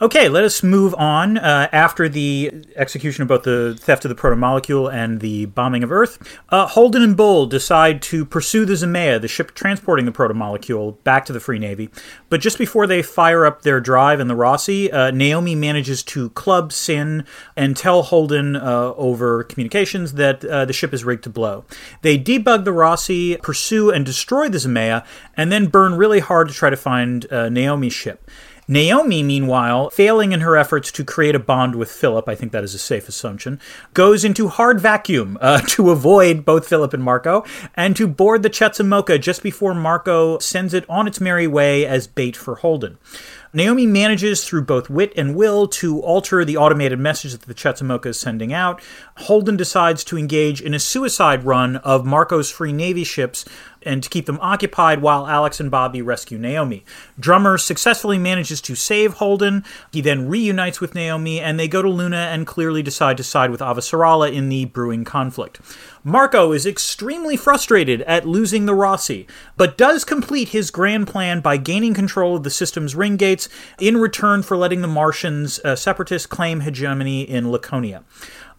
Okay, 0.00 0.28
let 0.28 0.44
us 0.44 0.62
move 0.62 0.94
on. 0.94 1.38
Uh, 1.38 1.68
after 1.72 2.08
the 2.08 2.64
execution 2.76 3.22
of 3.22 3.28
both 3.28 3.42
the 3.42 3.76
theft 3.80 4.04
of 4.04 4.08
the 4.10 4.14
protomolecule 4.14 4.92
and 4.92 5.18
the 5.18 5.46
bombing 5.46 5.82
of 5.82 5.90
Earth, 5.90 6.38
uh, 6.50 6.68
Holden 6.68 7.02
and 7.02 7.16
Bull 7.16 7.46
decide 7.46 8.00
to 8.02 8.24
pursue 8.24 8.64
the 8.64 8.74
Zmeya, 8.74 9.20
the 9.20 9.26
ship 9.26 9.54
transporting 9.56 10.06
the 10.06 10.12
protomolecule, 10.12 11.02
back 11.02 11.24
to 11.26 11.32
the 11.32 11.40
Free 11.40 11.58
Navy. 11.58 11.90
But 12.28 12.40
just 12.40 12.58
before 12.58 12.86
they 12.86 13.02
fire 13.02 13.44
up 13.44 13.62
their 13.62 13.80
drive 13.80 14.20
in 14.20 14.28
the 14.28 14.36
Roci, 14.36 14.94
uh, 14.94 15.10
Naomi 15.10 15.56
manages 15.56 16.04
to 16.04 16.30
club 16.30 16.70
Cyn 16.70 17.26
and 17.56 17.76
tell 17.76 18.04
Holden 18.04 18.54
uh, 18.54 18.92
over 18.94 19.42
communications 19.42 20.12
that 20.12 20.44
uh, 20.44 20.64
the 20.64 20.72
ship 20.72 20.94
is 20.94 21.04
rigged 21.04 21.24
to 21.24 21.30
blow. 21.30 21.64
They 22.02 22.16
debug 22.16 22.64
the 22.64 22.70
Roci, 22.70 23.42
pursue 23.42 23.90
and 23.90 24.06
destroy 24.06 24.48
the 24.48 24.58
Zmeya, 24.58 25.04
and 25.36 25.50
then 25.50 25.66
burn 25.66 25.96
really 25.96 26.20
hard 26.20 26.46
to 26.46 26.54
try 26.54 26.70
to 26.70 26.76
find 26.76 27.26
uh, 27.32 27.48
Naomi's 27.48 27.92
ship. 27.92 28.30
Naomi, 28.70 29.22
meanwhile, 29.22 29.88
failing 29.88 30.32
in 30.32 30.40
her 30.40 30.54
efforts 30.54 30.92
to 30.92 31.02
create 31.02 31.34
a 31.34 31.38
bond 31.38 31.74
with 31.74 31.90
Philip, 31.90 32.28
I 32.28 32.34
think 32.34 32.52
that 32.52 32.64
is 32.64 32.74
a 32.74 32.78
safe 32.78 33.08
assumption, 33.08 33.58
goes 33.94 34.26
into 34.26 34.48
hard 34.48 34.78
vacuum 34.78 35.38
uh, 35.40 35.60
to 35.68 35.90
avoid 35.90 36.44
both 36.44 36.68
Philip 36.68 36.92
and 36.92 37.02
Marco 37.02 37.46
and 37.74 37.96
to 37.96 38.06
board 38.06 38.42
the 38.42 38.50
Chetzemoka 38.50 39.18
just 39.18 39.42
before 39.42 39.74
Marco 39.74 40.38
sends 40.38 40.74
it 40.74 40.84
on 40.86 41.08
its 41.08 41.18
merry 41.18 41.46
way 41.46 41.86
as 41.86 42.06
bait 42.06 42.36
for 42.36 42.56
Holden. 42.56 42.98
Naomi 43.54 43.86
manages 43.86 44.44
through 44.44 44.62
both 44.62 44.90
wit 44.90 45.12
and 45.16 45.34
will 45.34 45.66
to 45.66 46.00
alter 46.00 46.44
the 46.44 46.58
automated 46.58 46.98
message 46.98 47.32
that 47.32 47.42
the 47.42 47.54
Chetzemoka 47.54 48.06
is 48.06 48.20
sending 48.20 48.52
out. 48.52 48.82
Holden 49.16 49.56
decides 49.56 50.04
to 50.04 50.18
engage 50.18 50.60
in 50.60 50.74
a 50.74 50.78
suicide 50.78 51.44
run 51.44 51.76
of 51.76 52.04
Marco's 52.04 52.50
Free 52.50 52.74
Navy 52.74 53.04
ships 53.04 53.46
and 53.82 54.02
to 54.02 54.08
keep 54.08 54.26
them 54.26 54.38
occupied 54.40 55.02
while 55.02 55.26
Alex 55.26 55.60
and 55.60 55.70
Bobby 55.70 56.02
rescue 56.02 56.38
Naomi. 56.38 56.84
Drummer 57.18 57.58
successfully 57.58 58.18
manages 58.18 58.60
to 58.62 58.74
save 58.74 59.14
Holden. 59.14 59.64
He 59.92 60.00
then 60.00 60.28
reunites 60.28 60.80
with 60.80 60.94
Naomi, 60.94 61.40
and 61.40 61.58
they 61.58 61.68
go 61.68 61.82
to 61.82 61.88
Luna 61.88 62.28
and 62.32 62.46
clearly 62.46 62.82
decide 62.82 63.16
to 63.16 63.22
side 63.22 63.50
with 63.50 63.60
Avasarala 63.60 64.32
in 64.32 64.48
the 64.48 64.66
brewing 64.66 65.04
conflict. 65.04 65.60
Marco 66.04 66.52
is 66.52 66.64
extremely 66.64 67.36
frustrated 67.36 68.02
at 68.02 68.26
losing 68.26 68.66
the 68.66 68.72
Roci, 68.72 69.26
but 69.56 69.76
does 69.76 70.04
complete 70.04 70.50
his 70.50 70.70
grand 70.70 71.06
plan 71.06 71.40
by 71.40 71.56
gaining 71.56 71.94
control 71.94 72.36
of 72.36 72.42
the 72.44 72.50
system's 72.50 72.94
ring 72.94 73.16
gates 73.16 73.48
in 73.78 73.96
return 73.96 74.42
for 74.42 74.56
letting 74.56 74.80
the 74.80 74.88
Martians, 74.88 75.60
uh, 75.64 75.76
separatists, 75.76 76.26
claim 76.26 76.60
hegemony 76.60 77.22
in 77.22 77.50
Laconia. 77.50 78.04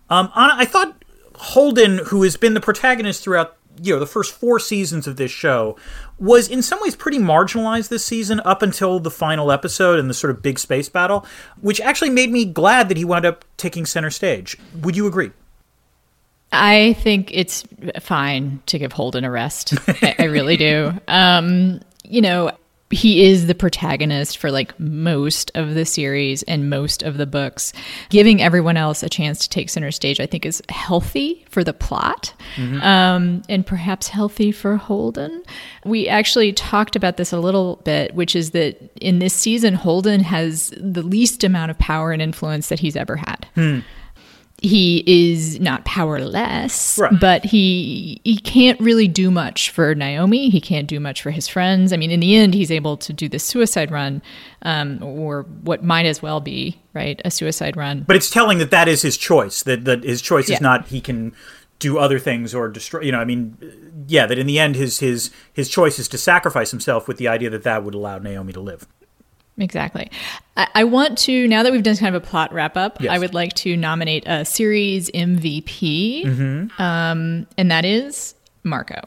Um, 0.09 0.31
I 0.35 0.65
thought 0.65 1.03
Holden, 1.35 1.99
who 2.07 2.23
has 2.23 2.35
been 2.35 2.53
the 2.53 2.59
protagonist 2.59 3.23
throughout 3.23 3.57
you 3.81 3.93
know 3.93 3.99
the 3.99 4.05
first 4.05 4.33
four 4.33 4.59
seasons 4.59 5.07
of 5.07 5.15
this 5.15 5.31
show 5.31 5.75
was 6.17 6.47
in 6.47 6.61
some 6.61 6.81
ways 6.81 6.95
pretty 6.95 7.19
marginalized 7.19 7.89
this 7.89 8.03
season 8.03 8.41
up 8.45 8.61
until 8.61 8.99
the 8.99 9.11
final 9.11 9.51
episode 9.51 9.99
and 9.99 10.09
the 10.09 10.13
sort 10.13 10.31
of 10.31 10.41
big 10.41 10.59
space 10.59 10.89
battle 10.89 11.25
which 11.61 11.79
actually 11.81 12.09
made 12.09 12.31
me 12.31 12.45
glad 12.45 12.89
that 12.89 12.97
he 12.97 13.05
wound 13.05 13.25
up 13.25 13.45
taking 13.57 13.85
center 13.85 14.09
stage 14.09 14.57
would 14.81 14.95
you 14.95 15.07
agree 15.07 15.31
I 16.51 16.93
think 16.93 17.29
it's 17.31 17.63
fine 17.99 18.61
to 18.65 18.79
give 18.79 18.91
Holden 18.91 19.23
a 19.23 19.29
rest. 19.29 19.75
I, 19.87 20.15
I 20.17 20.23
really 20.23 20.57
do. 20.57 20.91
Um, 21.07 21.79
you 22.03 22.21
know, 22.21 22.51
he 22.91 23.25
is 23.25 23.47
the 23.47 23.55
protagonist 23.55 24.37
for 24.37 24.51
like 24.51 24.77
most 24.79 25.51
of 25.53 25.75
the 25.75 25.85
series 25.85 26.43
and 26.43 26.69
most 26.69 27.03
of 27.03 27.17
the 27.17 27.27
books. 27.27 27.71
Giving 28.09 28.41
everyone 28.41 28.77
else 28.77 29.03
a 29.03 29.09
chance 29.09 29.39
to 29.39 29.49
take 29.49 29.69
center 29.69 29.91
stage, 29.91 30.19
I 30.19 30.25
think, 30.25 30.45
is 30.45 30.61
healthy 30.69 31.45
for 31.49 31.63
the 31.63 31.73
plot 31.73 32.33
mm-hmm. 32.55 32.81
um, 32.81 33.43
and 33.47 33.65
perhaps 33.65 34.07
healthy 34.07 34.51
for 34.51 34.77
Holden. 34.77 35.43
We 35.85 36.07
actually 36.07 36.51
talked 36.53 36.95
about 36.95 37.17
this 37.17 37.31
a 37.31 37.39
little 37.39 37.77
bit, 37.77 38.15
which 38.15 38.35
is 38.35 38.51
that 38.51 38.77
in 38.99 39.19
this 39.19 39.33
season, 39.33 39.75
Holden 39.75 40.21
has 40.21 40.73
the 40.77 41.03
least 41.03 41.43
amount 41.43 41.71
of 41.71 41.77
power 41.77 42.11
and 42.11 42.21
influence 42.21 42.69
that 42.69 42.79
he's 42.79 42.95
ever 42.95 43.17
had. 43.17 43.47
Hmm 43.55 43.79
he 44.61 45.03
is 45.05 45.59
not 45.59 45.85
powerless, 45.85 46.97
right. 46.97 47.19
but 47.19 47.45
he 47.45 48.19
he 48.23 48.37
can't 48.37 48.79
really 48.79 49.07
do 49.07 49.31
much 49.31 49.69
for 49.69 49.95
Naomi. 49.95 50.49
He 50.49 50.59
can't 50.59 50.87
do 50.87 50.99
much 50.99 51.21
for 51.21 51.31
his 51.31 51.47
friends. 51.47 51.93
I 51.93 51.97
mean, 51.97 52.11
in 52.11 52.19
the 52.19 52.35
end, 52.35 52.53
he's 52.53 52.71
able 52.71 52.97
to 52.97 53.13
do 53.13 53.29
the 53.29 53.39
suicide 53.39 53.91
run, 53.91 54.21
um, 54.63 55.01
or 55.01 55.43
what 55.63 55.83
might 55.83 56.05
as 56.05 56.21
well 56.21 56.39
be 56.39 56.79
right 56.93 57.21
a 57.23 57.31
suicide 57.31 57.77
run. 57.77 58.03
But 58.07 58.15
it's 58.15 58.29
telling 58.29 58.57
that 58.57 58.71
that 58.71 58.87
is 58.87 59.01
his 59.01 59.17
choice. 59.17 59.63
That 59.63 59.85
that 59.85 60.03
his 60.03 60.21
choice 60.21 60.49
yeah. 60.49 60.55
is 60.55 60.61
not 60.61 60.87
he 60.87 61.01
can 61.01 61.33
do 61.79 61.97
other 61.97 62.19
things 62.19 62.53
or 62.53 62.67
destroy. 62.67 63.01
You 63.01 63.11
know, 63.11 63.19
I 63.19 63.25
mean, 63.25 63.57
yeah, 64.07 64.25
that 64.25 64.37
in 64.37 64.47
the 64.47 64.59
end, 64.59 64.75
his 64.75 64.99
his 64.99 65.31
his 65.53 65.69
choice 65.69 65.99
is 65.99 66.07
to 66.09 66.17
sacrifice 66.17 66.71
himself 66.71 67.07
with 67.07 67.17
the 67.17 67.27
idea 67.27 67.49
that 67.49 67.63
that 67.63 67.83
would 67.83 67.95
allow 67.95 68.17
Naomi 68.17 68.53
to 68.53 68.59
live. 68.59 68.87
Exactly. 69.59 70.09
I, 70.55 70.67
I, 70.75 70.83
want 70.85 71.17
to, 71.19 71.47
now 71.47 71.63
that 71.63 71.71
we've 71.71 71.83
done 71.83 71.97
kind 71.97 72.15
of 72.15 72.23
a 72.23 72.25
plot 72.25 72.53
wrap 72.53 72.77
up, 72.77 73.01
yes. 73.01 73.11
I 73.11 73.19
would 73.19 73.33
like 73.33 73.53
to 73.55 73.75
nominate 73.75 74.23
a 74.25 74.45
series 74.45 75.11
MVP, 75.11 76.25
mm-hmm. 76.25 76.81
um, 76.81 77.45
and 77.57 77.69
that 77.69 77.85
is 77.85 78.35
Marco. 78.63 79.01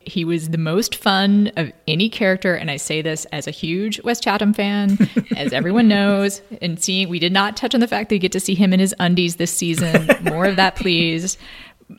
He 0.00 0.24
was 0.24 0.50
the 0.50 0.58
most 0.58 0.96
fun 0.96 1.50
of 1.56 1.72
any 1.88 2.10
character, 2.10 2.54
and 2.54 2.70
I 2.70 2.76
say 2.76 3.00
this 3.00 3.24
as 3.26 3.46
a 3.46 3.50
huge 3.50 4.02
Wes 4.02 4.20
Chatham 4.20 4.52
fan, 4.52 4.98
as 5.36 5.52
everyone 5.52 5.88
knows. 5.88 6.42
And 6.60 6.82
seeing, 6.82 7.08
we 7.08 7.18
did 7.18 7.32
not 7.32 7.56
touch 7.56 7.74
on 7.74 7.80
the 7.80 7.88
fact 7.88 8.10
that 8.10 8.16
you 8.16 8.18
get 8.18 8.32
to 8.32 8.40
see 8.40 8.54
him 8.54 8.74
in 8.74 8.80
his 8.80 8.94
undies 8.98 9.36
this 9.36 9.50
season. 9.50 10.08
More 10.22 10.44
of 10.44 10.56
that, 10.56 10.76
please 10.76 11.38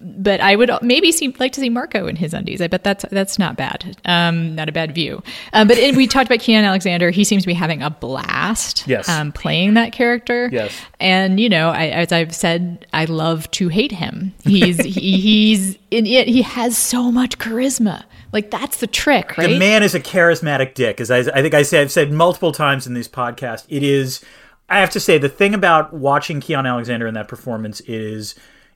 but 0.01 0.41
I 0.41 0.55
would 0.55 0.71
maybe 0.81 1.11
see, 1.11 1.35
like 1.39 1.51
to 1.53 1.61
see 1.61 1.69
Marco 1.69 2.07
in 2.07 2.15
his 2.15 2.33
undies. 2.33 2.61
I 2.61 2.67
bet 2.67 2.83
that's 2.83 3.05
that's 3.11 3.39
not 3.39 3.55
bad, 3.55 3.97
um, 4.05 4.55
not 4.55 4.69
a 4.69 4.71
bad 4.71 4.93
view. 4.93 5.21
Um, 5.53 5.67
but 5.67 5.77
we 5.95 6.07
talked 6.07 6.27
about 6.27 6.39
Keon 6.39 6.63
Alexander. 6.63 7.09
He 7.11 7.23
seems 7.23 7.43
to 7.43 7.47
be 7.47 7.53
having 7.53 7.81
a 7.81 7.89
blast, 7.89 8.87
yes. 8.87 9.07
um, 9.09 9.31
playing 9.31 9.75
that 9.75 9.93
character. 9.93 10.49
Yes, 10.51 10.75
and 10.99 11.39
you 11.39 11.49
know, 11.49 11.69
I, 11.69 11.87
as 11.87 12.11
I've 12.11 12.35
said, 12.35 12.85
I 12.93 13.05
love 13.05 13.49
to 13.51 13.69
hate 13.69 13.91
him. 13.91 14.33
He's 14.43 14.77
he, 14.77 14.91
he's 15.17 15.77
in 15.91 16.05
it. 16.05 16.27
He 16.27 16.41
has 16.41 16.77
so 16.77 17.11
much 17.11 17.37
charisma. 17.37 18.03
Like 18.31 18.51
that's 18.51 18.77
the 18.77 18.87
trick, 18.87 19.37
right? 19.37 19.49
The 19.49 19.59
man 19.59 19.81
is 19.81 19.95
a 19.95 19.99
charismatic 19.99 20.73
dick, 20.73 20.99
as 20.99 21.09
I, 21.09 21.19
I 21.19 21.41
think 21.41 21.53
I 21.53 21.63
said, 21.63 21.81
I've 21.81 21.91
said 21.91 22.11
multiple 22.11 22.51
times 22.51 22.85
in 22.85 22.93
this 22.93 23.07
podcast. 23.07 23.65
It 23.69 23.83
is. 23.83 24.23
I 24.67 24.79
have 24.79 24.89
to 24.91 24.99
say 24.99 25.19
the 25.19 25.29
thing 25.29 25.53
about 25.53 25.93
watching 25.93 26.41
Keon 26.41 26.65
Alexander 26.65 27.05
in 27.05 27.13
that 27.13 27.27
performance 27.27 27.81
is 27.81 28.33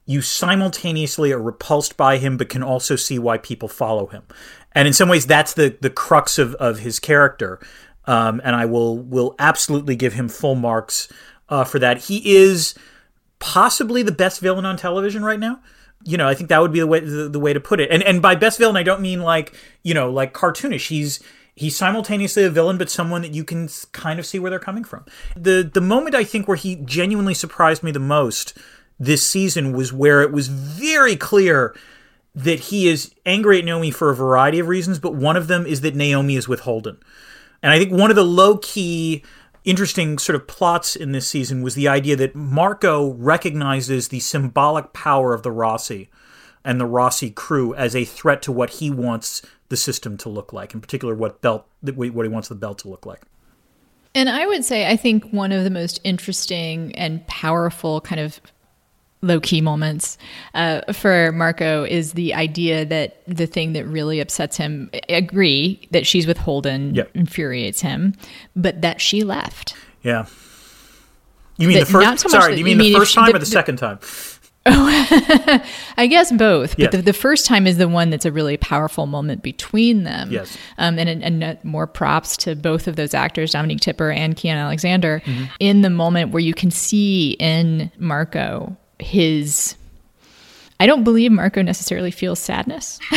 you 0.09 0.23
simultaneously 0.23 1.31
are 1.31 1.39
repulsed 1.39 1.95
by 1.95 2.17
him, 2.17 2.35
but 2.35 2.49
can 2.49 2.63
also 2.63 2.95
see 2.95 3.19
why 3.19 3.37
people 3.37 3.67
follow 3.67 4.07
him. 4.07 4.23
And 4.71 4.87
in 4.87 4.93
some 4.93 5.07
ways, 5.07 5.27
that's 5.27 5.53
the 5.53 5.77
the 5.81 5.91
crux 5.91 6.39
of, 6.39 6.55
of 6.55 6.79
his 6.79 6.97
character. 6.99 7.59
Um, 8.05 8.41
and 8.43 8.55
I 8.55 8.65
will 8.65 8.97
will 8.97 9.35
absolutely 9.37 9.95
give 9.95 10.13
him 10.13 10.27
full 10.27 10.55
marks 10.55 11.09
uh, 11.47 11.63
for 11.63 11.77
that. 11.77 11.99
He 12.05 12.35
is 12.37 12.73
possibly 13.37 14.01
the 14.01 14.11
best 14.11 14.41
villain 14.41 14.65
on 14.65 14.77
television 14.77 15.23
right 15.23 15.39
now. 15.39 15.59
You 16.03 16.17
know, 16.17 16.27
I 16.27 16.33
think 16.33 16.49
that 16.49 16.59
would 16.59 16.73
be 16.73 16.79
the 16.79 16.87
way 16.87 17.01
the, 17.01 17.29
the 17.29 17.39
way 17.39 17.53
to 17.53 17.59
put 17.59 17.79
it. 17.79 17.91
And 17.91 18.01
and 18.01 18.19
by 18.19 18.33
best 18.33 18.57
villain, 18.57 18.77
I 18.77 18.83
don't 18.83 19.01
mean 19.01 19.21
like 19.21 19.53
you 19.83 19.93
know 19.93 20.09
like 20.11 20.33
cartoonish. 20.33 20.87
He's 20.87 21.19
he's 21.53 21.75
simultaneously 21.75 22.43
a 22.45 22.49
villain 22.49 22.79
but 22.79 22.89
someone 22.89 23.21
that 23.21 23.35
you 23.35 23.43
can 23.43 23.69
kind 23.91 24.17
of 24.17 24.25
see 24.25 24.39
where 24.39 24.49
they're 24.49 24.59
coming 24.59 24.83
from 24.83 25.03
the 25.35 25.69
the 25.73 25.81
moment 25.81 26.15
i 26.15 26.23
think 26.23 26.47
where 26.47 26.55
he 26.55 26.77
genuinely 26.77 27.33
surprised 27.33 27.83
me 27.83 27.91
the 27.91 27.99
most 27.99 28.57
this 28.99 29.25
season 29.25 29.73
was 29.73 29.93
where 29.93 30.21
it 30.21 30.31
was 30.31 30.47
very 30.47 31.15
clear 31.15 31.75
that 32.35 32.59
he 32.59 32.87
is 32.87 33.13
angry 33.25 33.59
at 33.59 33.65
Naomi 33.65 33.91
for 33.91 34.09
a 34.09 34.15
variety 34.15 34.59
of 34.59 34.67
reasons, 34.67 34.99
but 34.99 35.15
one 35.15 35.35
of 35.35 35.47
them 35.47 35.65
is 35.65 35.81
that 35.81 35.95
Naomi 35.95 36.35
is 36.35 36.47
with 36.47 36.61
Holden. 36.61 36.97
And 37.63 37.71
I 37.71 37.79
think 37.79 37.91
one 37.91 38.09
of 38.09 38.15
the 38.15 38.23
low 38.23 38.57
key, 38.57 39.23
interesting 39.65 40.17
sort 40.17 40.35
of 40.35 40.47
plots 40.47 40.95
in 40.95 41.11
this 41.11 41.27
season 41.27 41.61
was 41.61 41.75
the 41.75 41.87
idea 41.87 42.15
that 42.17 42.35
Marco 42.35 43.13
recognizes 43.13 44.09
the 44.09 44.19
symbolic 44.19 44.93
power 44.93 45.33
of 45.33 45.43
the 45.43 45.49
Roci 45.49 46.07
and 46.63 46.79
the 46.79 46.85
Roci 46.85 47.33
crew 47.33 47.73
as 47.75 47.95
a 47.95 48.05
threat 48.05 48.41
to 48.43 48.51
what 48.51 48.71
he 48.71 48.91
wants 48.91 49.41
the 49.69 49.77
system 49.77 50.17
to 50.17 50.29
look 50.29 50.51
like, 50.53 50.73
in 50.73 50.81
particular, 50.81 51.15
what 51.15 51.41
belt, 51.41 51.65
what 51.81 52.25
he 52.25 52.29
wants 52.29 52.47
the 52.47 52.55
belt 52.55 52.79
to 52.79 52.89
look 52.89 53.05
like. 53.05 53.21
And 54.15 54.29
I 54.29 54.45
would 54.45 54.65
say, 54.65 54.87
I 54.87 54.95
think 54.95 55.29
one 55.31 55.51
of 55.51 55.63
the 55.63 55.69
most 55.69 55.99
interesting 56.03 56.95
and 56.95 57.25
powerful 57.27 58.01
kind 58.01 58.19
of 58.19 58.39
low 59.21 59.39
key 59.39 59.61
moments 59.61 60.17
uh, 60.53 60.81
for 60.93 61.31
Marco 61.31 61.83
is 61.83 62.13
the 62.13 62.33
idea 62.33 62.85
that 62.85 63.21
the 63.27 63.45
thing 63.45 63.73
that 63.73 63.85
really 63.85 64.19
upsets 64.19 64.57
him, 64.57 64.89
I 64.93 65.13
agree 65.13 65.87
that 65.91 66.07
she's 66.07 66.25
with 66.25 66.37
Holden 66.37 66.95
yep. 66.95 67.11
infuriates 67.13 67.81
him, 67.81 68.13
but 68.55 68.81
that 68.81 69.01
she 69.01 69.23
left. 69.23 69.75
Yeah. 70.03 70.25
You 71.57 71.67
mean 71.67 71.79
that 71.79 71.87
the 71.87 71.91
first? 71.91 72.19
So 72.21 72.29
sorry, 72.29 72.53
do 72.53 72.59
you 72.59 72.65
mean, 72.65 72.77
mean 72.77 72.93
the 72.93 72.99
first 72.99 73.13
time 73.13 73.25
the, 73.25 73.31
or 73.31 73.33
the, 73.33 73.39
the, 73.39 73.45
second 73.45 73.77
time? 73.77 73.99
Oh, 74.65 75.61
I 75.97 76.07
guess 76.07 76.31
both. 76.31 76.77
But 76.77 76.91
the, 76.91 77.01
the, 77.01 77.13
first 77.13 77.45
time 77.45 77.67
is 77.67 77.77
the 77.77 77.87
one 77.87 78.09
that's 78.09 78.25
a 78.25 78.31
really 78.31 78.55
powerful 78.55 79.07
moment 79.07 79.43
between 79.43 80.03
them. 80.03 80.31
Yes. 80.31 80.57
Um, 80.77 80.97
and, 80.97 81.21
and 81.21 81.63
more 81.63 81.87
props 81.87 82.37
to 82.37 82.55
both 82.55 82.87
of 82.87 82.95
those 82.95 83.13
actors, 83.13 83.51
Dominique 83.51 83.81
Tipper 83.81 84.11
and 84.11 84.37
Keon 84.37 84.57
Alexander, 84.57 85.21
mm-hmm. 85.25 85.45
in 85.59 85.81
the 85.81 85.89
moment 85.89 86.31
where 86.31 86.41
you 86.41 86.53
can 86.53 86.71
see 86.71 87.31
in 87.39 87.91
Marco 87.97 88.77
his 88.99 89.75
I 90.81 90.87
don't 90.87 91.03
believe 91.03 91.31
Marco 91.31 91.61
necessarily 91.61 92.09
feels 92.09 92.39
sadness. 92.39 92.99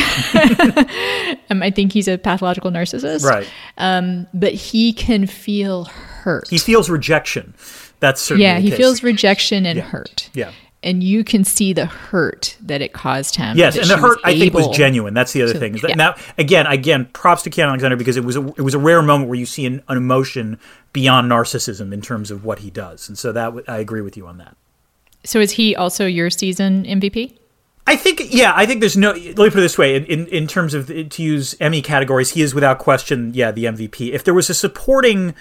um, 1.49 1.63
I 1.63 1.71
think 1.73 1.93
he's 1.93 2.09
a 2.09 2.19
pathological 2.19 2.73
narcissist. 2.73 3.25
Right. 3.25 3.49
Um, 3.79 4.27
but 4.35 4.53
he 4.53 4.93
can 4.93 5.29
feel 5.29 5.85
hurt. 5.85 6.49
He 6.49 6.59
feels 6.59 6.91
rejection. 6.91 7.55
That's 8.01 8.21
certainly 8.21 8.47
Yeah, 8.47 8.59
he 8.59 8.71
case. 8.71 8.79
feels 8.79 9.03
rejection 9.05 9.65
and 9.65 9.77
yeah. 9.77 9.85
hurt. 9.85 10.29
Yeah. 10.35 10.51
And 10.83 11.05
you 11.05 11.23
can 11.23 11.45
see 11.45 11.73
the 11.73 11.87
hurt 11.87 12.57
that 12.63 12.83
it 12.83 12.93
caused 12.93 13.37
him. 13.37 13.57
Yes, 13.57 13.77
and 13.77 13.89
the 13.89 13.97
hurt 13.97 14.19
I 14.25 14.37
think 14.37 14.53
was 14.53 14.77
genuine. 14.77 15.15
That's 15.15 15.33
the 15.33 15.43
other 15.43 15.53
to, 15.53 15.59
thing. 15.61 15.77
Yeah. 15.77 15.95
Now, 15.95 16.17
again, 16.37 16.67
again, 16.67 17.09
props 17.13 17.45
to 17.45 17.51
Keon 17.51 17.69
Alexander 17.69 17.97
because 17.97 18.17
it 18.17 18.25
was 18.25 18.37
a, 18.37 18.45
it 18.45 18.63
was 18.63 18.75
a 18.75 18.81
rare 18.81 19.01
moment 19.01 19.31
where 19.31 19.39
you 19.39 19.47
see 19.47 19.65
an, 19.65 19.81
an 19.87 19.97
emotion 19.97 20.59
beyond 20.93 21.31
narcissism 21.31 21.93
in 21.93 22.01
terms 22.03 22.33
of 22.33 22.45
what 22.45 22.59
he 22.59 22.71
does, 22.71 23.09
and 23.09 23.17
so 23.17 23.31
that 23.31 23.53
I 23.69 23.79
agree 23.79 24.01
with 24.01 24.17
you 24.17 24.27
on 24.27 24.39
that. 24.39 24.57
So 25.25 25.41
is 25.41 25.53
he 25.53 25.77
also 25.77 26.07
your 26.07 26.31
season 26.31 26.85
MVP? 26.85 27.39
I 27.87 27.97
think, 27.97 28.23
yeah, 28.33 28.53
I 28.55 28.65
think 28.65 28.81
there's 28.81 28.97
no. 28.97 29.11
Let 29.11 29.17
me 29.17 29.35
put 29.35 29.55
it 29.55 29.61
this 29.61 29.77
way: 29.77 29.97
in, 29.97 30.05
in, 30.07 30.27
in 30.29 30.47
terms 30.47 30.73
of 30.73 30.87
to 30.87 31.23
use 31.23 31.57
Emmy 31.61 31.83
categories, 31.83 32.31
he 32.31 32.43
is 32.43 32.55
without 32.55 32.79
question, 32.79 33.33
yeah, 33.35 33.51
the 33.51 33.65
MVP. 33.65 34.13
If 34.13 34.23
there 34.23 34.35
was 34.35 34.49
a 34.49 34.55
supporting 34.55 35.35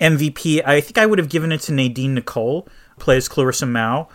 MVP, 0.00 0.66
I 0.66 0.80
think 0.80 0.96
I 0.96 1.06
would 1.06 1.18
have 1.18 1.28
given 1.28 1.52
it 1.52 1.60
to 1.62 1.72
Nadine 1.72 2.14
Nicole, 2.14 2.66
plays 2.98 3.28
Clarissa 3.28 3.66
Mao, 3.66 4.08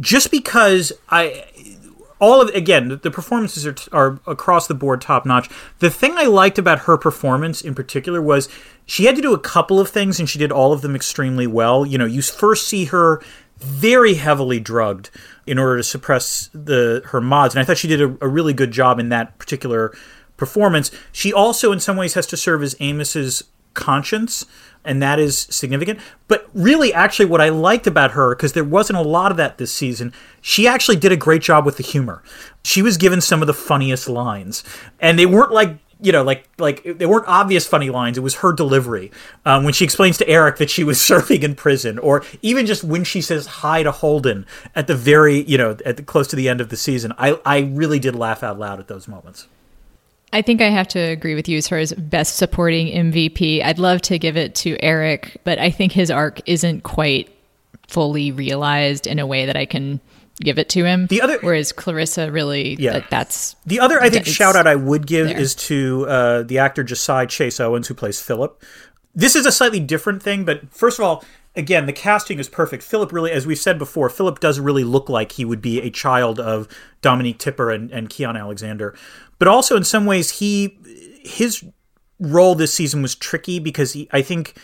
just 0.00 0.30
because 0.30 0.92
I. 1.08 1.46
All 2.18 2.42
of 2.42 2.50
again, 2.50 3.00
the 3.02 3.10
performances 3.10 3.66
are, 3.66 3.74
are 3.92 4.20
across 4.26 4.66
the 4.66 4.74
board 4.74 5.00
top 5.00 5.24
notch. 5.24 5.48
The 5.78 5.88
thing 5.88 6.18
I 6.18 6.24
liked 6.24 6.58
about 6.58 6.80
her 6.80 6.98
performance 6.98 7.62
in 7.62 7.74
particular 7.74 8.20
was 8.20 8.46
she 8.84 9.06
had 9.06 9.16
to 9.16 9.22
do 9.22 9.32
a 9.32 9.38
couple 9.38 9.80
of 9.80 9.88
things, 9.88 10.20
and 10.20 10.28
she 10.28 10.38
did 10.38 10.52
all 10.52 10.74
of 10.74 10.82
them 10.82 10.94
extremely 10.94 11.46
well. 11.46 11.86
You 11.86 11.96
know, 11.96 12.04
you 12.04 12.20
first 12.20 12.68
see 12.68 12.84
her 12.86 13.22
very 13.60 14.14
heavily 14.14 14.60
drugged 14.60 15.10
in 15.46 15.58
order 15.58 15.76
to 15.76 15.82
suppress 15.82 16.50
the 16.52 17.02
her 17.06 17.20
mods, 17.20 17.54
and 17.54 17.62
I 17.62 17.64
thought 17.64 17.78
she 17.78 17.88
did 17.88 18.00
a, 18.00 18.16
a 18.20 18.28
really 18.28 18.52
good 18.52 18.70
job 18.70 18.98
in 18.98 19.08
that 19.10 19.38
particular 19.38 19.92
performance. 20.36 20.90
She 21.12 21.32
also, 21.32 21.72
in 21.72 21.80
some 21.80 21.96
ways, 21.96 22.14
has 22.14 22.26
to 22.28 22.36
serve 22.36 22.62
as 22.62 22.74
Amos's 22.80 23.44
conscience, 23.74 24.46
and 24.84 25.02
that 25.02 25.18
is 25.18 25.40
significant. 25.50 26.00
But 26.28 26.48
really, 26.54 26.92
actually, 26.92 27.26
what 27.26 27.40
I 27.40 27.50
liked 27.50 27.86
about 27.86 28.12
her, 28.12 28.34
because 28.34 28.54
there 28.54 28.64
wasn't 28.64 28.98
a 28.98 29.02
lot 29.02 29.30
of 29.30 29.36
that 29.36 29.58
this 29.58 29.72
season, 29.72 30.12
she 30.40 30.66
actually 30.66 30.96
did 30.96 31.12
a 31.12 31.16
great 31.16 31.42
job 31.42 31.66
with 31.66 31.76
the 31.76 31.82
humor. 31.82 32.22
She 32.64 32.82
was 32.82 32.96
given 32.96 33.20
some 33.20 33.42
of 33.42 33.46
the 33.46 33.54
funniest 33.54 34.08
lines, 34.08 34.64
and 34.98 35.18
they 35.18 35.26
weren't 35.26 35.52
like 35.52 35.78
you 36.02 36.12
know, 36.12 36.22
like 36.22 36.48
like 36.58 36.82
they 36.84 37.06
weren't 37.06 37.28
obvious 37.28 37.66
funny 37.66 37.90
lines. 37.90 38.18
It 38.18 38.22
was 38.22 38.36
her 38.36 38.52
delivery 38.52 39.10
um, 39.44 39.64
when 39.64 39.72
she 39.72 39.84
explains 39.84 40.18
to 40.18 40.28
Eric 40.28 40.56
that 40.56 40.70
she 40.70 40.84
was 40.84 41.00
serving 41.10 41.42
in 41.42 41.54
prison, 41.54 41.98
or 41.98 42.24
even 42.42 42.66
just 42.66 42.84
when 42.84 43.04
she 43.04 43.20
says 43.20 43.46
hi 43.46 43.82
to 43.82 43.92
Holden 43.92 44.46
at 44.74 44.86
the 44.86 44.94
very 44.94 45.42
you 45.42 45.58
know 45.58 45.76
at 45.84 45.96
the, 45.96 46.02
close 46.02 46.28
to 46.28 46.36
the 46.36 46.48
end 46.48 46.60
of 46.60 46.68
the 46.68 46.76
season. 46.76 47.12
I 47.18 47.38
I 47.44 47.60
really 47.60 47.98
did 47.98 48.14
laugh 48.14 48.42
out 48.42 48.58
loud 48.58 48.80
at 48.80 48.88
those 48.88 49.08
moments. 49.08 49.46
I 50.32 50.42
think 50.42 50.60
I 50.60 50.68
have 50.68 50.86
to 50.88 50.98
agree 51.00 51.34
with 51.34 51.48
you 51.48 51.58
as 51.58 51.68
far 51.68 51.78
as 51.78 51.92
best 51.92 52.36
supporting 52.36 52.86
MVP. 52.86 53.64
I'd 53.64 53.80
love 53.80 54.00
to 54.02 54.18
give 54.18 54.36
it 54.36 54.54
to 54.56 54.76
Eric, 54.80 55.40
but 55.42 55.58
I 55.58 55.70
think 55.70 55.90
his 55.90 56.10
arc 56.10 56.40
isn't 56.46 56.82
quite 56.84 57.34
fully 57.88 58.30
realized 58.30 59.08
in 59.08 59.18
a 59.18 59.26
way 59.26 59.46
that 59.46 59.56
I 59.56 59.66
can 59.66 60.00
give 60.40 60.58
it 60.58 60.68
to 60.70 60.84
him. 60.84 61.06
The 61.06 61.20
other, 61.20 61.38
whereas 61.40 61.72
Clarissa 61.72 62.30
really, 62.30 62.76
yeah. 62.78 62.94
That, 62.94 63.10
that's 63.10 63.56
the 63.66 63.80
other. 63.80 64.00
I 64.00 64.10
think 64.10 64.26
shout 64.26 64.56
out 64.56 64.66
I 64.66 64.74
would 64.74 65.06
give 65.06 65.28
there. 65.28 65.38
is 65.38 65.54
to 65.56 66.06
uh, 66.08 66.42
the 66.42 66.58
actor 66.58 66.84
Jasai 66.84 67.28
Chase 67.28 67.60
Owens 67.60 67.88
who 67.88 67.94
plays 67.94 68.20
Philip. 68.20 68.62
This 69.14 69.34
is 69.34 69.44
a 69.46 69.52
slightly 69.52 69.80
different 69.80 70.22
thing, 70.22 70.44
but 70.44 70.72
first 70.72 70.98
of 70.98 71.04
all, 71.04 71.24
again, 71.56 71.86
the 71.86 71.92
casting 71.92 72.38
is 72.38 72.48
perfect. 72.48 72.82
Philip 72.82 73.12
really, 73.12 73.32
as 73.32 73.46
we've 73.46 73.58
said 73.58 73.78
before, 73.78 74.08
Philip 74.08 74.40
does 74.40 74.60
really 74.60 74.84
look 74.84 75.08
like 75.08 75.32
he 75.32 75.44
would 75.44 75.60
be 75.60 75.80
a 75.80 75.90
child 75.90 76.38
of 76.38 76.68
Dominique 77.02 77.38
Tipper 77.38 77.70
and, 77.70 77.90
and 77.90 78.08
Keon 78.08 78.36
Alexander. 78.36 78.96
But 79.38 79.48
also, 79.48 79.76
in 79.76 79.84
some 79.84 80.06
ways, 80.06 80.38
he 80.38 80.78
his 81.22 81.64
role 82.18 82.54
this 82.54 82.72
season 82.72 83.02
was 83.02 83.14
tricky 83.14 83.58
because 83.58 83.94
he, 83.94 84.08
I 84.12 84.22
think 84.22 84.54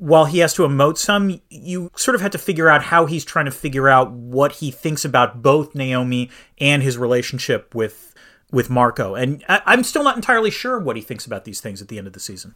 while 0.00 0.24
he 0.24 0.38
has 0.38 0.54
to 0.54 0.62
emote 0.62 0.96
some, 0.96 1.40
you 1.50 1.90
sort 1.94 2.14
of 2.14 2.22
have 2.22 2.30
to 2.30 2.38
figure 2.38 2.70
out 2.70 2.82
how 2.82 3.04
he's 3.04 3.24
trying 3.24 3.44
to 3.44 3.50
figure 3.50 3.86
out 3.86 4.10
what 4.10 4.52
he 4.52 4.70
thinks 4.70 5.04
about 5.04 5.42
both 5.42 5.74
Naomi 5.74 6.30
and 6.58 6.82
his 6.82 6.96
relationship 6.96 7.74
with 7.74 8.14
with 8.50 8.70
Marco. 8.70 9.14
And 9.14 9.44
I, 9.48 9.74
am 9.74 9.84
still 9.84 10.02
not 10.02 10.16
entirely 10.16 10.50
sure 10.50 10.80
what 10.80 10.96
he 10.96 11.02
thinks 11.02 11.26
about 11.26 11.44
these 11.44 11.60
things 11.60 11.80
at 11.80 11.88
the 11.88 11.98
end 11.98 12.06
of 12.06 12.14
the 12.14 12.20
season. 12.20 12.54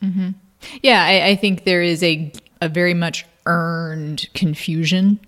Mm-hmm. 0.00 0.30
Yeah, 0.82 1.04
I, 1.04 1.30
I 1.30 1.36
think 1.36 1.64
there 1.64 1.82
is 1.82 2.02
a 2.02 2.32
a 2.60 2.68
very 2.68 2.94
much 2.94 3.26
earned 3.44 4.28
confusion 4.32 5.18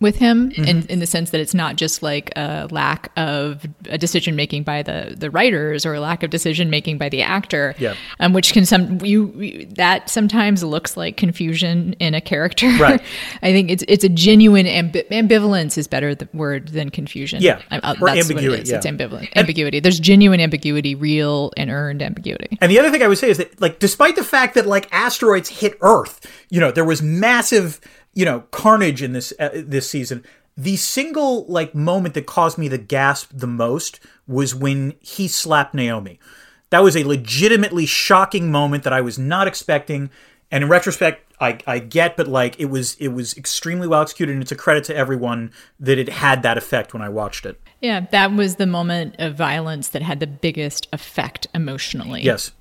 with 0.00 0.16
him 0.16 0.50
mm-hmm. 0.50 0.64
in, 0.64 0.86
in 0.86 0.98
the 0.98 1.06
sense 1.06 1.30
that 1.30 1.40
it's 1.40 1.52
not 1.52 1.76
just 1.76 2.02
like 2.02 2.32
a 2.34 2.66
lack 2.70 3.12
of 3.18 3.66
a 3.90 3.98
decision 3.98 4.34
making 4.34 4.62
by 4.62 4.82
the 4.82 5.14
the 5.16 5.30
writers 5.30 5.84
or 5.84 5.92
a 5.92 6.00
lack 6.00 6.22
of 6.22 6.30
decision 6.30 6.70
making 6.70 6.96
by 6.96 7.08
the 7.08 7.20
actor 7.20 7.74
yeah. 7.78 7.94
um, 8.18 8.32
which 8.32 8.52
can 8.52 8.64
some 8.64 8.98
you 9.04 9.66
that 9.66 10.08
sometimes 10.08 10.64
looks 10.64 10.96
like 10.96 11.18
confusion 11.18 11.92
in 11.94 12.14
a 12.14 12.20
character 12.20 12.66
right 12.80 13.02
i 13.42 13.52
think 13.52 13.70
it's 13.70 13.84
it's 13.88 14.02
a 14.02 14.08
genuine 14.08 14.66
ambi- 14.66 15.06
ambivalence 15.10 15.76
is 15.76 15.86
better 15.86 16.14
the 16.14 16.28
word 16.32 16.68
than 16.68 16.88
confusion 16.88 17.42
yeah 17.42 17.60
I, 17.70 17.78
uh, 17.78 17.94
or 18.00 18.08
that's 18.08 18.22
ambiguity 18.22 18.48
what 18.48 18.58
it 18.58 18.62
is. 18.62 18.70
Yeah. 18.70 18.76
it's 18.76 18.86
ambivalent 18.86 19.28
and, 19.32 19.36
ambiguity 19.36 19.80
there's 19.80 20.00
genuine 20.00 20.40
ambiguity 20.40 20.94
real 20.94 21.52
and 21.58 21.70
earned 21.70 22.02
ambiguity 22.02 22.56
and 22.62 22.70
the 22.70 22.78
other 22.78 22.90
thing 22.90 23.02
i 23.02 23.08
would 23.08 23.18
say 23.18 23.28
is 23.28 23.36
that 23.36 23.60
like 23.60 23.78
despite 23.78 24.16
the 24.16 24.24
fact 24.24 24.54
that 24.54 24.66
like 24.66 24.88
asteroids 24.92 25.50
hit 25.50 25.76
earth 25.82 26.26
you 26.48 26.58
know 26.58 26.72
there 26.72 26.84
was 26.84 27.02
massive 27.02 27.80
you 28.14 28.24
know 28.24 28.40
carnage 28.50 29.02
in 29.02 29.12
this 29.12 29.32
uh, 29.38 29.50
this 29.54 29.88
season 29.88 30.24
the 30.56 30.76
single 30.76 31.46
like 31.46 31.74
moment 31.74 32.14
that 32.14 32.26
caused 32.26 32.58
me 32.58 32.68
to 32.68 32.76
gasp 32.76 33.30
the 33.32 33.46
most 33.46 33.98
was 34.26 34.54
when 34.54 34.94
he 35.00 35.26
slapped 35.26 35.74
Naomi. 35.74 36.20
That 36.68 36.82
was 36.82 36.96
a 36.96 37.04
legitimately 37.04 37.86
shocking 37.86 38.50
moment 38.50 38.84
that 38.84 38.92
I 38.92 39.00
was 39.00 39.18
not 39.18 39.48
expecting. 39.48 40.10
And 40.50 40.62
in 40.62 40.70
retrospect, 40.70 41.24
I, 41.40 41.58
I 41.66 41.78
get, 41.78 42.16
but 42.16 42.28
like 42.28 42.60
it 42.60 42.66
was 42.66 42.96
it 42.96 43.08
was 43.08 43.36
extremely 43.38 43.88
well 43.88 44.02
executed, 44.02 44.32
and 44.32 44.42
it's 44.42 44.52
a 44.52 44.56
credit 44.56 44.84
to 44.84 44.94
everyone 44.94 45.50
that 45.78 45.98
it 45.98 46.10
had 46.10 46.42
that 46.42 46.58
effect 46.58 46.92
when 46.92 47.00
I 47.00 47.08
watched 47.08 47.46
it. 47.46 47.58
Yeah, 47.80 48.00
that 48.10 48.32
was 48.32 48.56
the 48.56 48.66
moment 48.66 49.16
of 49.18 49.36
violence 49.36 49.88
that 49.88 50.02
had 50.02 50.20
the 50.20 50.26
biggest 50.26 50.88
effect 50.92 51.46
emotionally. 51.54 52.20
Yes. 52.20 52.52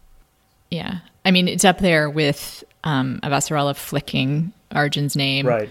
Yeah, 0.71 0.99
I 1.25 1.31
mean 1.31 1.49
it's 1.49 1.65
up 1.65 1.79
there 1.79 2.09
with 2.09 2.63
um, 2.85 3.19
Avasarala 3.23 3.75
flicking 3.75 4.53
Arjun's 4.71 5.15
name. 5.15 5.45
Right. 5.45 5.69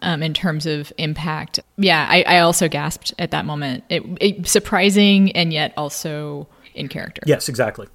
Um, 0.00 0.22
in 0.22 0.32
terms 0.32 0.64
of 0.64 0.92
impact. 0.96 1.58
Yeah, 1.76 2.06
I, 2.08 2.22
I 2.22 2.38
also 2.38 2.68
gasped 2.68 3.12
at 3.18 3.32
that 3.32 3.44
moment. 3.44 3.82
It, 3.88 4.04
it, 4.20 4.46
surprising 4.46 5.32
and 5.32 5.52
yet 5.52 5.72
also 5.76 6.46
in 6.72 6.86
character. 6.86 7.20
Yes, 7.26 7.48
exactly. 7.48 7.88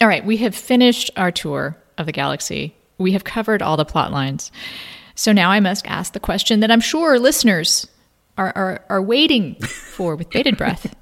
All 0.00 0.08
right, 0.08 0.24
we 0.24 0.38
have 0.38 0.54
finished 0.54 1.10
our 1.16 1.30
tour 1.30 1.76
of 1.98 2.06
the 2.06 2.12
galaxy. 2.12 2.74
We 2.96 3.12
have 3.12 3.24
covered 3.24 3.60
all 3.60 3.76
the 3.76 3.84
plot 3.84 4.10
lines. 4.10 4.50
So 5.14 5.32
now 5.32 5.50
I 5.50 5.60
must 5.60 5.86
ask 5.86 6.14
the 6.14 6.20
question 6.20 6.60
that 6.60 6.70
I'm 6.70 6.80
sure 6.80 7.18
listeners 7.18 7.86
are, 8.38 8.52
are, 8.54 8.84
are 8.88 9.02
waiting 9.02 9.54
for 9.56 10.16
with 10.16 10.30
bated 10.30 10.56
breath. 10.56 10.94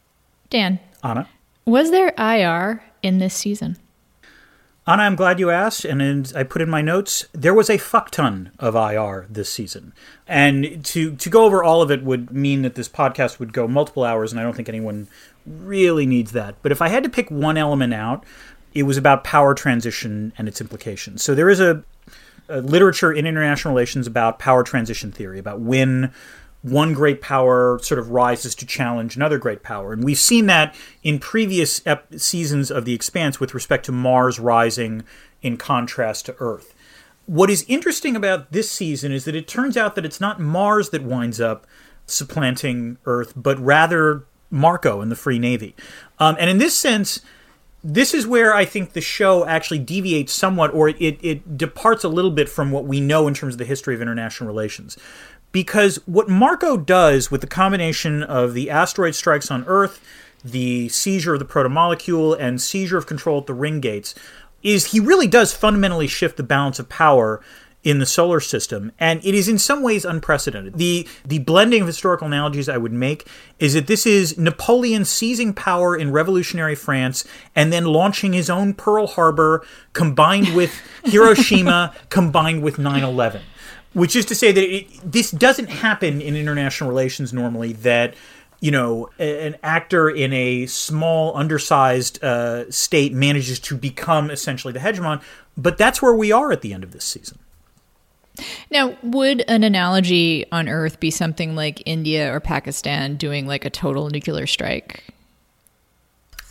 Dan. 0.50 0.80
Anna. 1.02 1.28
Was 1.64 1.90
there 1.90 2.12
IR 2.18 2.82
in 3.02 3.18
this 3.18 3.34
season? 3.34 3.76
Anna, 4.86 5.02
I'm 5.02 5.14
glad 5.14 5.38
you 5.38 5.50
asked, 5.50 5.84
and 5.84 6.32
I 6.34 6.42
put 6.42 6.62
in 6.62 6.70
my 6.70 6.80
notes 6.80 7.26
there 7.32 7.54
was 7.54 7.68
a 7.68 7.76
fuck 7.78 8.10
ton 8.10 8.50
of 8.58 8.74
IR 8.74 9.26
this 9.28 9.52
season, 9.52 9.92
and 10.26 10.84
to 10.86 11.14
to 11.16 11.30
go 11.30 11.44
over 11.44 11.62
all 11.62 11.82
of 11.82 11.90
it 11.90 12.02
would 12.02 12.30
mean 12.30 12.62
that 12.62 12.76
this 12.76 12.88
podcast 12.88 13.38
would 13.38 13.52
go 13.52 13.68
multiple 13.68 14.04
hours, 14.04 14.32
and 14.32 14.40
I 14.40 14.42
don't 14.42 14.56
think 14.56 14.68
anyone 14.68 15.06
really 15.46 16.06
needs 16.06 16.32
that. 16.32 16.56
But 16.62 16.72
if 16.72 16.80
I 16.80 16.88
had 16.88 17.04
to 17.04 17.10
pick 17.10 17.30
one 17.30 17.58
element 17.58 17.92
out, 17.92 18.24
it 18.72 18.84
was 18.84 18.96
about 18.96 19.22
power 19.22 19.54
transition 19.54 20.32
and 20.38 20.48
its 20.48 20.60
implications. 20.60 21.22
So 21.22 21.34
there 21.34 21.50
is 21.50 21.60
a, 21.60 21.84
a 22.48 22.60
literature 22.60 23.12
in 23.12 23.26
international 23.26 23.74
relations 23.74 24.06
about 24.06 24.38
power 24.38 24.62
transition 24.62 25.12
theory, 25.12 25.38
about 25.38 25.60
when 25.60 26.12
one 26.62 26.92
great 26.92 27.20
power 27.20 27.78
sort 27.82 27.98
of 27.98 28.10
rises 28.10 28.54
to 28.56 28.66
challenge 28.66 29.16
another 29.16 29.38
great 29.38 29.62
power. 29.62 29.92
And 29.92 30.04
we've 30.04 30.18
seen 30.18 30.46
that 30.46 30.74
in 31.02 31.18
previous 31.18 31.80
ep- 31.86 32.14
seasons 32.16 32.70
of 32.70 32.84
The 32.84 32.94
Expanse 32.94 33.40
with 33.40 33.54
respect 33.54 33.86
to 33.86 33.92
Mars 33.92 34.38
rising 34.38 35.04
in 35.42 35.56
contrast 35.56 36.26
to 36.26 36.36
Earth. 36.38 36.74
What 37.26 37.48
is 37.48 37.64
interesting 37.68 38.14
about 38.14 38.52
this 38.52 38.70
season 38.70 39.12
is 39.12 39.24
that 39.24 39.36
it 39.36 39.48
turns 39.48 39.76
out 39.76 39.94
that 39.94 40.04
it's 40.04 40.20
not 40.20 40.40
Mars 40.40 40.90
that 40.90 41.02
winds 41.02 41.40
up 41.40 41.66
supplanting 42.06 42.98
Earth, 43.06 43.32
but 43.36 43.58
rather 43.58 44.24
Marco 44.50 45.00
and 45.00 45.10
the 45.10 45.16
Free 45.16 45.38
Navy. 45.38 45.74
Um, 46.18 46.36
and 46.38 46.50
in 46.50 46.58
this 46.58 46.76
sense, 46.76 47.20
this 47.82 48.12
is 48.12 48.26
where 48.26 48.52
I 48.52 48.66
think 48.66 48.92
the 48.92 49.00
show 49.00 49.46
actually 49.46 49.78
deviates 49.78 50.34
somewhat, 50.34 50.74
or 50.74 50.90
it, 50.90 51.18
it 51.22 51.56
departs 51.56 52.04
a 52.04 52.08
little 52.08 52.30
bit 52.30 52.48
from 52.48 52.70
what 52.72 52.84
we 52.84 53.00
know 53.00 53.26
in 53.26 53.32
terms 53.32 53.54
of 53.54 53.58
the 53.58 53.64
history 53.64 53.94
of 53.94 54.02
international 54.02 54.48
relations 54.48 54.98
because 55.52 55.96
what 56.06 56.28
Marco 56.28 56.76
does 56.76 57.30
with 57.30 57.40
the 57.40 57.46
combination 57.46 58.22
of 58.22 58.54
the 58.54 58.70
asteroid 58.70 59.14
strikes 59.14 59.50
on 59.50 59.64
Earth, 59.66 60.00
the 60.44 60.88
seizure 60.88 61.34
of 61.34 61.38
the 61.38 61.44
protomolecule, 61.44 62.36
and 62.38 62.60
seizure 62.60 62.98
of 62.98 63.06
control 63.06 63.40
at 63.40 63.46
the 63.46 63.54
ring 63.54 63.80
gates 63.80 64.14
is 64.62 64.86
he 64.86 65.00
really 65.00 65.26
does 65.26 65.54
fundamentally 65.54 66.06
shift 66.06 66.36
the 66.36 66.42
balance 66.42 66.78
of 66.78 66.88
power 66.88 67.40
in 67.82 67.98
the 67.98 68.04
solar 68.04 68.40
system 68.40 68.92
and 68.98 69.24
it 69.24 69.34
is 69.34 69.48
in 69.48 69.58
some 69.58 69.82
ways 69.82 70.04
unprecedented. 70.04 70.74
The 70.76 71.08
the 71.24 71.38
blending 71.38 71.80
of 71.80 71.86
historical 71.86 72.26
analogies 72.26 72.68
i 72.68 72.76
would 72.76 72.92
make 72.92 73.26
is 73.58 73.72
that 73.72 73.86
this 73.86 74.04
is 74.04 74.36
napoleon 74.36 75.06
seizing 75.06 75.54
power 75.54 75.96
in 75.96 76.12
revolutionary 76.12 76.74
france 76.74 77.24
and 77.56 77.72
then 77.72 77.84
launching 77.86 78.34
his 78.34 78.50
own 78.50 78.74
pearl 78.74 79.06
harbor 79.06 79.64
combined 79.94 80.54
with 80.54 80.78
hiroshima 81.04 81.94
combined 82.10 82.62
with 82.62 82.76
9-11 82.76 83.40
which 83.92 84.14
is 84.14 84.24
to 84.26 84.34
say 84.34 84.52
that 84.52 84.62
it, 84.62 84.86
this 85.04 85.30
doesn't 85.30 85.68
happen 85.68 86.20
in 86.20 86.36
international 86.36 86.88
relations 86.88 87.32
normally. 87.32 87.72
That 87.72 88.14
you 88.60 88.70
know 88.70 89.10
an 89.18 89.56
actor 89.62 90.08
in 90.08 90.32
a 90.32 90.66
small, 90.66 91.36
undersized 91.36 92.22
uh, 92.22 92.70
state 92.70 93.12
manages 93.12 93.58
to 93.60 93.76
become 93.76 94.30
essentially 94.30 94.72
the 94.72 94.80
hegemon. 94.80 95.22
But 95.56 95.78
that's 95.78 96.00
where 96.00 96.14
we 96.14 96.32
are 96.32 96.52
at 96.52 96.62
the 96.62 96.72
end 96.72 96.84
of 96.84 96.92
this 96.92 97.04
season. 97.04 97.38
Now, 98.70 98.96
would 99.02 99.42
an 99.48 99.64
analogy 99.64 100.46
on 100.52 100.68
Earth 100.68 101.00
be 101.00 101.10
something 101.10 101.54
like 101.54 101.82
India 101.84 102.32
or 102.32 102.40
Pakistan 102.40 103.16
doing 103.16 103.46
like 103.46 103.64
a 103.64 103.70
total 103.70 104.08
nuclear 104.08 104.46
strike? 104.46 105.04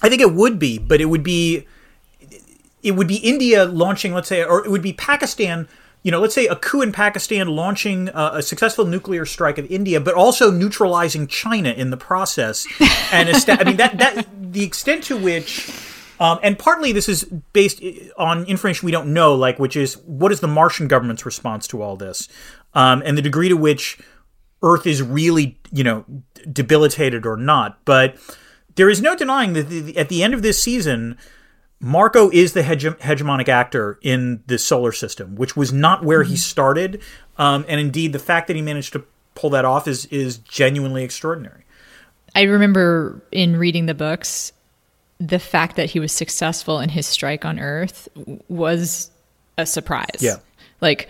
I 0.02 0.10
think 0.10 0.22
it 0.22 0.34
would 0.34 0.60
be, 0.60 0.78
but 0.78 1.02
it 1.02 1.06
would 1.06 1.24
be 1.24 1.66
it 2.82 2.92
would 2.92 3.08
be 3.08 3.18
India 3.18 3.66
launching, 3.66 4.14
let's 4.14 4.30
say, 4.30 4.44
or 4.44 4.64
it 4.64 4.72
would 4.72 4.82
be 4.82 4.94
Pakistan 4.94 5.68
you 6.04 6.12
know, 6.12 6.20
let's 6.20 6.34
say 6.34 6.48
a 6.48 6.56
coup 6.56 6.82
in 6.82 6.92
Pakistan 6.92 7.48
launching 7.48 8.10
uh, 8.10 8.32
a 8.36 8.42
successful 8.42 8.86
nuclear 8.86 9.26
strike 9.26 9.58
of 9.58 9.70
India, 9.70 10.00
but 10.00 10.14
also 10.14 10.50
neutralizing 10.50 11.28
China 11.28 11.70
in 11.72 11.90
the 11.90 11.98
process. 11.98 12.66
And 13.12 13.28
I 13.30 13.64
mean 13.64 13.78
that 13.78 13.98
that 13.98 14.28
the 14.40 14.64
extent 14.64 15.04
to 15.06 15.18
which, 15.18 15.72
um, 16.20 16.38
and 16.44 16.60
partly 16.60 16.92
this 16.92 17.10
is 17.10 17.24
based 17.24 17.82
on 18.18 18.46
information 18.46 18.86
we 18.86 18.92
don't 18.92 19.14
know, 19.14 19.34
like 19.34 19.58
which 19.58 19.76
is 19.76 19.98
what 20.06 20.32
is 20.32 20.42
the 20.42 20.48
Martian 20.48 20.88
government's 20.88 21.26
response 21.26 21.68
to 21.70 21.82
all 21.82 21.98
this, 21.98 22.30
um, 22.76 23.02
and 23.04 23.18
the 23.18 23.22
degree 23.24 23.50
to 23.50 23.56
which 23.58 23.98
Earth 24.62 24.86
is 24.86 25.02
really 25.02 25.58
you 25.72 25.84
know 25.84 26.06
debilitated 26.52 27.26
or 27.26 27.36
not, 27.36 27.84
but 27.84 28.16
there 28.76 28.90
is 28.90 29.02
no 29.02 29.16
denying 29.16 29.54
that 29.54 29.70
the, 29.70 29.98
at 29.98 30.10
the 30.10 30.24
end 30.24 30.34
of 30.34 30.44
this 30.44 30.64
season, 30.64 31.18
Marco 31.82 32.30
is 32.32 32.54
the 32.54 32.62
hege- 32.62 32.98
hegemonic 33.00 33.48
actor 33.48 33.98
in 34.02 34.44
the 34.48 34.58
solar 34.58 34.92
system, 34.92 35.36
which 35.36 35.56
was 35.56 35.72
not 35.72 36.04
where 36.04 36.24
he 36.24 36.36
started. 36.36 37.02
Um, 37.38 37.66
and 37.70 37.80
indeed, 37.80 38.12
the 38.14 38.20
fact 38.20 38.48
that 38.48 38.56
he 38.56 38.62
managed 38.62 38.94
to 38.94 39.04
pull 39.36 39.50
that 39.52 39.64
off 39.66 39.88
is 39.88 40.06
is 40.08 40.38
genuinely 40.40 41.04
extraordinary. 41.04 41.64
I 42.36 42.44
remember 42.44 43.22
in 43.32 43.56
reading 43.56 43.86
the 43.86 43.94
books, 43.94 44.52
the 45.20 45.40
fact 45.40 45.78
that 45.78 45.90
he 45.90 46.00
was 46.00 46.12
successful 46.12 46.80
in 46.80 46.90
his 46.90 47.08
strike 47.08 47.46
on 47.46 47.60
Earth 47.60 48.10
was 48.50 49.10
a 49.58 49.66
surprise. 49.66 50.20
Yeah. 50.20 50.36
Like, 50.82 51.10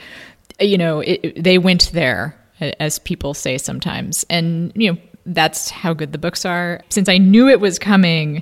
you 0.59 0.77
know, 0.77 0.99
it, 0.99 1.19
it- 1.23 1.43
they 1.43 1.57
went 1.57 1.91
there, 1.93 2.35
as 2.79 2.99
people 2.99 3.33
say 3.33 3.57
sometimes. 3.57 4.25
And, 4.29 4.71
you 4.75 4.93
know, 4.93 4.99
that's 5.25 5.69
how 5.69 5.93
good 5.93 6.11
the 6.11 6.17
books 6.17 6.45
are. 6.45 6.81
Since 6.89 7.09
I 7.09 7.17
knew 7.17 7.47
it 7.49 7.59
was 7.59 7.77
coming 7.79 8.41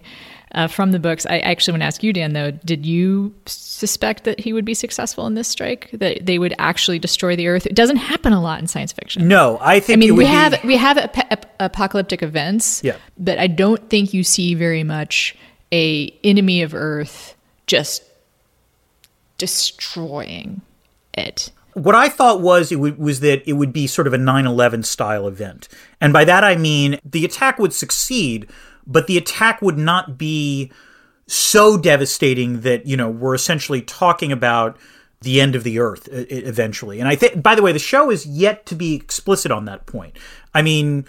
uh, 0.53 0.67
from 0.67 0.91
the 0.91 0.99
books, 0.99 1.25
I 1.25 1.39
actually 1.39 1.73
want 1.73 1.81
to 1.81 1.85
ask 1.87 2.03
you, 2.03 2.13
Dan, 2.13 2.33
though, 2.33 2.51
did 2.51 2.85
you 2.85 3.33
suspect 3.45 4.23
that 4.23 4.39
he 4.39 4.53
would 4.53 4.63
be 4.65 4.73
successful 4.73 5.27
in 5.27 5.33
this 5.35 5.47
strike? 5.47 5.89
That 5.93 6.25
they 6.25 6.39
would 6.39 6.53
actually 6.57 6.99
destroy 6.99 7.35
the 7.35 7.47
Earth? 7.47 7.65
It 7.65 7.75
doesn't 7.75 7.97
happen 7.97 8.31
a 8.33 8.41
lot 8.41 8.59
in 8.59 8.67
science 8.67 8.91
fiction. 8.93 9.27
No, 9.27 9.57
I 9.61 9.79
think 9.79 9.97
I 9.97 9.99
mean, 9.99 10.15
we 10.15 10.23
be- 10.23 10.29
have 10.29 10.63
we 10.63 10.77
have 10.77 10.97
ap- 10.97 11.31
ap- 11.31 11.55
apocalyptic 11.59 12.23
events, 12.23 12.81
Yeah. 12.83 12.95
but 13.17 13.37
I 13.39 13.47
don't 13.47 13.89
think 13.89 14.13
you 14.13 14.23
see 14.23 14.53
very 14.55 14.83
much 14.83 15.35
a 15.73 16.09
enemy 16.23 16.61
of 16.61 16.73
Earth 16.73 17.35
just 17.67 18.03
destroying 19.37 20.61
it. 21.13 21.51
what 21.73 21.93
I 21.93 22.09
thought 22.09 22.41
was 22.41 22.71
it 22.71 22.77
would, 22.79 22.97
was 22.97 23.19
that 23.19 23.47
it 23.47 23.53
would 23.53 23.71
be 23.73 23.85
sort 23.85 24.07
of 24.07 24.13
a 24.13 24.17
9/11 24.17 24.83
style 24.85 25.27
event, 25.27 25.67
and 26.01 26.11
by 26.13 26.25
that 26.25 26.43
I 26.43 26.55
mean 26.55 26.99
the 27.05 27.23
attack 27.25 27.59
would 27.59 27.73
succeed, 27.73 28.47
but 28.88 29.07
the 29.07 29.17
attack 29.17 29.61
would 29.61 29.77
not 29.77 30.17
be 30.17 30.71
so 31.27 31.77
devastating 31.77 32.61
that 32.61 32.85
you 32.85 32.97
know 32.97 33.09
we're 33.09 33.35
essentially 33.35 33.81
talking 33.81 34.31
about 34.31 34.77
the 35.21 35.41
end 35.41 35.55
of 35.55 35.63
the 35.63 35.79
earth 35.79 36.07
eventually. 36.11 36.99
And 36.99 37.09
I 37.09 37.15
think, 37.15 37.41
by 37.41 37.55
the 37.55 37.61
way, 37.61 37.71
the 37.71 37.79
show 37.79 38.11
is 38.11 38.25
yet 38.25 38.65
to 38.67 38.75
be 38.75 38.95
explicit 38.95 39.51
on 39.51 39.65
that 39.65 39.85
point. 39.85 40.17
I 40.53 40.61
mean, 40.61 41.05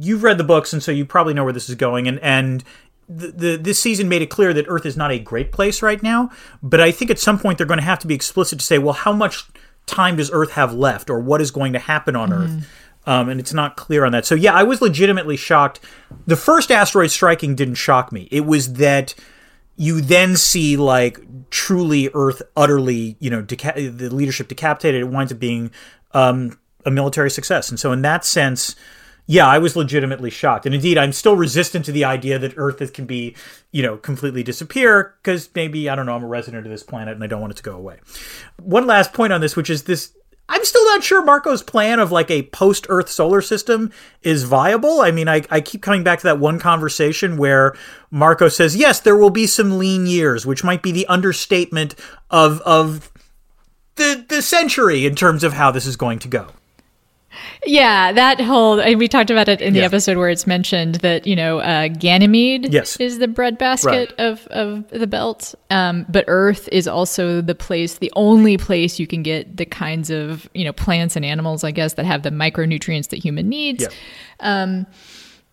you've 0.00 0.22
read 0.22 0.36
the 0.38 0.44
books, 0.44 0.72
and 0.72 0.82
so 0.82 0.90
you 0.90 1.04
probably 1.06 1.32
know 1.32 1.44
where 1.44 1.52
this 1.52 1.68
is 1.68 1.74
going, 1.74 2.06
and 2.06 2.18
and. 2.20 2.62
The, 3.08 3.28
the 3.28 3.56
this 3.56 3.78
season 3.78 4.08
made 4.08 4.22
it 4.22 4.30
clear 4.30 4.52
that 4.52 4.64
Earth 4.66 4.84
is 4.84 4.96
not 4.96 5.12
a 5.12 5.18
great 5.20 5.52
place 5.52 5.80
right 5.80 6.02
now, 6.02 6.28
but 6.60 6.80
I 6.80 6.90
think 6.90 7.08
at 7.08 7.20
some 7.20 7.38
point 7.38 7.56
they're 7.56 7.64
going 7.64 7.78
to 7.78 7.84
have 7.84 8.00
to 8.00 8.08
be 8.08 8.16
explicit 8.16 8.58
to 8.58 8.64
say, 8.64 8.78
well, 8.78 8.94
how 8.94 9.12
much 9.12 9.44
time 9.86 10.16
does 10.16 10.28
Earth 10.32 10.50
have 10.50 10.74
left, 10.74 11.08
or 11.08 11.20
what 11.20 11.40
is 11.40 11.52
going 11.52 11.72
to 11.74 11.78
happen 11.78 12.16
on 12.16 12.30
mm-hmm. 12.30 12.42
Earth? 12.42 12.68
Um, 13.06 13.28
and 13.28 13.38
it's 13.38 13.54
not 13.54 13.76
clear 13.76 14.04
on 14.04 14.12
that. 14.12 14.26
So 14.26 14.34
yeah, 14.34 14.52
I 14.52 14.64
was 14.64 14.82
legitimately 14.82 15.36
shocked. 15.36 15.80
The 16.26 16.36
first 16.36 16.72
asteroid 16.72 17.10
striking 17.12 17.54
didn't 17.54 17.76
shock 17.76 18.10
me. 18.10 18.28
It 18.32 18.44
was 18.44 18.74
that 18.74 19.14
you 19.76 20.00
then 20.00 20.36
see 20.36 20.76
like 20.76 21.20
truly 21.50 22.10
Earth 22.14 22.42
utterly, 22.56 23.16
you 23.20 23.30
know, 23.30 23.42
deca- 23.42 23.96
the 23.96 24.12
leadership 24.12 24.48
decapitated. 24.48 25.02
It 25.02 25.08
winds 25.08 25.32
up 25.32 25.38
being 25.38 25.70
um, 26.12 26.58
a 26.84 26.90
military 26.90 27.30
success, 27.30 27.68
and 27.68 27.78
so 27.78 27.92
in 27.92 28.02
that 28.02 28.24
sense. 28.24 28.74
Yeah, 29.28 29.48
I 29.48 29.58
was 29.58 29.74
legitimately 29.74 30.30
shocked, 30.30 30.66
and 30.66 30.74
indeed, 30.74 30.96
I'm 30.96 31.10
still 31.10 31.34
resistant 31.34 31.84
to 31.86 31.90
the 31.90 32.04
idea 32.04 32.38
that 32.38 32.54
Earth 32.56 32.92
can 32.92 33.06
be, 33.06 33.34
you 33.72 33.82
know, 33.82 33.96
completely 33.96 34.44
disappear 34.44 35.16
because 35.20 35.48
maybe 35.52 35.90
I 35.90 35.96
don't 35.96 36.06
know. 36.06 36.14
I'm 36.14 36.22
a 36.22 36.28
resident 36.28 36.64
of 36.64 36.70
this 36.70 36.84
planet, 36.84 37.16
and 37.16 37.24
I 37.24 37.26
don't 37.26 37.40
want 37.40 37.52
it 37.52 37.56
to 37.56 37.62
go 37.64 37.74
away. 37.74 37.98
One 38.62 38.86
last 38.86 39.12
point 39.12 39.32
on 39.32 39.40
this, 39.40 39.56
which 39.56 39.68
is 39.68 39.82
this 39.82 40.12
I'm 40.48 40.64
still 40.64 40.84
not 40.84 41.02
sure 41.02 41.24
Marco's 41.24 41.62
plan 41.62 41.98
of 41.98 42.12
like 42.12 42.30
a 42.30 42.44
post 42.44 42.86
Earth 42.88 43.08
solar 43.08 43.40
system 43.40 43.90
is 44.22 44.44
viable. 44.44 45.00
I 45.00 45.10
mean, 45.10 45.28
I, 45.28 45.42
I 45.50 45.60
keep 45.60 45.82
coming 45.82 46.04
back 46.04 46.20
to 46.20 46.24
that 46.24 46.38
one 46.38 46.58
conversation 46.58 47.36
where 47.36 47.74
Marco 48.10 48.48
says, 48.48 48.76
yes, 48.76 49.00
there 49.00 49.16
will 49.16 49.30
be 49.30 49.46
some 49.46 49.78
lean 49.78 50.06
years, 50.06 50.46
which 50.46 50.62
might 50.62 50.82
be 50.82 50.92
the 50.92 51.06
understatement 51.08 51.94
of, 52.30 52.60
of 52.60 53.10
the, 53.96 54.24
the 54.28 54.42
century 54.42 55.04
in 55.04 55.14
terms 55.14 55.42
of 55.42 55.54
how 55.54 55.70
this 55.70 55.86
is 55.86 55.96
going 55.96 56.20
to 56.20 56.28
go. 56.28 56.48
Yeah, 57.66 58.12
that 58.12 58.40
whole 58.40 58.80
and 58.80 58.98
we 58.98 59.08
talked 59.08 59.30
about 59.30 59.48
it 59.48 59.60
in 59.60 59.74
the 59.74 59.82
episode 59.82 60.16
where 60.16 60.28
it's 60.28 60.46
mentioned 60.46 60.96
that 60.96 61.26
you 61.26 61.34
know 61.36 61.58
uh, 61.58 61.88
Ganymede 61.88 62.72
Yes. 62.72 62.96
is 62.98 63.18
the 63.18 63.28
breadbasket 63.28 64.10
Right. 64.10 64.20
of 64.20 64.46
of 64.48 64.88
the 64.90 65.06
belt, 65.06 65.54
um, 65.70 66.06
but 66.08 66.24
Earth 66.28 66.68
is 66.72 66.86
also 66.88 67.40
the 67.40 67.54
place, 67.54 67.98
the 67.98 68.12
only 68.16 68.56
place 68.58 68.98
you 68.98 69.06
can 69.06 69.22
get 69.22 69.56
the 69.56 69.64
kinds 69.66 70.10
of 70.10 70.48
you 70.54 70.64
know 70.64 70.72
plants 70.72 71.16
and 71.16 71.24
animals, 71.24 71.64
I 71.64 71.70
guess, 71.70 71.94
that 71.94 72.04
have 72.06 72.22
the 72.22 72.30
micronutrients 72.30 73.08
that 73.08 73.18
human 73.18 73.48
needs. 73.48 73.82
Yeah. 73.82 73.88
Um, 74.62 74.86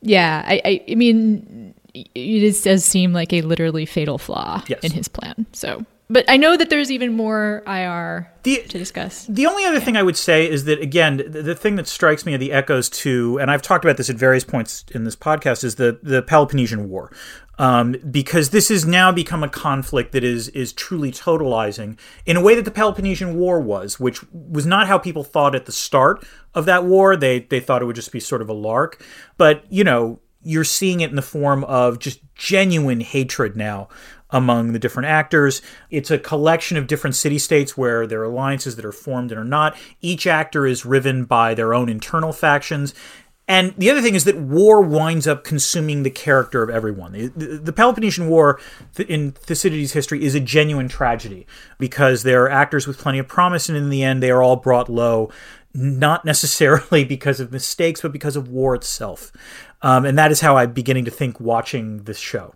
yeah, 0.02 0.44
I, 0.46 0.62
I, 0.66 0.84
I 0.92 0.96
mean, 0.96 1.74
it 1.94 2.10
is, 2.16 2.62
does 2.62 2.84
seem 2.84 3.14
like 3.14 3.32
a 3.32 3.42
literally 3.42 3.86
fatal 3.86 4.18
flaw 4.18 4.62
Yes. 4.68 4.84
in 4.84 4.92
his 4.92 5.08
plan. 5.08 5.46
So, 5.54 5.86
but 6.14 6.24
I 6.30 6.38
know 6.38 6.56
that 6.56 6.70
there's 6.70 6.92
even 6.92 7.14
more 7.14 7.64
IR 7.66 8.32
The- 8.44 8.64
to 8.70 8.78
discuss. 8.78 9.26
The 9.28 9.48
only 9.48 9.66
other 9.66 9.80
thing 9.80 9.98
I 9.98 10.04
would 10.04 10.16
say 10.16 10.48
is 10.50 10.66
that 10.66 10.80
again, 10.80 11.18
the, 11.18 11.42
the 11.42 11.56
thing 11.56 11.76
that 11.78 11.88
strikes 11.88 12.24
me 12.26 12.36
are 12.36 12.38
the 12.38 12.52
echoes 12.52 12.88
to, 12.90 13.40
and 13.40 13.50
I've 13.50 13.64
talked 13.64 13.84
about 13.84 13.98
this 13.98 14.10
at 14.12 14.16
various 14.16 14.44
points 14.44 14.86
in 14.92 15.04
this 15.04 15.16
podcast, 15.16 15.64
is 15.64 15.76
the 15.76 16.00
the 16.04 16.22
Peloponnesian 16.22 16.88
War, 16.88 17.12
um, 17.58 17.96
because 18.12 18.52
this 18.52 18.70
has 18.70 18.86
now 18.86 19.12
become 19.12 19.44
a 19.44 19.50
conflict 19.50 20.12
that 20.12 20.24
is 20.24 20.50
is 20.50 20.72
truly 20.72 21.12
totalizing 21.12 21.98
in 22.28 22.38
a 22.38 22.42
way 22.42 22.54
that 22.54 22.66
the 22.66 22.72
Peloponnesian 22.72 23.36
War 23.36 23.60
was, 23.60 24.00
which 24.00 24.20
was 24.32 24.68
not 24.68 24.88
how 24.88 25.00
people 25.00 25.24
thought 25.24 25.56
at 25.56 25.66
the 25.66 25.72
start 25.72 26.24
of 26.54 26.66
that 26.66 26.86
war. 26.86 27.16
They 27.16 27.40
they 27.40 27.60
thought 27.60 27.82
it 27.82 27.86
would 27.86 27.96
just 27.96 28.12
be 28.12 28.20
sort 28.20 28.44
of 28.44 28.50
a 28.50 28.54
lark, 28.54 29.04
but 29.38 29.64
you 29.70 29.84
know. 29.84 30.20
You're 30.46 30.66
seeing 30.66 31.00
it 31.00 31.10
in 31.10 31.16
the 31.16 31.22
form 31.22 31.64
of 31.64 32.00
just 32.00 32.20
genuine 32.36 33.00
hatred 33.00 33.56
now 33.56 33.88
among 34.34 34.74
the 34.74 34.80
different 34.80 35.08
actors. 35.08 35.62
It's 35.90 36.12
a 36.12 36.20
collection 36.20 36.76
of 36.76 36.88
different 36.88 37.16
city 37.16 37.40
states 37.40 37.78
where 37.78 38.06
there 38.06 38.20
are 38.20 38.26
alliances 38.26 38.76
that 38.76 38.84
are 38.84 38.92
formed 38.92 39.32
and 39.32 39.40
are 39.40 39.46
not. 39.46 39.78
Each 40.02 40.28
actor 40.28 40.66
is 40.66 40.86
riven 40.86 41.24
by 41.24 41.54
their 41.54 41.74
own 41.74 41.88
internal 41.88 42.34
factions. 42.34 42.94
And 43.46 43.74
the 43.78 43.90
other 43.92 44.02
thing 44.02 44.16
is 44.16 44.24
that 44.24 44.38
war 44.38 44.82
winds 44.82 45.28
up 45.28 45.44
consuming 45.44 46.04
the 46.04 46.10
character 46.10 46.64
of 46.64 46.70
everyone. 46.70 47.12
The, 47.12 47.28
the- 47.28 47.58
the 47.58 47.74
Peloponnesian 47.74 48.28
War 48.30 48.60
in 49.08 49.34
Thucydides' 49.34 49.92
history 49.92 50.24
is 50.24 50.34
a 50.34 50.40
genuine 50.40 50.88
tragedy 50.88 51.46
because 51.78 52.24
there 52.24 52.44
are 52.44 52.50
actors 52.50 52.88
with 52.88 52.98
plenty 52.98 53.20
of 53.20 53.28
promise, 53.28 53.68
and 53.68 53.78
in 53.78 53.90
the 53.90 54.02
end, 54.02 54.24
they 54.24 54.32
are 54.32 54.42
all 54.42 54.56
brought 54.56 54.88
low, 54.90 55.30
not 55.74 56.24
necessarily 56.24 57.04
because 57.16 57.42
of 57.42 57.52
mistakes, 57.52 58.02
but 58.02 58.14
because 58.14 58.38
of 58.38 58.48
war 58.48 58.76
itself. 58.76 59.32
Um, 59.82 60.06
and 60.06 60.18
that 60.18 60.32
is 60.32 60.40
how 60.40 60.56
I'm 60.56 60.72
beginning 60.72 61.04
to 61.06 61.12
think 61.12 61.42
watching 61.42 62.04
this 62.06 62.18
show. 62.20 62.56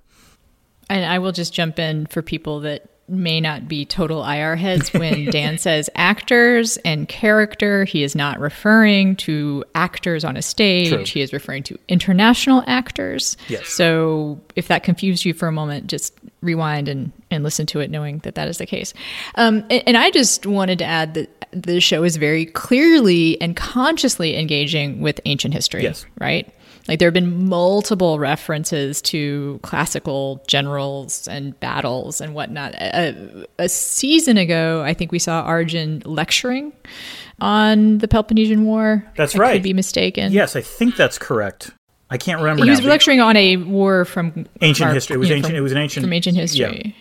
And 0.90 1.06
I 1.06 1.20
will 1.20 1.32
just 1.32 1.54
jump 1.54 1.80
in 1.80 2.06
for 2.08 2.22
people 2.22 2.62
that 2.62 2.90
may 3.10 3.40
not 3.40 3.68
be 3.68 3.86
total 3.86 4.24
IR 4.26 4.56
heads 4.56 4.92
when 4.92 5.26
Dan 5.32 5.58
says 5.58 5.90
actors 5.96 6.78
and 6.78 7.08
character. 7.08 7.86
He 7.86 8.04
is 8.04 8.16
not 8.16 8.40
referring 8.40 9.16
to 9.18 9.64
actors 9.76 10.26
on 10.26 10.36
a 10.36 10.42
stage. 10.42 10.90
True. 10.90 11.06
He 11.06 11.22
is 11.22 11.32
referring 11.32 11.64
to 11.64 11.80
international 11.88 12.64
actors. 12.68 13.38
Yes. 13.48 13.70
So 13.70 14.42
if 14.56 14.68
that 14.68 14.84
confused 14.84 15.24
you 15.24 15.34
for 15.34 15.48
a 15.48 15.52
moment, 15.52 15.88
just 15.88 16.14
rewind 16.42 16.88
and, 16.90 17.12
and 17.32 17.44
listen 17.44 17.66
to 17.68 17.80
it 17.80 17.90
knowing 17.90 18.20
that 18.20 18.36
that 18.36 18.48
is 18.48 18.58
the 18.58 18.66
case. 18.66 18.94
Um, 19.36 19.66
and, 19.70 19.84
and 19.88 19.98
I 19.98 20.12
just 20.12 20.46
wanted 20.46 20.80
to 20.80 20.86
add 20.86 21.14
that 21.14 21.46
the 21.52 21.80
show 21.80 22.04
is 22.04 22.18
very 22.18 22.46
clearly 22.46 23.40
and 23.42 23.56
consciously 23.56 24.38
engaging 24.38 25.02
with 25.02 25.22
ancient 25.26 25.54
history. 25.54 25.84
Yes. 25.84 26.06
Right? 26.20 26.54
Like 26.88 27.00
there 27.00 27.08
have 27.08 27.14
been 27.14 27.50
multiple 27.50 28.18
references 28.20 29.02
to 29.04 29.60
classical 29.64 30.44
generals 30.48 31.28
and 31.28 31.60
battles 31.60 32.22
and 32.22 32.34
whatnot. 32.34 32.74
A, 32.76 33.46
a 33.60 33.68
season 33.70 34.38
ago, 34.38 34.84
I 34.84 34.94
think 34.94 35.12
we 35.12 35.20
saw 35.20 35.42
Arjun 35.42 36.02
lecturing 36.06 36.72
on 37.42 37.98
the 38.00 38.08
Peloponnesian 38.08 38.64
War. 38.64 39.06
That's 39.16 39.36
I 39.36 39.40
right. 39.40 39.54
Could 39.54 39.64
be 39.64 39.74
mistaken. 39.74 40.32
Yes, 40.32 40.56
I 40.56 40.62
think 40.62 40.96
that's 40.96 41.18
correct. 41.18 41.72
I 42.10 42.18
can't 42.18 42.40
remember. 42.40 42.64
he 42.64 42.70
was 42.70 42.80
now, 42.82 42.88
lecturing 42.90 43.20
on 43.20 43.36
a 43.36 43.58
war 43.58 44.06
from 44.06 44.46
Ancient 44.62 44.88
our- 44.88 44.94
history. 44.94 45.16
It 45.16 45.18
was 45.20 45.28
you 45.30 45.36
know, 45.36 45.38
ancient. 45.40 45.52
from- 45.52 45.58
it 45.58 45.62
was 45.62 45.72
an 45.74 45.78
ancient 45.78 46.04
from 46.06 46.14
ancient 46.14 46.38
history. 46.38 46.82
yeah. 46.86 46.92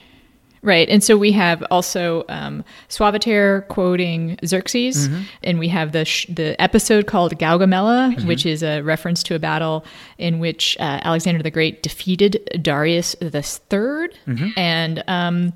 Right. 0.67 0.89
And 0.89 1.03
so 1.03 1.17
we 1.17 1.31
have 1.33 1.63
also 1.71 2.25
um, 2.29 2.65
Sauveterre 2.89 3.67
quoting 3.69 4.37
Xerxes, 4.45 5.09
Mm-hmm. 5.09 5.23
and 5.45 5.59
we 5.59 5.69
have 5.69 5.93
the, 5.93 6.05
sh- 6.05 6.27
the 6.29 6.61
episode 6.61 7.07
called 7.07 7.39
Gaugamela, 7.39 8.15
Mm-hmm. 8.15 8.27
which 8.27 8.45
is 8.45 8.63
a 8.63 8.81
reference 8.83 9.23
to 9.23 9.35
a 9.35 9.39
battle 9.39 9.85
in 10.19 10.41
which 10.41 10.77
uh, 10.81 11.01
Alexander 11.03 11.43
the 11.43 11.51
Great 11.53 11.83
defeated 11.83 12.49
Darius 12.61 13.15
the 13.21 13.43
3rd 13.71 14.09
Mm-hmm. 14.27 14.49
And, 14.59 15.05
um, 15.07 15.53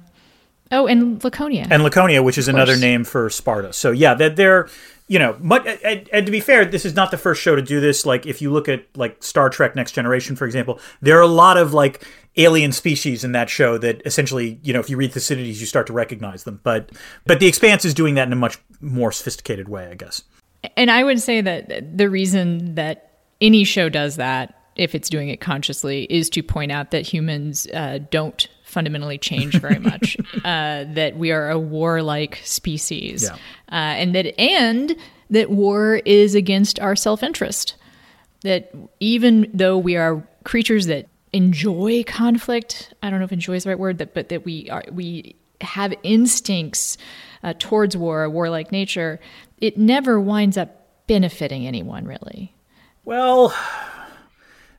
oh, 0.70 0.86
and 0.86 1.22
Laconia. 1.24 1.66
and 1.70 1.82
Laconia, 1.82 2.22
which 2.22 2.38
is 2.38 2.46
another 2.48 2.76
name 2.76 3.02
for 3.04 3.28
Sparta. 3.30 3.72
So 3.72 3.90
yeah, 3.90 4.14
that 4.14 4.36
they're 4.36 4.68
you 5.10 5.18
know, 5.18 5.36
much, 5.40 5.66
and, 5.82 6.08
and 6.12 6.24
to 6.24 6.30
be 6.30 6.38
fair, 6.38 6.64
this 6.64 6.84
is 6.84 6.94
not 6.94 7.10
the 7.10 7.18
first 7.18 7.42
show 7.42 7.56
to 7.56 7.62
do 7.62 7.80
this. 7.80 8.06
Like 8.06 8.26
if 8.26 8.40
you 8.40 8.52
look 8.52 8.68
at 8.68 8.86
like 8.96 9.20
Star 9.24 9.50
Trek: 9.50 9.74
Next 9.74 9.90
Generation, 9.90 10.36
for 10.36 10.44
example, 10.46 10.78
there 11.00 11.18
are 11.18 11.22
a 11.22 11.26
lot 11.26 11.56
of 11.56 11.74
like 11.74 12.06
alien 12.36 12.70
species 12.70 13.24
in 13.24 13.32
that 13.32 13.50
show 13.50 13.76
that 13.78 14.00
essentially, 14.06 14.60
you 14.62 14.72
know, 14.72 14.78
if 14.78 14.88
you 14.88 14.96
read 14.96 15.12
Thucydides, 15.12 15.60
you 15.60 15.66
start 15.66 15.88
to 15.88 15.92
recognize 15.92 16.44
them. 16.44 16.60
But 16.62 16.92
but 17.26 17.40
The 17.40 17.48
Expanse 17.48 17.84
is 17.84 17.92
doing 17.92 18.14
that 18.14 18.28
in 18.28 18.32
a 18.32 18.36
much 18.36 18.58
more 18.80 19.10
sophisticated 19.10 19.68
way, 19.68 19.88
I 19.88 19.94
guess. 19.94 20.22
And 20.76 20.92
I 20.92 21.02
would 21.02 21.20
say 21.20 21.40
that 21.40 21.98
the 21.98 22.08
reason 22.08 22.76
that 22.76 23.22
any 23.40 23.64
show 23.64 23.88
does 23.88 24.14
that 24.14 24.54
if 24.76 24.94
it's 24.94 25.10
doing 25.10 25.28
it 25.28 25.40
consciously, 25.40 26.04
is 26.04 26.30
to 26.30 26.42
point 26.42 26.72
out 26.72 26.90
that 26.90 27.02
humans 27.02 27.66
uh, 27.74 27.98
don't 28.10 28.48
fundamentally 28.70 29.18
change 29.18 29.58
very 29.58 29.78
much. 29.90 30.16
uh, 30.44 30.84
that 30.94 31.16
we 31.16 31.30
are 31.32 31.50
a 31.50 31.58
warlike 31.58 32.40
species, 32.44 33.24
Yeah. 33.24 33.34
uh, 33.70 33.74
and 34.00 34.14
that 34.14 34.38
and 34.40 34.96
that 35.30 35.50
war 35.50 35.96
is 36.04 36.34
against 36.34 36.80
our 36.80 36.96
self 36.96 37.22
interest. 37.22 37.74
That 38.42 38.72
even 39.00 39.50
though 39.52 39.76
we 39.76 39.96
are 39.96 40.26
creatures 40.44 40.86
that 40.86 41.06
enjoy 41.32 42.02
conflict, 42.04 42.92
I 43.02 43.10
don't 43.10 43.18
know 43.18 43.24
if 43.26 43.32
enjoy 43.32 43.54
is 43.56 43.64
the 43.64 43.70
right 43.70 43.78
word, 43.78 43.98
that 43.98 44.14
but 44.14 44.30
that 44.30 44.44
we 44.44 44.68
are 44.70 44.84
we 44.90 45.36
have 45.60 45.92
instincts 46.02 46.96
uh, 47.42 47.52
towards 47.58 47.96
war, 47.96 48.24
a 48.24 48.30
warlike 48.30 48.72
nature. 48.72 49.20
It 49.58 49.76
never 49.76 50.18
winds 50.18 50.56
up 50.56 50.86
benefiting 51.06 51.66
anyone 51.66 52.06
really. 52.06 52.54
Well, 53.04 53.54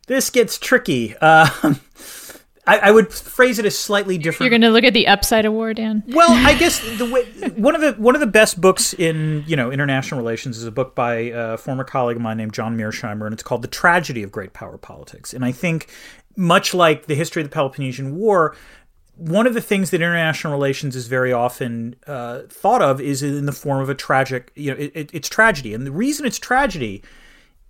this 0.08 0.30
gets 0.32 0.58
tricky. 0.58 1.16
Uh, 1.22 1.48
I, 2.68 2.78
I 2.78 2.92
would 2.92 3.12
phrase 3.12 3.58
it 3.58 3.66
as 3.66 3.78
slightly 3.78 4.18
different. 4.18 4.42
You're 4.42 4.60
going 4.60 4.70
to 4.70 4.70
look 4.70 4.84
at 4.84 4.94
the 4.94 5.08
upside 5.08 5.46
of 5.46 5.54
war, 5.54 5.74
Dan. 5.74 6.04
Well, 6.08 6.30
I 6.32 6.54
guess 6.54 6.80
the 6.98 7.10
way, 7.10 7.24
one 7.56 7.74
of 7.74 7.82
the 7.82 7.94
one 7.94 8.16
of 8.16 8.22
the 8.22 8.28
best 8.28 8.62
books 8.62 8.94
in 8.94 9.44
you 9.48 9.56
know 9.56 9.72
international 9.72 10.20
relations 10.20 10.58
is 10.58 10.66
a 10.66 10.72
book 10.72 10.94
by 10.94 11.14
a 11.14 11.58
former 11.58 11.84
colleague 11.84 12.18
of 12.18 12.22
mine 12.22 12.38
named 12.38 12.54
John 12.54 12.78
Mearsheimer, 12.78 13.26
and 13.26 13.34
it's 13.34 13.44
called 13.44 13.64
"The 13.64 13.68
Tragedy 13.68 14.22
of 14.22 14.32
Great 14.32 14.54
Power 14.54 14.78
Politics." 14.78 15.34
And 15.34 15.44
I 15.44 15.52
think, 15.52 15.90
much 16.36 16.74
like 16.74 17.08
the 17.08 17.16
history 17.16 17.42
of 17.42 17.50
the 17.50 17.54
Peloponnesian 17.54 18.16
War, 18.16 18.56
one 19.16 19.48
of 19.48 19.54
the 19.56 19.62
things 19.62 19.90
that 19.90 19.98
international 19.98 20.54
relations 20.54 20.96
is 20.96 21.08
very 21.08 21.34
often 21.34 21.96
uh, 22.06 22.42
thought 22.48 22.82
of 22.82 23.02
is 23.02 23.24
in 23.24 23.46
the 23.48 23.52
form 23.52 23.82
of 23.82 23.90
a 23.90 23.96
tragic, 23.96 24.52
you 24.56 24.72
know, 24.72 24.78
it, 24.78 24.92
it, 24.94 25.10
it's 25.14 25.30
tragedy, 25.30 25.74
and 25.74 25.86
the 25.86 25.92
reason 25.92 26.28
it's 26.28 26.40
tragedy 26.40 27.04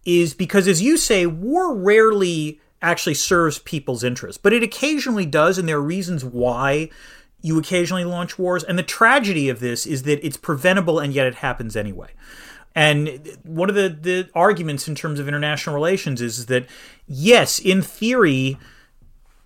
is 0.03 0.33
because, 0.33 0.67
as 0.67 0.81
you 0.81 0.97
say, 0.97 1.25
war 1.25 1.75
rarely 1.75 2.59
actually 2.81 3.13
serves 3.13 3.59
people's 3.59 4.03
interests, 4.03 4.39
but 4.41 4.53
it 4.53 4.63
occasionally 4.63 5.25
does, 5.25 5.57
and 5.57 5.67
there 5.67 5.77
are 5.77 5.81
reasons 5.81 6.25
why 6.25 6.89
you 7.41 7.57
occasionally 7.59 8.05
launch 8.05 8.37
wars. 8.37 8.63
And 8.63 8.77
the 8.77 8.83
tragedy 8.83 9.49
of 9.49 9.59
this 9.59 9.85
is 9.85 10.03
that 10.03 10.25
it's 10.25 10.37
preventable, 10.37 10.99
and 10.99 11.13
yet 11.13 11.27
it 11.27 11.35
happens 11.35 11.75
anyway. 11.75 12.09
And 12.73 13.37
one 13.43 13.69
of 13.69 13.75
the, 13.75 13.89
the 13.89 14.29
arguments 14.33 14.87
in 14.87 14.95
terms 14.95 15.19
of 15.19 15.27
international 15.27 15.75
relations 15.75 16.21
is 16.21 16.45
that, 16.45 16.67
yes, 17.05 17.59
in 17.59 17.81
theory, 17.81 18.57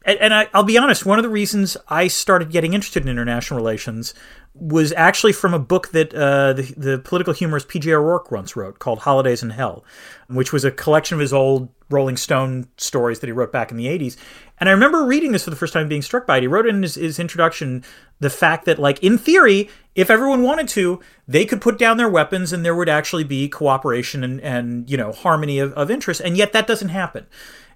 and, 0.06 0.20
and 0.20 0.34
I, 0.34 0.48
I'll 0.54 0.64
be 0.64 0.78
honest, 0.78 1.06
one 1.06 1.18
of 1.18 1.24
the 1.24 1.30
reasons 1.30 1.76
I 1.88 2.08
started 2.08 2.52
getting 2.52 2.74
interested 2.74 3.04
in 3.04 3.10
international 3.10 3.58
relations 3.58 4.14
was 4.54 4.94
actually 4.94 5.34
from 5.34 5.54
a 5.54 5.60
book 5.60 5.90
that 5.90 6.14
uh, 6.14 6.54
the, 6.54 6.74
the 6.78 7.00
political 7.00 7.34
humorist 7.34 7.68
P.J. 7.68 7.94
O'Rourke 7.94 8.32
once 8.32 8.56
wrote 8.56 8.80
called 8.80 9.00
Holidays 9.00 9.42
in 9.42 9.50
Hell, 9.50 9.84
which 10.28 10.54
was 10.54 10.64
a 10.64 10.72
collection 10.72 11.16
of 11.16 11.20
his 11.20 11.34
old 11.34 11.70
Rolling 11.90 12.18
Stone 12.18 12.68
stories 12.78 13.20
that 13.20 13.28
he 13.28 13.32
wrote 13.32 13.52
back 13.52 13.72
in 13.72 13.78
the 13.78 13.86
80s. 13.86 14.18
And 14.60 14.70
I 14.70 14.72
remember 14.72 15.04
reading 15.04 15.32
this 15.32 15.44
for 15.44 15.50
the 15.50 15.56
first 15.56 15.74
time 15.74 15.88
being 15.88 16.02
struck 16.02 16.26
by 16.26 16.38
it. 16.38 16.42
He 16.42 16.48
wrote 16.48 16.66
in 16.66 16.82
his, 16.82 16.96
his 16.96 17.20
introduction 17.20 17.84
the 18.20 18.30
fact 18.30 18.66
that, 18.66 18.80
like, 18.80 19.04
in 19.04 19.18
theory, 19.18 19.70
if 19.94 20.10
everyone 20.10 20.44
wanted 20.44 20.68
to, 20.70 21.02
they 21.28 21.46
could 21.46 21.62
put 21.62 21.78
down 21.78 21.98
their 21.98 22.10
weapons 22.10 22.54
and 22.54 22.64
there 22.64 22.76
would 22.76 22.90
actually 22.90 23.24
be 23.24 23.50
cooperation 23.50 24.24
and, 24.24 24.42
and 24.42 24.90
you 24.90 24.98
know, 24.98 25.12
harmony 25.12 25.60
of, 25.60 25.74
of 25.74 25.92
interest. 25.92 26.22
And 26.22 26.38
yet 26.38 26.54
that 26.54 26.68
doesn't 26.68 26.90
happen. 26.90 27.28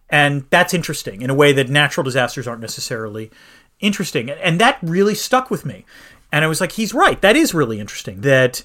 And 0.10 0.46
that's 0.50 0.74
interesting 0.74 1.22
in 1.22 1.30
a 1.30 1.36
way 1.36 1.52
that 1.52 1.70
natural 1.70 2.04
disasters 2.04 2.48
aren't 2.48 2.62
necessarily 2.62 3.30
interesting. 3.80 4.30
And 4.30 4.60
that 4.60 4.80
really 4.82 5.16
stuck 5.16 5.52
with 5.52 5.66
me. 5.66 5.86
And 6.32 6.44
I 6.44 6.48
was 6.48 6.62
like, 6.62 6.74
he's 6.74 6.94
right. 6.94 7.22
That 7.22 7.36
is 7.36 7.54
really 7.54 7.80
interesting. 7.80 8.22
That 8.22 8.64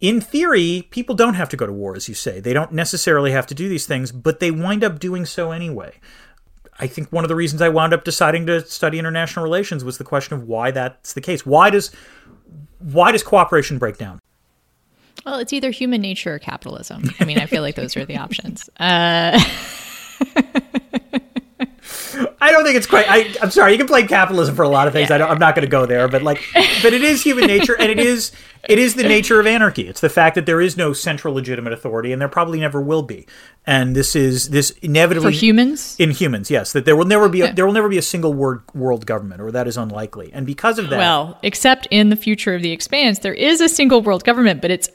in 0.00 0.20
theory, 0.20 0.88
people 0.90 1.14
don't 1.14 1.34
have 1.34 1.48
to 1.50 1.56
go 1.56 1.66
to 1.66 1.72
war, 1.72 1.94
as 1.94 2.08
you 2.08 2.14
say. 2.14 2.40
They 2.40 2.52
don't 2.52 2.72
necessarily 2.72 3.32
have 3.32 3.46
to 3.48 3.54
do 3.54 3.68
these 3.68 3.86
things, 3.86 4.12
but 4.12 4.40
they 4.40 4.50
wind 4.50 4.82
up 4.82 4.98
doing 4.98 5.26
so 5.26 5.52
anyway. 5.52 5.94
I 6.78 6.86
think 6.86 7.12
one 7.12 7.24
of 7.24 7.28
the 7.28 7.36
reasons 7.36 7.60
I 7.60 7.68
wound 7.68 7.92
up 7.92 8.04
deciding 8.04 8.46
to 8.46 8.64
study 8.64 8.98
international 8.98 9.42
relations 9.42 9.84
was 9.84 9.98
the 9.98 10.04
question 10.04 10.34
of 10.34 10.44
why 10.44 10.70
that's 10.70 11.12
the 11.12 11.20
case. 11.20 11.44
Why 11.44 11.68
does 11.68 11.90
why 12.78 13.12
does 13.12 13.22
cooperation 13.22 13.76
break 13.76 13.98
down? 13.98 14.18
Well, 15.26 15.38
it's 15.38 15.52
either 15.52 15.70
human 15.70 16.00
nature 16.00 16.34
or 16.34 16.38
capitalism. 16.38 17.10
I 17.20 17.26
mean, 17.26 17.38
I 17.38 17.44
feel 17.44 17.60
like 17.60 17.74
those 17.74 17.94
are 17.98 18.06
the 18.06 18.16
options. 18.16 18.70
Uh, 18.78 19.38
I 22.40 22.50
don't 22.52 22.64
think 22.64 22.76
it's 22.76 22.86
quite. 22.86 23.06
I, 23.08 23.34
I'm 23.42 23.50
sorry. 23.50 23.72
You 23.72 23.78
can 23.78 23.86
blame 23.86 24.08
capitalism 24.08 24.54
for 24.54 24.62
a 24.62 24.68
lot 24.68 24.86
of 24.86 24.94
things. 24.94 25.10
I 25.10 25.18
don't, 25.18 25.30
I'm 25.30 25.38
not 25.38 25.54
going 25.54 25.66
to 25.66 25.70
go 25.70 25.84
there, 25.84 26.08
but 26.08 26.22
like, 26.22 26.42
but 26.82 26.94
it 26.94 27.02
is 27.02 27.22
human 27.22 27.46
nature, 27.46 27.76
and 27.78 27.90
it 27.90 27.98
is 27.98 28.32
it 28.68 28.78
is 28.78 28.94
the 28.94 29.02
nature 29.02 29.40
of 29.40 29.46
anarchy. 29.46 29.86
It's 29.86 30.00
the 30.00 30.08
fact 30.08 30.34
that 30.36 30.46
there 30.46 30.60
is 30.60 30.76
no 30.76 30.92
central 30.92 31.34
legitimate 31.34 31.72
authority, 31.72 32.12
and 32.12 32.20
there 32.20 32.28
probably 32.28 32.60
never 32.60 32.80
will 32.80 33.02
be. 33.02 33.26
And 33.66 33.94
this 33.94 34.16
is 34.16 34.50
this 34.50 34.70
inevitably 34.82 35.32
for 35.32 35.36
humans, 35.36 35.96
in 35.98 36.10
humans, 36.12 36.50
yes, 36.50 36.72
that 36.72 36.86
there 36.86 36.96
will 36.96 37.04
never 37.04 37.28
be 37.28 37.42
a, 37.42 37.52
there 37.52 37.66
will 37.66 37.74
never 37.74 37.88
be 37.88 37.98
a 37.98 38.02
single 38.02 38.32
word 38.32 38.62
world 38.74 39.04
government, 39.04 39.42
or 39.42 39.50
that 39.52 39.66
is 39.66 39.76
unlikely. 39.76 40.30
And 40.32 40.46
because 40.46 40.78
of 40.78 40.88
that, 40.90 40.98
well, 40.98 41.38
except 41.42 41.88
in 41.90 42.08
the 42.08 42.16
future 42.16 42.54
of 42.54 42.62
the 42.62 42.72
expanse, 42.72 43.18
there 43.18 43.34
is 43.34 43.60
a 43.60 43.68
single 43.68 44.00
world 44.00 44.24
government, 44.24 44.62
but 44.62 44.70
it's 44.70 44.88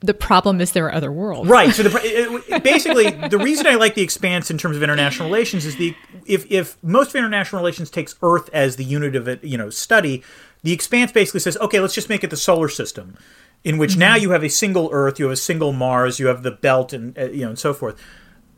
the 0.00 0.14
problem 0.14 0.60
is 0.60 0.72
there 0.72 0.86
are 0.86 0.94
other 0.94 1.12
worlds. 1.12 1.48
Right. 1.48 1.72
So 1.72 1.82
the, 1.82 2.60
basically, 2.64 3.10
the 3.10 3.38
reason 3.38 3.66
I 3.66 3.74
like 3.74 3.94
the 3.94 4.02
expanse 4.02 4.50
in 4.50 4.58
terms 4.58 4.76
of 4.76 4.82
international 4.82 5.28
relations 5.30 5.66
is 5.66 5.76
the 5.76 5.94
if 6.26 6.50
if 6.50 6.82
most 6.82 7.10
of 7.10 7.16
international 7.16 7.60
relations 7.60 7.90
takes 7.90 8.14
Earth 8.22 8.48
as 8.52 8.76
the 8.76 8.84
unit 8.84 9.14
of 9.14 9.28
it, 9.28 9.44
you 9.44 9.58
know, 9.58 9.70
study, 9.70 10.22
the 10.62 10.72
expanse 10.72 11.12
basically 11.12 11.40
says, 11.40 11.56
okay, 11.58 11.80
let's 11.80 11.94
just 11.94 12.08
make 12.08 12.24
it 12.24 12.30
the 12.30 12.36
solar 12.36 12.68
system, 12.68 13.16
in 13.62 13.78
which 13.78 13.96
now 13.96 14.16
you 14.16 14.30
have 14.30 14.42
a 14.42 14.48
single 14.48 14.88
Earth, 14.92 15.18
you 15.18 15.26
have 15.26 15.32
a 15.32 15.36
single 15.36 15.72
Mars, 15.72 16.18
you 16.18 16.26
have 16.26 16.42
the 16.42 16.50
belt, 16.50 16.92
and 16.92 17.16
uh, 17.18 17.26
you 17.26 17.42
know, 17.42 17.50
and 17.50 17.58
so 17.58 17.74
forth. 17.74 18.00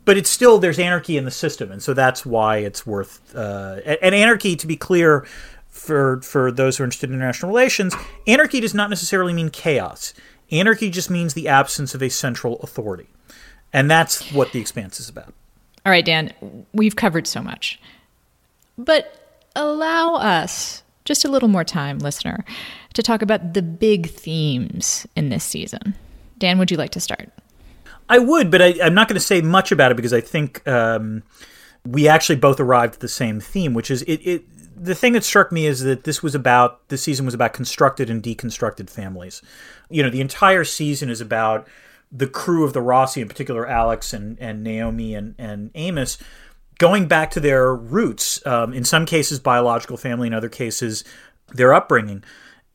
But 0.05 0.17
it's 0.17 0.29
still 0.29 0.59
there's 0.59 0.79
anarchy 0.79 1.17
in 1.17 1.25
the 1.25 1.31
system, 1.31 1.71
and 1.71 1.81
so 1.81 1.93
that's 1.93 2.25
why 2.25 2.57
it's 2.57 2.85
worth. 2.85 3.35
Uh, 3.35 3.79
and 4.01 4.15
anarchy, 4.15 4.55
to 4.55 4.67
be 4.67 4.75
clear, 4.75 5.25
for 5.73 6.21
for 6.21 6.51
those 6.51 6.77
who 6.77 6.83
are 6.83 6.85
interested 6.85 7.09
in 7.09 7.15
international 7.15 7.49
relations, 7.49 7.95
anarchy 8.27 8.59
does 8.59 8.73
not 8.73 8.89
necessarily 8.89 9.33
mean 9.33 9.49
chaos. 9.49 10.13
Anarchy 10.51 10.89
just 10.89 11.09
means 11.09 11.33
the 11.33 11.47
absence 11.47 11.95
of 11.95 12.01
a 12.01 12.09
central 12.09 12.59
authority. 12.61 13.07
And 13.71 13.89
that's 13.89 14.31
what 14.31 14.51
the 14.51 14.59
expanse 14.59 14.99
is 14.99 15.09
about. 15.09 15.33
All 15.85 15.91
right, 15.91 16.05
Dan, 16.05 16.65
we've 16.73 16.95
covered 16.95 17.27
so 17.27 17.41
much. 17.41 17.79
But 18.77 19.47
allow 19.55 20.15
us 20.15 20.83
just 21.05 21.25
a 21.25 21.27
little 21.27 21.49
more 21.49 21.63
time, 21.63 21.99
listener, 21.99 22.45
to 22.93 23.03
talk 23.03 23.21
about 23.21 23.53
the 23.53 23.61
big 23.61 24.09
themes 24.09 25.05
in 25.15 25.29
this 25.29 25.43
season. 25.43 25.95
Dan, 26.37 26.57
would 26.57 26.71
you 26.71 26.77
like 26.77 26.91
to 26.91 26.99
start? 26.99 27.29
I 28.09 28.19
would, 28.19 28.51
but 28.51 28.61
I, 28.61 28.75
I'm 28.81 28.93
not 28.93 29.07
going 29.07 29.15
to 29.15 29.25
say 29.25 29.41
much 29.41 29.71
about 29.71 29.91
it 29.91 29.95
because 29.95 30.13
I 30.13 30.21
think 30.21 30.65
um, 30.67 31.23
we 31.85 32.07
actually 32.07 32.35
both 32.35 32.59
arrived 32.59 32.95
at 32.95 32.99
the 32.99 33.07
same 33.07 33.39
theme, 33.39 33.73
which 33.73 33.89
is 33.89 34.01
it, 34.03 34.21
it. 34.25 34.43
The 34.75 34.95
thing 34.95 35.13
that 35.13 35.23
struck 35.23 35.51
me 35.51 35.65
is 35.65 35.81
that 35.81 36.03
this 36.03 36.21
was 36.21 36.35
about 36.35 36.87
this 36.89 37.03
season 37.03 37.25
was 37.25 37.33
about 37.33 37.53
constructed 37.53 38.09
and 38.09 38.21
deconstructed 38.21 38.89
families. 38.89 39.41
You 39.93 40.03
know, 40.03 40.09
the 40.09 40.21
entire 40.21 40.63
season 40.63 41.09
is 41.09 41.21
about 41.21 41.67
the 42.11 42.27
crew 42.27 42.63
of 42.63 42.73
the 42.73 42.79
Roci, 42.79 43.21
in 43.21 43.27
particular 43.27 43.67
Alex 43.67 44.13
and, 44.13 44.37
and 44.39 44.63
Naomi 44.63 45.15
and, 45.15 45.35
and 45.37 45.71
Amos, 45.75 46.17
going 46.77 47.07
back 47.07 47.31
to 47.31 47.39
their 47.39 47.73
roots. 47.75 48.45
Um, 48.45 48.73
in 48.73 48.83
some 48.83 49.05
cases, 49.05 49.39
biological 49.39 49.97
family. 49.97 50.27
In 50.27 50.33
other 50.33 50.49
cases, 50.49 51.03
their 51.53 51.73
upbringing, 51.73 52.23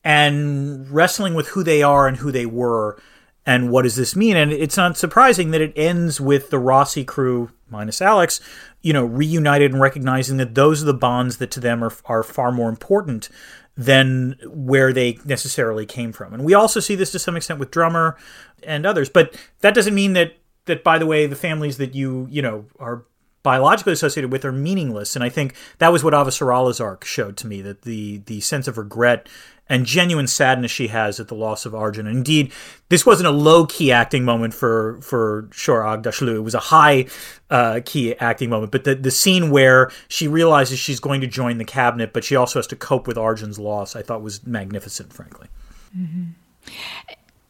and 0.04 0.90
wrestling 0.90 1.34
with 1.34 1.48
who 1.48 1.62
they 1.62 1.82
are 1.82 2.06
and 2.06 2.18
who 2.18 2.30
they 2.30 2.46
were 2.46 3.00
and 3.48 3.70
what 3.70 3.82
does 3.82 3.96
this 3.96 4.14
mean? 4.14 4.36
And 4.36 4.52
it's 4.52 4.76
not 4.76 4.98
surprising 4.98 5.52
that 5.52 5.62
it 5.62 5.72
ends 5.74 6.20
with 6.20 6.50
the 6.50 6.58
Roci 6.58 7.06
crew 7.06 7.50
minus 7.70 8.02
Alex, 8.02 8.42
you 8.82 8.92
know, 8.92 9.06
reunited 9.06 9.72
and 9.72 9.80
recognizing 9.80 10.36
that 10.36 10.54
those 10.54 10.82
are 10.82 10.86
the 10.86 10.92
bonds 10.92 11.38
that 11.38 11.50
to 11.52 11.60
them 11.60 11.82
are, 11.82 11.92
are 12.04 12.22
far 12.22 12.52
more 12.52 12.68
important 12.68 13.30
than 13.78 14.34
where 14.44 14.92
they 14.92 15.16
necessarily 15.24 15.86
came 15.86 16.12
from. 16.12 16.34
And 16.34 16.44
we 16.44 16.52
also 16.52 16.80
see 16.80 16.96
this 16.96 17.12
to 17.12 17.18
some 17.20 17.36
extent 17.36 17.60
with 17.60 17.70
Drummer 17.70 18.16
and 18.64 18.84
others, 18.84 19.08
but 19.08 19.36
that 19.60 19.72
doesn't 19.72 19.94
mean 19.94 20.14
that 20.14 20.34
that 20.64 20.82
by 20.84 20.98
the 20.98 21.06
way 21.06 21.26
the 21.26 21.36
families 21.36 21.78
that 21.78 21.94
you, 21.94 22.26
you 22.28 22.42
know, 22.42 22.66
are 22.78 23.04
biologically 23.42 23.92
associated 23.92 24.32
with 24.32 24.44
are 24.44 24.52
meaningless. 24.52 25.14
And 25.14 25.24
I 25.24 25.28
think 25.28 25.54
that 25.78 25.92
was 25.92 26.02
what 26.04 26.14
Avasarala's 26.14 26.80
arc 26.80 27.04
showed 27.04 27.36
to 27.38 27.46
me 27.46 27.62
that 27.62 27.82
the 27.82 28.18
the 28.26 28.40
sense 28.40 28.68
of 28.68 28.78
regret 28.78 29.28
and 29.70 29.84
genuine 29.84 30.26
sadness 30.26 30.70
she 30.70 30.88
has 30.88 31.20
at 31.20 31.28
the 31.28 31.34
loss 31.34 31.66
of 31.66 31.74
Arjun. 31.74 32.06
Indeed, 32.06 32.52
this 32.88 33.04
wasn't 33.04 33.26
a 33.26 33.32
low 33.32 33.66
key 33.66 33.92
acting 33.92 34.24
moment 34.24 34.54
for 34.54 35.00
for 35.02 35.42
Shohreh 35.50 36.02
Aghdashloo. 36.02 36.36
It 36.36 36.40
was 36.40 36.54
a 36.54 36.60
high 36.60 37.06
uh, 37.50 37.80
key 37.84 38.14
acting 38.16 38.50
moment. 38.50 38.72
But 38.72 38.84
the 38.84 38.94
the 38.94 39.10
scene 39.10 39.50
where 39.50 39.90
she 40.08 40.26
realizes 40.26 40.78
she's 40.78 41.00
going 41.00 41.20
to 41.20 41.26
join 41.26 41.58
the 41.58 41.64
cabinet, 41.64 42.12
but 42.12 42.24
she 42.24 42.34
also 42.36 42.58
has 42.58 42.66
to 42.68 42.76
cope 42.76 43.06
with 43.06 43.18
Arjun's 43.18 43.58
loss, 43.58 43.94
I 43.94 44.02
thought 44.02 44.22
was 44.22 44.46
magnificent, 44.46 45.12
frankly. 45.12 45.48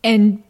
And 0.05 0.43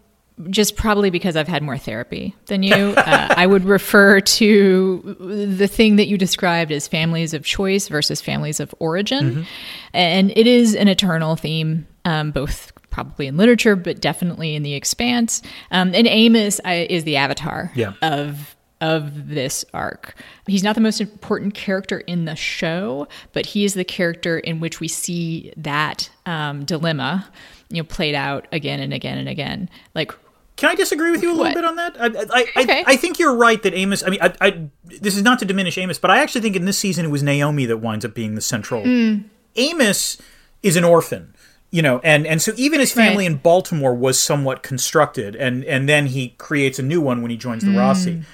just 0.51 0.77
probably 0.77 1.11
because 1.11 1.37
I've 1.37 1.49
had 1.49 1.63
more 1.63 1.79
therapy 1.79 2.35
than 2.47 2.63
you, 2.63 2.75
uh, 2.97 3.35
I 3.37 3.47
would 3.47 3.65
refer 3.65 4.21
to 4.21 5.17
the 5.57 5.67
thing 5.69 5.97
that 5.97 6.07
you 6.09 6.17
described 6.19 6.71
as 6.73 6.87
families 6.89 7.35
of 7.35 7.45
choice 7.45 7.89
versus 7.89 8.21
families 8.21 8.61
of 8.61 8.75
origin. 8.79 9.47
And 9.93 10.31
it 10.37 10.47
is 10.47 10.75
an 10.75 10.89
eternal 10.89 11.37
theme, 11.37 11.87
um, 12.05 12.31
both 12.31 12.73
probably 12.91 13.27
in 13.27 13.37
literature, 13.37 13.77
but 13.77 14.01
definitely 14.01 14.55
in 14.55 14.63
the 14.63 14.75
expanse. 14.75 15.43
Um, 15.71 15.93
and 15.95 16.07
Amos 16.07 16.61
I, 16.65 16.87
is 16.89 17.05
the 17.05 17.17
avatar 17.17 17.71
Yeah. 17.75 17.93
of 18.03 18.55
of 18.81 19.27
this 19.29 19.65
arc. 19.75 20.15
He's 20.47 20.63
not 20.63 20.77
the 20.77 20.81
most 20.81 21.01
important 21.01 21.55
character 21.55 21.99
in 21.99 22.27
the 22.27 22.37
show, 22.37 23.09
but 23.33 23.45
he 23.45 23.65
is 23.65 23.75
the 23.75 23.83
character 23.85 24.39
in 24.39 24.61
which 24.61 24.79
we 24.79 24.87
see 24.87 25.53
that 25.57 26.09
um, 26.27 26.65
dilemma, 26.65 27.29
you 27.71 27.79
know, 27.79 27.85
played 27.85 28.15
out 28.15 28.47
again 28.53 28.79
and 28.79 28.95
again 28.95 29.19
and 29.19 29.29
again. 29.29 29.69
Like, 29.97 30.13
can 30.59 30.69
I 30.71 30.75
disagree 30.75 31.11
with 31.11 31.23
you 31.23 31.31
a 31.31 31.33
little 31.33 31.47
What? 31.47 31.55
bit 31.55 31.65
on 31.65 31.77
that? 31.77 31.97
I, 31.99 32.05
I, 32.07 32.43
Okay. 32.63 32.81
I, 32.87 32.93
I 32.93 32.97
think 32.97 33.19
you're 33.19 33.35
right 33.35 33.63
that 33.63 33.73
Amos. 33.73 34.03
I 34.05 34.11
mean, 34.11 34.21
I, 34.21 34.35
I, 34.43 34.69
this 34.85 35.17
is 35.17 35.23
not 35.23 35.39
to 35.39 35.45
diminish 35.47 35.79
Amos, 35.79 35.99
but 35.99 36.11
I 36.11 36.21
actually 36.23 36.43
think 36.43 36.57
in 36.57 36.67
this 36.67 36.79
season 36.79 37.07
it 37.07 37.09
was 37.09 37.23
Naomi 37.23 37.65
that 37.65 37.79
winds 37.79 38.05
up 38.05 38.13
being 38.15 38.35
the 38.35 38.41
central. 38.43 38.83
Hmm. 38.85 39.21
Amos 39.57 40.19
is 40.63 40.77
an 40.77 40.85
orphan, 40.85 41.35
you 41.71 41.81
know, 41.83 42.01
and 42.05 42.27
and 42.27 42.43
so 42.43 42.53
even 42.57 42.81
his 42.81 42.93
family 42.93 43.25
Right. 43.25 43.33
in 43.33 43.39
Baltimore 43.39 43.95
was 43.95 44.19
somewhat 44.21 44.63
constructed, 44.63 45.35
and 45.37 45.65
and 45.65 45.89
then 45.89 46.07
he 46.07 46.31
creates 46.39 46.79
a 46.79 46.83
new 46.83 47.01
one 47.01 47.23
when 47.23 47.31
he 47.31 47.37
joins 47.37 47.63
Hmm. 47.63 47.73
the 47.75 47.79
Roci. 47.81 48.25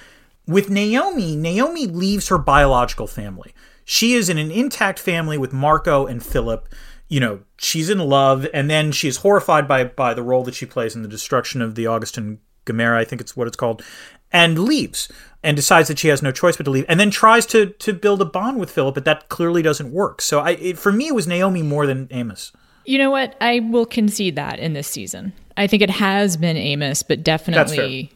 With 0.47 0.69
Naomi, 0.69 1.35
Naomi 1.35 1.87
leaves 1.87 2.27
her 2.27 2.37
biological 2.37 3.07
family. 3.07 3.53
She 3.83 4.13
is 4.13 4.29
in 4.29 4.37
an 4.37 4.51
intact 4.51 4.99
family 4.99 5.37
with 5.37 5.53
Marco 5.53 6.05
and 6.05 6.23
Philip. 6.23 6.67
You 7.07 7.19
know, 7.19 7.39
she's 7.57 7.89
in 7.89 7.99
love, 7.99 8.47
and 8.53 8.69
then 8.69 8.91
she 8.91 9.07
is 9.07 9.17
horrified 9.17 9.67
by 9.67 9.83
by 9.83 10.13
the 10.13 10.23
role 10.23 10.43
that 10.43 10.55
she 10.55 10.65
plays 10.65 10.95
in 10.95 11.01
the 11.01 11.07
destruction 11.07 11.61
of 11.61 11.75
the 11.75 11.87
Augustin 11.87 12.39
Gamarra, 12.65 12.97
I 12.97 13.05
think 13.05 13.21
it's 13.21 13.37
what 13.37 13.47
it's 13.47 13.55
called, 13.55 13.83
and 14.31 14.59
leaves 14.59 15.09
and 15.43 15.55
decides 15.55 15.87
that 15.87 15.99
she 15.99 16.07
has 16.07 16.21
no 16.21 16.31
choice 16.31 16.57
but 16.57 16.63
to 16.63 16.71
leave, 16.71 16.85
and 16.89 16.99
then 16.99 17.11
tries 17.11 17.45
to 17.47 17.67
to 17.67 17.93
build 17.93 18.21
a 18.21 18.25
bond 18.25 18.59
with 18.59 18.71
Philip, 18.71 18.95
but 18.95 19.05
that 19.05 19.29
clearly 19.29 19.61
doesn't 19.61 19.91
work. 19.91 20.21
So, 20.21 20.39
I 20.39 20.51
it, 20.51 20.77
for 20.77 20.91
me, 20.91 21.07
it 21.07 21.15
was 21.15 21.27
Naomi 21.27 21.61
more 21.61 21.85
than 21.85 22.07
Amos. 22.11 22.51
you 22.85 22.97
know 22.97 23.11
what? 23.11 23.35
I 23.39 23.59
will 23.59 23.85
concede 23.85 24.35
that 24.35 24.59
in 24.59 24.73
this 24.73 24.87
season. 24.87 25.33
I 25.57 25.67
think 25.67 25.81
it 25.81 25.89
has 25.89 26.35
been 26.35 26.57
Amos, 26.57 27.03
but 27.03 27.23
definitely 27.23 28.11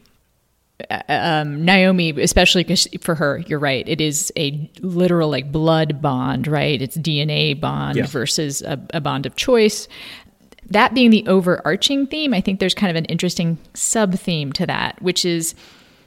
um, 1.08 1.64
Naomi, 1.64 2.10
especially 2.20 2.64
'cause 2.64 2.86
for 3.00 3.14
her, 3.14 3.42
you're 3.46 3.58
right. 3.58 3.88
It 3.88 4.00
is 4.00 4.32
a 4.36 4.70
literal 4.80 5.28
like 5.30 5.50
blood 5.52 6.00
bond, 6.02 6.46
right? 6.46 6.80
It's 6.80 6.96
DNA 6.96 7.54
bond 7.54 7.96
Yeah. 7.96 8.06
versus 8.06 8.62
a, 8.62 8.78
a 8.94 9.00
bond 9.00 9.26
of 9.26 9.36
choice. 9.36 9.88
That 10.70 10.94
being 10.94 11.10
the 11.10 11.24
overarching 11.26 12.06
theme, 12.06 12.32
I 12.32 12.40
think 12.40 12.60
there's 12.60 12.74
kind 12.74 12.90
of 12.90 12.96
an 12.96 13.04
interesting 13.06 13.58
sub 13.74 14.14
theme 14.14 14.52
to 14.52 14.66
that, 14.66 15.00
which 15.02 15.24
is 15.24 15.54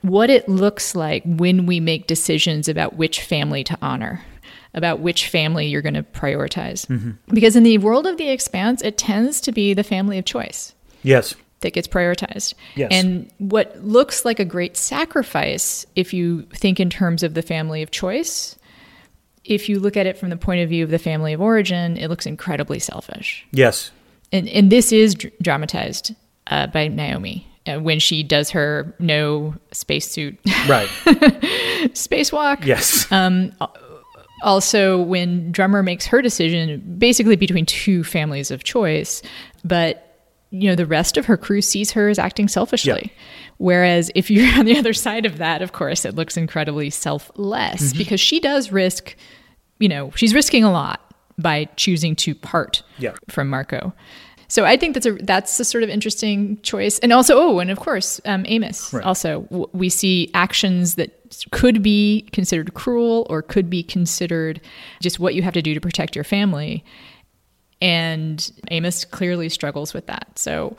what 0.02 0.30
it 0.30 0.48
looks 0.48 0.96
like 0.96 1.24
when 1.26 1.66
we 1.66 1.80
make 1.80 2.08
decisions 2.08 2.68
about 2.70 2.96
which 2.96 3.22
family 3.22 3.64
to 3.66 3.78
honor, 3.82 4.22
about 4.74 5.00
which 5.00 5.28
family 5.28 5.68
you're 5.68 5.82
going 5.82 5.94
to 5.94 6.04
prioritize. 6.04 6.86
Because 7.28 7.56
in 7.56 7.64
the 7.64 7.78
world 7.78 8.06
of 8.08 8.18
the 8.18 8.30
expanse, 8.30 8.82
it 8.82 8.98
tends 8.98 9.42
to 9.42 9.52
be 9.52 9.74
the 9.74 9.84
family 9.84 10.18
of 10.18 10.26
choice 10.26 10.74
Yes. 11.04 11.36
That 11.64 11.74
gets 11.74 11.88
prioritized. 11.88 12.54
Yes. 12.76 12.90
And 12.94 13.30
what 13.40 13.84
looks 13.84 14.24
like 14.24 14.40
a 14.40 14.46
great 14.46 14.78
sacrifice, 14.78 15.86
if 15.96 16.14
you 16.14 16.44
think 16.54 16.80
in 16.80 16.90
terms 16.90 17.24
of 17.24 17.34
the 17.34 17.42
family 17.42 17.82
of 17.82 17.92
choice, 17.92 18.56
if 19.44 19.68
you 19.68 19.80
look 19.80 19.98
at 19.98 20.06
it 20.06 20.18
from 20.18 20.30
the 20.30 20.38
point 20.38 20.62
of 20.62 20.70
view 20.70 20.84
of 20.86 20.90
the 20.90 21.00
family 21.00 21.34
of 21.34 21.42
origin, 21.42 21.98
it 21.98 22.08
looks 22.08 22.26
incredibly 22.26 22.80
selfish. 22.80 23.46
Yes. 23.52 23.92
And, 24.32 24.48
and 24.48 24.72
this 24.72 24.92
is 24.94 25.16
dr- 25.16 25.34
dramatized 25.42 26.16
uh, 26.48 26.68
by 26.68 26.88
Naomi 26.88 27.46
uh, 27.68 27.80
when 27.80 28.00
she 28.00 28.24
does 28.24 28.52
her 28.52 28.96
no 29.00 29.56
spacesuit 29.72 30.38
Right. 30.68 30.88
spacewalk. 31.94 32.66
yes. 32.66 33.12
Um, 33.12 33.52
also 34.42 35.02
when 35.02 35.52
drummer 35.52 35.84
makes 35.84 36.06
her 36.08 36.22
decision 36.22 36.96
basically 36.98 37.36
between 37.36 37.66
two 37.66 38.04
families 38.04 38.52
of 38.52 38.64
choice 38.66 39.22
but 39.64 40.13
you 40.54 40.70
know 40.70 40.76
the 40.76 40.86
rest 40.86 41.18
of 41.18 41.26
her 41.26 41.36
crew 41.36 41.62
sees 41.62 41.92
her 41.92 42.08
as 42.10 42.18
acting 42.20 42.48
selfishly 42.48 43.02
Yeah. 43.14 43.22
whereas 43.58 44.12
if 44.16 44.30
you're 44.30 44.54
on 44.60 44.66
the 44.66 44.78
other 44.78 44.94
side 44.94 45.26
of 45.26 45.38
that 45.40 45.62
of 45.62 45.74
course 45.74 46.06
it 46.06 46.16
looks 46.16 46.38
incredibly 46.38 46.90
selfless 46.90 47.82
Mm-hmm. 47.82 47.98
because 47.98 48.20
she 48.22 48.40
does 48.40 48.72
risk 48.72 49.16
you 49.80 49.90
know 49.90 50.12
she's 50.16 50.34
risking 50.34 50.64
a 50.64 50.72
lot 50.72 51.02
by 51.38 51.66
choosing 51.76 52.16
to 52.18 52.36
part 52.36 52.84
Yeah. 53.00 53.16
from 53.30 53.50
marco 53.50 53.94
so 54.50 54.66
I 54.66 54.78
think 54.78 54.94
that's 54.94 55.08
a 55.08 55.14
that's 55.14 55.60
a 55.60 55.66
sort 55.66 55.84
of 55.84 55.90
interesting 55.90 56.60
choice, 56.62 57.00
and 57.00 57.12
also 57.12 57.34
oh, 57.40 57.58
and 57.58 57.72
of 57.72 57.80
course 57.80 58.22
um, 58.26 58.46
Amos. 58.48 58.94
Right. 58.94 59.04
Also, 59.04 59.42
w- 59.50 59.68
we 59.74 59.90
see 59.90 60.30
actions 60.36 60.94
that 60.96 61.10
could 61.50 61.82
be 61.82 62.30
considered 62.34 62.76
cruel 62.76 63.26
or 63.32 63.42
could 63.42 63.68
be 63.68 63.82
considered 63.82 64.62
just 65.02 65.18
what 65.20 65.34
you 65.34 65.42
have 65.42 65.56
to 65.56 65.64
do 65.64 65.74
to 65.74 65.82
protect 65.82 66.14
your 66.16 66.24
family, 66.26 66.84
and 67.84 68.50
Amos 68.72 69.04
clearly 69.04 69.50
struggles 69.50 69.94
with 69.94 70.08
that. 70.08 70.40
So, 70.40 70.78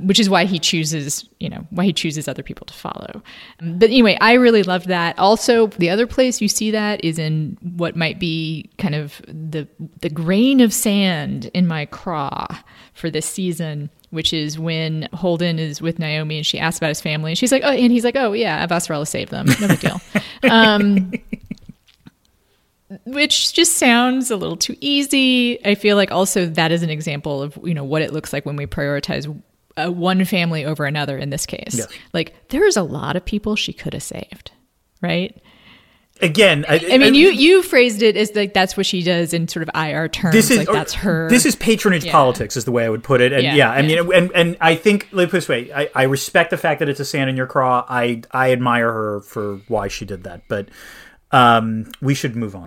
which 0.00 0.18
is 0.18 0.28
why 0.28 0.46
he 0.46 0.58
chooses, 0.58 1.28
you 1.38 1.50
know, 1.50 1.66
why 1.68 1.84
he 1.84 1.92
chooses 1.92 2.28
other 2.28 2.42
people 2.42 2.64
to 2.66 2.72
follow. 2.72 3.22
But 3.60 3.90
anyway, 3.90 4.16
I 4.22 4.34
really 4.34 4.62
loved 4.62 4.88
that. 4.88 5.18
Also, 5.18 5.66
the 5.68 5.90
other 5.90 6.06
place 6.06 6.40
you 6.40 6.48
see 6.48 6.70
that 6.70 7.04
is 7.04 7.18
in 7.18 7.58
what 7.60 7.94
might 7.94 8.18
be 8.18 8.70
kind 8.78 8.94
of 8.94 9.20
the 9.26 9.68
the 10.00 10.08
grain 10.08 10.60
of 10.60 10.72
sand 10.72 11.50
in 11.52 11.66
my 11.66 11.84
craw 11.84 12.46
for 12.94 13.10
this 13.10 13.26
season, 13.26 13.90
which 14.08 14.32
is 14.32 14.58
when 14.58 15.08
Holden 15.12 15.58
is 15.58 15.82
with 15.82 15.98
Naomi 15.98 16.38
and 16.38 16.46
she 16.46 16.58
asks 16.58 16.78
about 16.78 16.88
his 16.88 17.02
family, 17.02 17.32
and 17.32 17.38
she's 17.38 17.52
like, 17.52 17.62
"Oh," 17.64 17.70
and 17.70 17.92
he's 17.92 18.04
like, 18.04 18.16
"Oh 18.16 18.32
yeah, 18.32 18.66
Avasarala 18.66 19.06
saved 19.06 19.30
them. 19.30 19.46
No 19.60 19.68
big 19.68 19.80
deal." 19.80 20.00
um, 20.50 21.12
which 23.04 23.52
just 23.52 23.74
sounds 23.74 24.30
a 24.30 24.36
little 24.36 24.56
too 24.56 24.76
easy. 24.80 25.64
I 25.66 25.74
feel 25.74 25.96
like 25.96 26.10
also 26.12 26.46
that 26.46 26.70
is 26.72 26.82
an 26.82 26.90
example 26.90 27.42
of 27.42 27.58
you 27.64 27.74
know 27.74 27.84
what 27.84 28.02
it 28.02 28.12
looks 28.12 28.32
like 28.32 28.46
when 28.46 28.56
we 28.56 28.66
prioritize 28.66 29.26
uh, 29.76 29.90
one 29.90 30.24
family 30.24 30.64
over 30.64 30.84
another. 30.84 31.18
In 31.18 31.30
this 31.30 31.46
case, 31.46 31.74
Yes. 31.74 31.88
like 32.12 32.48
there's 32.50 32.76
a 32.76 32.82
lot 32.82 33.16
of 33.16 33.24
people 33.24 33.56
she 33.56 33.72
could 33.72 33.92
have 33.92 34.02
saved, 34.02 34.52
right? 35.02 35.36
Again, 36.22 36.64
I, 36.66 36.80
I 36.92 36.96
mean, 36.96 37.14
you 37.14 37.28
you 37.28 37.62
phrased 37.62 38.00
it 38.00 38.16
as 38.16 38.34
like 38.34 38.54
that's 38.54 38.74
what 38.74 38.86
she 38.86 39.02
does 39.02 39.34
in 39.34 39.48
sort 39.48 39.68
of 39.68 39.70
IR 39.74 40.08
terms. 40.08 40.32
this 40.34 40.50
is 40.50 40.56
like 40.58 40.68
that's 40.68 40.94
her. 40.94 41.28
This 41.28 41.44
is 41.44 41.54
patronage 41.56 42.06
Yeah. 42.06 42.12
politics, 42.12 42.56
is 42.56 42.64
the 42.64 42.72
way 42.72 42.86
I 42.86 42.88
would 42.88 43.02
put 43.04 43.20
it. 43.20 43.34
And 43.34 43.42
yeah, 43.42 43.54
Yeah, 43.54 43.70
I 43.70 43.82
mean, 43.82 44.10
and 44.14 44.32
and 44.34 44.56
I 44.58 44.76
think 44.76 45.08
let 45.12 45.24
me 45.24 45.26
put 45.26 45.32
this 45.32 45.48
way: 45.48 45.70
I, 45.74 45.90
I 45.94 46.02
respect 46.04 46.48
the 46.50 46.56
fact 46.56 46.78
that 46.78 46.88
it's 46.88 47.00
a 47.00 47.04
sand 47.04 47.28
in 47.28 47.36
your 47.36 47.46
craw. 47.46 47.84
I 47.86 48.22
I 48.30 48.52
admire 48.52 48.90
her 48.90 49.20
for 49.20 49.56
why 49.68 49.88
she 49.88 50.06
did 50.06 50.22
that, 50.24 50.44
but 50.48 50.70
um, 51.32 51.90
we 52.00 52.14
should 52.14 52.34
move 52.34 52.56
on. 52.56 52.66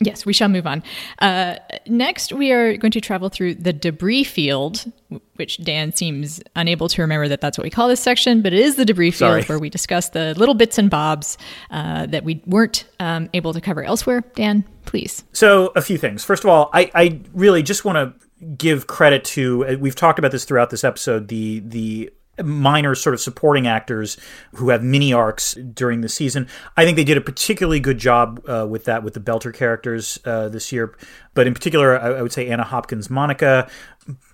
Yes, 0.00 0.26
we 0.26 0.32
shall 0.32 0.48
move 0.48 0.66
on. 0.66 0.82
Uh, 1.20 1.54
next, 1.86 2.32
we 2.32 2.50
are 2.50 2.76
going 2.76 2.90
to 2.90 3.00
travel 3.00 3.28
through 3.28 3.54
the 3.54 3.72
debris 3.72 4.24
field, 4.24 4.90
which 5.36 5.62
Dan 5.62 5.94
seems 5.94 6.42
unable 6.56 6.88
to 6.88 7.00
remember 7.00 7.28
that 7.28 7.40
that's 7.40 7.56
what 7.56 7.62
we 7.62 7.70
call 7.70 7.86
this 7.86 8.00
section, 8.00 8.42
but 8.42 8.52
it 8.52 8.58
is 8.58 8.74
the 8.74 8.84
debris 8.84 9.12
field 9.12 9.30
Sorry. 9.30 9.42
where 9.44 9.60
we 9.60 9.70
discuss 9.70 10.08
the 10.08 10.34
little 10.36 10.54
bits 10.56 10.78
and 10.78 10.90
bobs 10.90 11.38
uh, 11.70 12.06
that 12.06 12.24
we 12.24 12.42
weren't 12.44 12.86
um, 12.98 13.30
able 13.34 13.52
to 13.52 13.60
cover 13.60 13.84
elsewhere. 13.84 14.22
Dan, 14.34 14.64
please. 14.84 15.22
So, 15.32 15.68
a 15.76 15.80
few 15.80 15.96
things. 15.96 16.24
First 16.24 16.42
of 16.42 16.50
all, 16.50 16.70
I, 16.72 16.90
I 16.92 17.20
really 17.32 17.62
just 17.62 17.84
want 17.84 17.96
to 17.96 18.46
give 18.56 18.88
credit 18.88 19.22
to. 19.24 19.64
uh, 19.64 19.76
We've 19.78 19.94
talked 19.94 20.18
about 20.18 20.32
this 20.32 20.44
throughout 20.44 20.70
this 20.70 20.82
episode. 20.82 21.28
The 21.28 21.60
the 21.60 22.10
minor 22.42 22.94
sort 22.94 23.14
of 23.14 23.20
supporting 23.20 23.66
actors 23.66 24.16
who 24.54 24.70
have 24.70 24.82
mini 24.82 25.12
arcs 25.12 25.54
during 25.54 26.00
the 26.00 26.08
season. 26.08 26.48
I 26.76 26.84
think 26.84 26.96
they 26.96 27.04
did 27.04 27.16
a 27.16 27.20
particularly 27.20 27.80
good 27.80 27.98
job 27.98 28.42
uh, 28.48 28.66
with 28.68 28.84
that 28.84 29.02
with 29.02 29.14
the 29.14 29.20
Belter 29.20 29.54
characters 29.54 30.18
uh, 30.24 30.48
this 30.48 30.72
year. 30.72 30.96
But 31.34 31.46
in 31.46 31.54
particular, 31.54 31.98
I, 31.98 32.18
I 32.18 32.22
would 32.22 32.32
say 32.32 32.48
Anna 32.48 32.64
Hopkins, 32.64 33.10
Monica, 33.10 33.68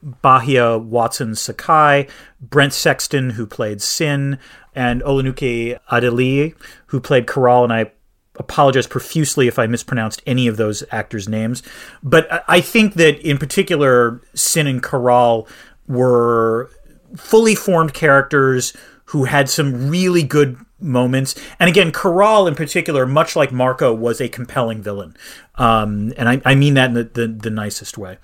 Bahia 0.03 0.79
Watson 0.79 1.35
Sakai, 1.35 2.09
Brent 2.41 2.73
Sexton, 2.73 3.31
who 3.31 3.47
played 3.47 3.79
Cyn, 3.79 4.39
and 4.75 5.03
Olunike 5.03 5.79
Adeli, 5.91 6.55
who 6.87 7.01
played 7.01 7.27
Karal. 7.27 7.65
And 7.65 7.73
I 7.73 7.93
apologize 8.39 8.87
profusely 8.87 9.49
if 9.49 9.59
I 9.59 9.67
mispronounced 9.67 10.23
any 10.27 10.47
of 10.47 10.57
those 10.57 10.83
actors' 10.91 11.29
names. 11.29 11.63
But 12.03 12.45
I- 12.49 12.61
think 12.61 12.95
that 12.95 13.19
in 13.21 13.39
particular, 13.39 14.23
Cyn 14.35 14.69
and 14.69 14.83
Karal 14.83 15.47
were 15.87 16.71
fully 17.17 17.55
formed 17.55 17.95
characters 17.95 18.73
who 19.07 19.25
had 19.25 19.49
some 19.49 19.91
really 19.91 20.23
good 20.23 20.57
moments. 20.81 21.35
And 21.59 21.69
again, 21.69 21.93
Karal 21.93 22.49
in 22.49 22.55
particular, 22.55 23.07
much 23.07 23.37
like 23.37 23.53
Marco, 23.53 23.93
was 23.93 24.21
a 24.21 24.29
compelling 24.29 24.83
villain. 24.83 25.17
Um, 25.57 26.13
and 26.17 26.29
I, 26.29 26.43
I 26.45 26.55
mean 26.55 26.75
that 26.75 26.91
in 26.91 26.95
the, 26.95 27.05
the, 27.05 27.27
the 27.27 27.51
nicest 27.51 27.99
way. 27.99 28.19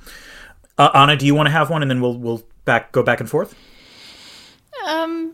Uh, 0.78 0.90
Anna, 0.94 1.16
do 1.16 1.26
you 1.26 1.34
want 1.34 1.46
to 1.46 1.52
have 1.52 1.70
one, 1.70 1.82
and 1.82 1.90
then 1.90 2.00
we'll 2.00 2.18
we'll 2.18 2.42
back 2.66 2.92
go 2.92 3.02
back 3.02 3.20
and 3.20 3.28
forth? 3.30 3.54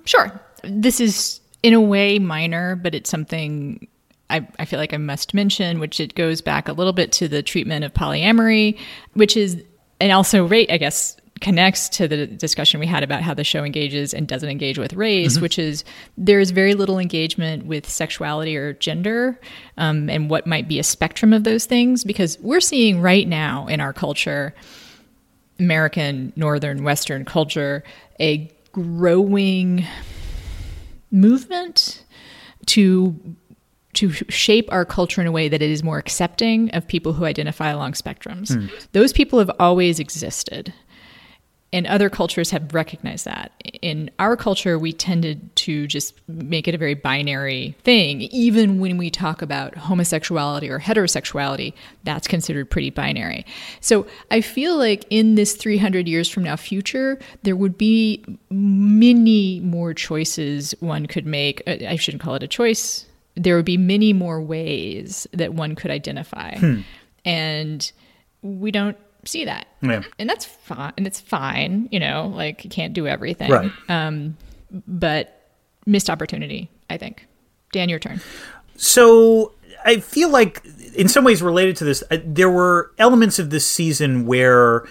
Sure. 0.04 0.40
This 0.64 1.00
is 1.00 1.40
in 1.62 1.74
a 1.74 1.80
way 1.80 2.18
minor, 2.18 2.76
but 2.76 2.94
it's 2.94 3.10
something 3.10 3.86
I, 4.30 4.46
I 4.58 4.64
feel 4.64 4.78
like 4.78 4.92
I 4.92 4.98
must 4.98 5.34
mention, 5.34 5.78
which 5.78 6.00
it 6.00 6.14
goes 6.14 6.40
back 6.40 6.68
a 6.68 6.72
little 6.72 6.92
bit 6.92 7.12
to 7.12 7.28
the 7.28 7.42
treatment 7.42 7.84
of 7.84 7.92
polyamory, 7.94 8.78
which 9.14 9.36
is, 9.36 9.62
and 10.00 10.12
also 10.12 10.44
rate, 10.46 10.70
I 10.70 10.78
guess, 10.78 11.16
connects 11.42 11.88
to 11.90 12.08
the 12.08 12.26
discussion 12.26 12.80
we 12.80 12.86
had 12.86 13.02
about 13.02 13.20
how 13.20 13.34
the 13.34 13.44
show 13.44 13.64
engages 13.64 14.14
and 14.14 14.26
doesn't 14.28 14.48
engage 14.48 14.78
with 14.78 14.94
race, 14.94 15.40
which 15.40 15.58
is 15.58 15.84
there's 16.16 16.50
very 16.52 16.72
little 16.72 16.98
engagement 16.98 17.66
with 17.66 17.86
sexuality 17.88 18.56
or 18.56 18.72
gender 18.74 19.38
um, 19.76 20.08
and 20.08 20.30
what 20.30 20.46
might 20.46 20.68
be 20.68 20.78
a 20.78 20.82
spectrum 20.82 21.32
of 21.32 21.44
those 21.44 21.66
things, 21.66 22.04
because 22.04 22.38
we're 22.40 22.60
seeing 22.60 23.00
right 23.02 23.28
now 23.28 23.66
in 23.66 23.80
our 23.80 23.92
culture 23.92 24.54
American, 25.58 26.32
Northern, 26.34 26.82
Western 26.82 27.24
culture, 27.24 27.84
a 28.20 28.50
growing 28.72 29.84
movement 31.10 32.04
to 32.66 33.14
to 33.94 34.10
shape 34.30 34.72
our 34.72 34.86
culture 34.86 35.20
in 35.20 35.26
a 35.26 35.32
way 35.32 35.48
that 35.48 35.60
it 35.60 35.70
is 35.70 35.82
more 35.82 35.98
accepting 35.98 36.70
of 36.70 36.88
people 36.88 37.12
who 37.12 37.26
identify 37.26 37.68
along 37.68 37.92
spectrums. 37.92 38.48
Those 38.92 39.12
people 39.12 39.38
have 39.38 39.50
always 39.58 39.98
existed. 40.00 40.72
And 41.72 41.86
other 41.86 42.10
cultures 42.10 42.50
have 42.50 42.74
recognized 42.74 43.24
that. 43.24 43.52
In 43.80 44.10
our 44.18 44.36
culture, 44.36 44.78
we 44.78 44.92
tended 44.92 45.54
to 45.56 45.86
just 45.86 46.14
make 46.28 46.68
it 46.68 46.74
a 46.74 46.78
very 46.78 46.94
binary 46.94 47.74
thing. 47.82 48.22
Even 48.22 48.78
when 48.78 48.98
we 48.98 49.08
talk 49.08 49.40
about 49.40 49.74
homosexuality 49.76 50.68
or 50.68 50.78
heterosexuality, 50.78 51.72
that's 52.04 52.28
considered 52.28 52.70
pretty 52.70 52.90
binary. 52.90 53.46
So 53.80 54.06
I 54.30 54.42
feel 54.42 54.76
like 54.76 55.06
in 55.08 55.34
this 55.34 55.54
300 55.54 56.06
years 56.06 56.28
from 56.28 56.42
now 56.42 56.56
future, 56.56 57.18
there 57.42 57.56
would 57.56 57.78
be 57.78 58.22
many 58.50 59.60
more 59.60 59.94
choices 59.94 60.74
one 60.80 61.06
could 61.06 61.24
make. 61.24 61.62
Uh, 61.66 61.76
I 61.88 61.96
shouldn't 61.96 62.22
call 62.22 62.34
it 62.34 62.42
a 62.42 62.48
choice. 62.48 63.06
There 63.34 63.56
would 63.56 63.64
be 63.64 63.78
many 63.78 64.12
more 64.12 64.42
ways 64.42 65.26
that 65.32 65.54
one 65.54 65.74
could 65.74 65.90
identify. 65.90 66.58
And 67.24 67.92
we 68.42 68.70
don't 68.70 68.96
see 69.24 69.44
that. 69.44 69.66
Yeah. 69.80 70.02
And 70.18 70.28
that's 70.28 70.44
fine. 70.44 70.92
And 70.96 71.06
it's 71.06 71.20
fine, 71.20 71.88
you 71.90 72.00
know, 72.00 72.32
like 72.34 72.64
you 72.64 72.70
can't 72.70 72.92
do 72.92 73.06
everything. 73.06 73.50
Right. 73.50 73.70
Um, 73.88 74.36
but 74.86 75.48
missed 75.86 76.10
opportunity, 76.10 76.70
I 76.90 76.96
think. 76.96 77.26
Dan, 77.72 77.88
your 77.88 77.98
turn. 77.98 78.20
So 78.76 79.52
I 79.84 80.00
feel 80.00 80.28
like, 80.28 80.62
in 80.94 81.08
some 81.08 81.24
ways, 81.24 81.42
related 81.42 81.76
to 81.76 81.84
this, 81.84 82.02
uh, 82.10 82.18
there 82.24 82.50
were 82.50 82.92
elements 82.98 83.38
of 83.38 83.50
this 83.50 83.68
season 83.68 84.26
where, 84.26 84.86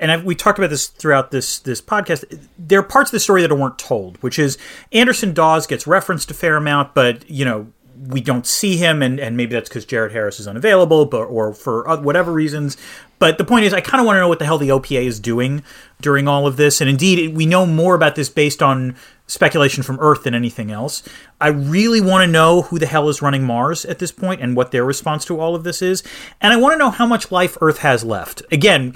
and 0.00 0.10
I've, 0.10 0.24
we 0.24 0.34
talked 0.34 0.58
about 0.58 0.70
this 0.70 0.88
throughout 0.88 1.30
this 1.30 1.58
this 1.58 1.80
podcast. 1.80 2.24
There 2.58 2.80
are 2.80 2.82
parts 2.82 3.10
of 3.10 3.12
the 3.12 3.20
story 3.20 3.42
that 3.42 3.54
weren't 3.54 3.78
told, 3.78 4.16
which 4.22 4.38
is 4.38 4.58
Anderson 4.92 5.34
Dawes 5.34 5.66
gets 5.66 5.86
referenced 5.86 6.30
a 6.30 6.34
fair 6.34 6.56
amount, 6.56 6.94
but 6.94 7.28
you 7.30 7.44
know 7.44 7.72
we 8.08 8.20
don't 8.20 8.46
see 8.46 8.76
him, 8.76 9.02
and, 9.02 9.20
and 9.20 9.36
maybe 9.36 9.52
that's 9.52 9.68
because 9.68 9.84
Jared 9.84 10.12
Harris 10.12 10.40
is 10.40 10.48
unavailable, 10.48 11.06
but 11.06 11.24
or 11.24 11.52
for 11.52 11.84
whatever 11.98 12.32
reasons. 12.32 12.76
But 13.18 13.36
the 13.36 13.44
point 13.44 13.66
is, 13.66 13.74
I 13.74 13.80
kind 13.82 14.00
of 14.00 14.06
want 14.06 14.16
to 14.16 14.20
know 14.20 14.28
what 14.28 14.38
the 14.38 14.46
hell 14.46 14.56
the 14.56 14.70
OPA 14.70 15.04
is 15.04 15.20
doing 15.20 15.62
during 16.00 16.26
all 16.26 16.46
of 16.46 16.56
this, 16.56 16.80
and 16.80 16.88
indeed, 16.88 17.36
we 17.36 17.44
know 17.44 17.66
more 17.66 17.94
about 17.94 18.14
this 18.14 18.30
based 18.30 18.62
on 18.62 18.96
speculation 19.26 19.82
from 19.82 19.98
Earth 20.00 20.24
than 20.24 20.34
anything 20.34 20.70
else. 20.70 21.02
I 21.40 21.48
really 21.48 22.00
want 22.00 22.24
to 22.26 22.32
know 22.32 22.62
who 22.62 22.78
the 22.78 22.86
hell 22.86 23.08
is 23.08 23.22
running 23.22 23.44
Mars 23.44 23.84
at 23.84 23.98
this 23.98 24.12
point 24.12 24.40
and 24.40 24.56
what 24.56 24.70
their 24.70 24.84
response 24.84 25.24
to 25.26 25.38
all 25.38 25.54
of 25.54 25.64
this 25.64 25.82
is, 25.82 26.02
and 26.40 26.52
I 26.52 26.56
want 26.56 26.72
to 26.74 26.78
know 26.78 26.90
how 26.90 27.06
much 27.06 27.30
life 27.30 27.58
Earth 27.60 27.78
has 27.78 28.02
left. 28.02 28.42
Again, 28.50 28.94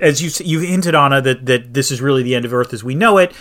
as 0.00 0.22
you 0.22 0.30
you 0.44 0.60
hinted, 0.60 0.94
Ana, 0.94 1.20
that 1.20 1.46
that 1.46 1.74
this 1.74 1.90
is 1.90 2.00
really 2.00 2.22
the 2.22 2.34
end 2.34 2.44
of 2.44 2.54
Earth 2.54 2.72
as 2.72 2.82
we 2.82 2.94
know 2.94 3.18
it. 3.18 3.32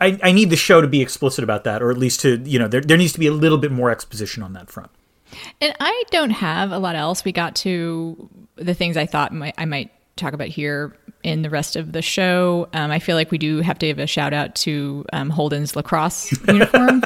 I, 0.00 0.18
I 0.22 0.32
need 0.32 0.50
the 0.50 0.56
show 0.56 0.80
to 0.80 0.86
be 0.86 1.00
explicit 1.02 1.42
about 1.42 1.64
that, 1.64 1.82
or 1.82 1.90
at 1.90 1.98
least 1.98 2.20
to 2.20 2.36
you 2.44 2.58
know 2.58 2.68
there 2.68 2.80
there 2.80 2.96
needs 2.96 3.12
to 3.14 3.18
be 3.18 3.26
a 3.26 3.32
little 3.32 3.58
bit 3.58 3.72
more 3.72 3.90
exposition 3.90 4.42
on 4.42 4.52
that 4.52 4.70
front. 4.70 4.90
And 5.60 5.74
I 5.80 6.04
don't 6.10 6.30
have 6.30 6.72
a 6.72 6.78
lot 6.78 6.94
else. 6.94 7.24
We 7.24 7.32
got 7.32 7.54
to 7.56 8.28
the 8.56 8.74
things 8.74 8.96
I 8.96 9.06
thought 9.06 9.32
might, 9.32 9.54
I 9.58 9.66
might 9.66 9.90
talk 10.16 10.32
about 10.32 10.48
here 10.48 10.96
in 11.22 11.42
the 11.42 11.50
rest 11.50 11.76
of 11.76 11.92
the 11.92 12.02
show. 12.02 12.68
Um, 12.72 12.90
I 12.90 12.98
feel 12.98 13.16
like 13.16 13.30
we 13.30 13.38
do 13.38 13.60
have 13.60 13.78
to 13.78 13.86
give 13.86 13.98
a 13.98 14.06
shout 14.06 14.32
out 14.32 14.54
to 14.56 15.04
um, 15.12 15.30
Holden's 15.30 15.76
lacrosse 15.76 16.32
uniform. 16.48 17.02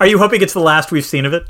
Are 0.00 0.06
you 0.06 0.18
hoping 0.18 0.42
it's 0.42 0.54
the 0.54 0.60
last 0.60 0.92
we've 0.92 1.04
seen 1.04 1.24
of 1.24 1.32
it? 1.32 1.44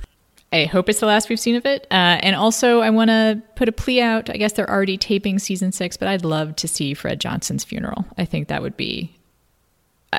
I 0.53 0.67
hope 0.67 0.89
it's 0.89 1.01
the 1.01 1.07
last 1.07 1.29
we've 1.29 1.41
seen 1.41 1.57
of 1.57 1.67
it. 1.67 1.87
Uh, 1.91 2.19
and 2.23 2.37
also, 2.37 2.81
I 2.81 2.91
want 2.91 3.09
to 3.09 3.43
put 3.57 3.69
a 3.69 3.73
plea 3.73 4.01
out. 4.01 4.31
I 4.31 4.37
guess 4.37 4.53
they're 4.53 4.71
already 4.71 4.97
taping 4.97 5.41
season 5.41 5.73
six, 5.73 5.97
but 5.97 6.07
I'd 6.07 6.25
love 6.25 6.55
to 6.57 6.69
see 6.69 6.95
Fred 6.95 7.21
Johnson's 7.21 7.65
funeral. 7.65 8.05
I 8.19 8.25
think 8.25 8.49
that 8.49 8.63
would 8.63 8.77
be, 8.77 9.17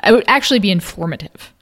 I 0.02 0.12
would 0.12 0.24
actually 0.26 0.58
be 0.58 0.70
informative. 0.70 1.52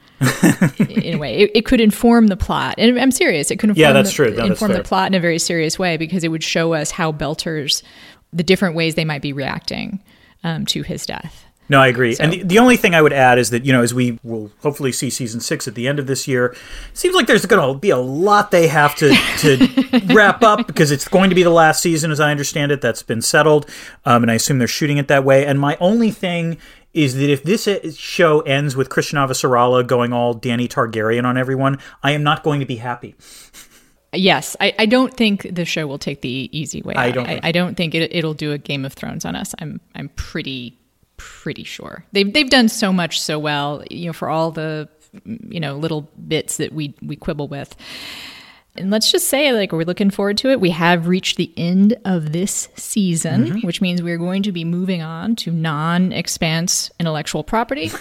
in 0.79 1.15
a 1.15 1.19
way, 1.19 1.37
it, 1.37 1.51
it 1.55 1.67
could 1.67 1.81
inform 1.81 2.29
the 2.29 2.37
plot, 2.37 2.77
and 2.79 2.99
I'm 2.99 3.11
serious. 3.11 3.51
It 3.51 3.59
could 3.59 3.71
inform 3.71 3.81
Yeah, 3.81 3.93
that's 3.93 4.11
the, 4.11 4.15
true. 4.15 4.31
No, 4.31 4.37
that's 4.37 4.51
inform 4.51 4.73
the 4.73 4.83
plot 4.83 5.09
in 5.09 5.15
a 5.15 5.21
very 5.21 5.39
serious 5.39 5.79
way 5.79 5.97
because 5.97 6.25
it 6.25 6.29
would 6.29 6.45
show 6.45 6.73
us 6.73 6.91
how 6.91 7.13
Belters, 7.13 7.83
the 8.33 8.43
different 8.43 8.75
ways 8.75 8.95
they 8.95 9.05
might 9.05 9.23
be 9.23 9.33
reacting 9.33 10.03
um, 10.45 10.67
to 10.67 10.83
his 10.83 11.05
death. 11.05 11.45
No, 11.69 11.81
I 11.81 11.87
agree. 11.87 12.15
And 12.21 12.33
the, 12.33 12.43
the 12.43 12.59
only 12.59 12.77
thing 12.77 12.95
I 12.95 13.01
would 13.01 13.15
add 13.15 13.39
is 13.39 13.49
that, 13.51 13.65
you 13.65 13.73
know, 13.73 13.83
as 13.83 13.95
we 13.95 14.19
will 14.23 14.51
hopefully 14.61 14.93
see 14.93 15.09
season 15.09 15.41
six 15.41 15.67
at 15.67 15.75
the 15.75 15.89
end 15.89 15.99
of 15.99 16.07
this 16.07 16.29
year, 16.29 16.47
it 16.47 16.59
seems 16.93 17.15
like 17.15 17.27
there's 17.27 17.47
going 17.47 17.73
to 17.73 17.79
be 17.79 17.89
a 17.89 17.97
lot 17.97 18.51
they 18.51 18.69
have 18.69 18.95
to, 18.97 19.15
to 19.39 20.01
wrap 20.15 20.43
up 20.43 20.67
because 20.67 20.91
it's 20.91 21.09
going 21.09 21.31
to 21.31 21.35
be 21.35 21.43
the 21.43 21.51
last 21.51 21.83
season, 21.83 22.11
as 22.11 22.21
I 22.21 22.31
understand 22.31 22.71
it. 22.71 22.83
That's 22.83 23.03
been 23.03 23.23
settled. 23.23 23.69
Um, 24.05 24.23
and 24.23 24.31
I 24.31 24.35
assume 24.35 24.59
they're 24.59 24.69
shooting 24.69 24.99
it 24.99 25.09
that 25.09 25.25
way. 25.25 25.47
And 25.47 25.59
my 25.59 25.79
only 25.81 26.11
thing 26.11 26.59
is 26.95 27.17
that 27.17 27.29
if 27.29 27.43
this 27.43 27.69
show 27.97 28.41
ends 28.43 28.77
with 28.77 28.89
Chrisjen 28.89 29.15
Avasarala 29.15 29.87
going 29.87 30.13
all 30.13 30.35
Dany 30.35 30.69
Targaryen 30.69 31.25
on 31.25 31.37
everyone, 31.37 31.79
I 32.03 32.13
am 32.13 32.23
not 32.23 32.43
going 32.43 32.61
to 32.61 32.67
be 32.67 32.77
happy. 32.77 33.17
Yes, 34.13 34.57
I, 34.61 34.73
I 34.79 34.87
don't 34.87 35.13
think 35.13 35.55
the 35.55 35.65
show 35.65 35.89
will 35.89 35.99
take 35.99 36.21
the 36.21 36.49
easy 36.53 36.83
way. 36.83 36.95
I 36.95 37.11
don't 37.11 37.25
I, 37.25 37.29
think 37.29 37.45
I 37.45 37.53
don't 37.53 37.77
think 37.77 37.95
it, 37.97 38.15
it'll 38.15 38.35
do 38.35 38.53
a 38.53 38.59
Game 38.59 38.85
of 38.85 38.93
Thrones 38.93 39.25
on 39.25 39.35
us. 39.35 39.55
I'm 39.59 39.81
I'm 39.95 40.09
pretty 40.11 40.79
pretty 41.17 41.65
sure 41.65 42.05
they've 42.13 42.33
they've 42.33 42.51
done 42.51 42.69
so 42.69 42.93
much 42.93 43.21
so 43.21 43.39
well. 43.39 43.83
You 43.91 44.07
know, 44.07 44.13
for 44.13 44.29
all 44.29 44.53
the 44.53 44.89
you 45.25 45.59
know 45.59 45.77
little 45.77 46.03
bits 46.29 46.59
that 46.59 46.73
we 46.73 46.95
we 47.03 47.17
quibble 47.17 47.49
with. 47.49 47.75
And 48.77 48.91
let's 48.91 49.13
just 49.13 49.29
say, 49.29 49.53
like, 49.53 49.71
we're 49.73 49.85
looking 49.85 50.11
forward 50.11 50.37
to 50.39 50.51
it. 50.51 50.61
We 50.61 50.71
have 50.71 51.07
reached 51.07 51.37
the 51.37 51.53
end 51.57 51.97
of 52.05 52.33
this 52.33 52.69
season, 52.75 53.45
Mm-hmm. 53.47 53.67
which 53.67 53.81
means 53.81 54.03
we're 54.03 54.19
going 54.19 54.43
to 54.45 54.53
be 54.53 54.65
moving 54.65 55.01
on 55.01 55.37
to 55.37 55.53
non 55.53 56.13
expanse 56.13 56.91
intellectual 56.99 57.45
property. 57.45 57.91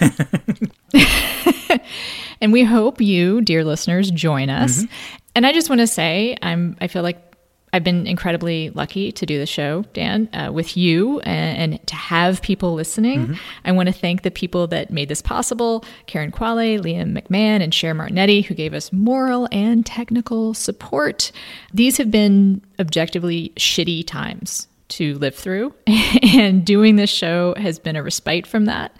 and 2.40 2.52
we 2.52 2.64
hope 2.64 3.00
you, 3.00 3.40
dear 3.40 3.64
listeners, 3.64 4.10
join 4.10 4.50
us. 4.50 4.78
Mm-hmm. 4.78 4.92
And 5.36 5.46
I 5.46 5.52
just 5.52 5.68
want 5.68 5.80
to 5.80 5.86
say, 5.86 6.36
I'm. 6.42 6.76
I 6.80 6.88
feel 6.88 7.02
like 7.02 7.33
I've 7.74 7.82
been 7.82 8.06
incredibly 8.06 8.70
lucky 8.70 9.10
to 9.10 9.26
do 9.26 9.36
the 9.36 9.46
show, 9.46 9.82
Dan, 9.94 10.28
uh, 10.32 10.52
with 10.52 10.76
you 10.76 11.18
and, 11.22 11.72
and 11.72 11.86
to 11.88 11.96
have 11.96 12.40
people 12.40 12.72
listening. 12.72 13.26
Mm-hmm. 13.26 13.34
I 13.64 13.72
want 13.72 13.88
to 13.88 13.92
thank 13.92 14.22
the 14.22 14.30
people 14.30 14.68
that 14.68 14.92
made 14.92 15.08
this 15.08 15.20
possible 15.20 15.84
Karen 16.06 16.30
Quale, 16.30 16.80
Liam 16.80 17.20
McMahon, 17.20 17.60
and 17.60 17.74
Cher 17.74 17.92
Martinetti, 17.92 18.44
who 18.44 18.54
gave 18.54 18.74
us 18.74 18.92
moral 18.92 19.48
and 19.50 19.84
technical 19.84 20.54
support. 20.54 21.32
These 21.72 21.96
have 21.96 22.12
been 22.12 22.62
objectively 22.78 23.52
shitty 23.56 24.06
times 24.06 24.68
to 24.90 25.18
live 25.18 25.34
through, 25.34 25.74
and 26.22 26.64
doing 26.64 26.94
this 26.94 27.10
show 27.10 27.54
has 27.56 27.80
been 27.80 27.96
a 27.96 28.04
respite 28.04 28.46
from 28.46 28.66
that. 28.66 28.96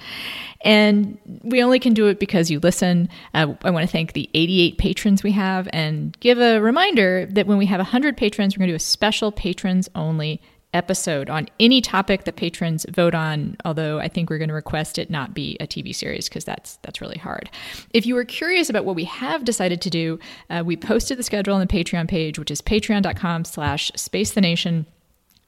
And 0.64 1.18
we 1.42 1.62
only 1.62 1.78
can 1.78 1.94
do 1.94 2.06
it 2.08 2.18
because 2.18 2.50
you 2.50 2.58
listen. 2.58 3.08
Uh, 3.34 3.54
I 3.62 3.70
want 3.70 3.86
to 3.86 3.92
thank 3.92 4.14
the 4.14 4.28
88 4.34 4.78
patrons 4.78 5.22
we 5.22 5.32
have 5.32 5.68
and 5.72 6.18
give 6.20 6.40
a 6.40 6.58
reminder 6.60 7.26
that 7.26 7.46
when 7.46 7.58
we 7.58 7.66
have 7.66 7.78
100 7.78 8.16
patrons, 8.16 8.56
we're 8.56 8.62
going 8.62 8.68
to 8.68 8.72
do 8.72 8.76
a 8.76 8.80
special 8.80 9.30
patrons 9.30 9.88
only 9.94 10.40
episode 10.74 11.30
on 11.30 11.48
any 11.60 11.80
topic 11.80 12.24
that 12.24 12.34
patrons 12.34 12.84
vote 12.90 13.14
on 13.14 13.56
although 13.64 14.00
i 14.00 14.08
think 14.08 14.28
we're 14.28 14.38
going 14.38 14.48
to 14.48 14.54
request 14.54 14.98
it 14.98 15.08
not 15.08 15.32
be 15.32 15.56
a 15.60 15.66
tv 15.66 15.94
series 15.94 16.28
because 16.28 16.44
that's 16.44 16.76
that's 16.82 17.00
really 17.00 17.16
hard. 17.16 17.48
If 17.90 18.06
you 18.06 18.16
were 18.16 18.24
curious 18.24 18.68
about 18.68 18.84
what 18.84 18.96
we 18.96 19.04
have 19.04 19.44
decided 19.44 19.80
to 19.82 19.90
do 19.90 20.18
uh, 20.50 20.64
we 20.66 20.76
posted 20.76 21.16
the 21.16 21.22
schedule 21.22 21.54
on 21.54 21.60
the 21.60 21.66
patreon 21.66 22.08
page 22.08 22.38
which 22.38 22.50
is 22.50 22.60
patreon.com 22.60 23.44
slash 23.44 23.92
space 23.94 24.32
the 24.32 24.40
nation. 24.40 24.86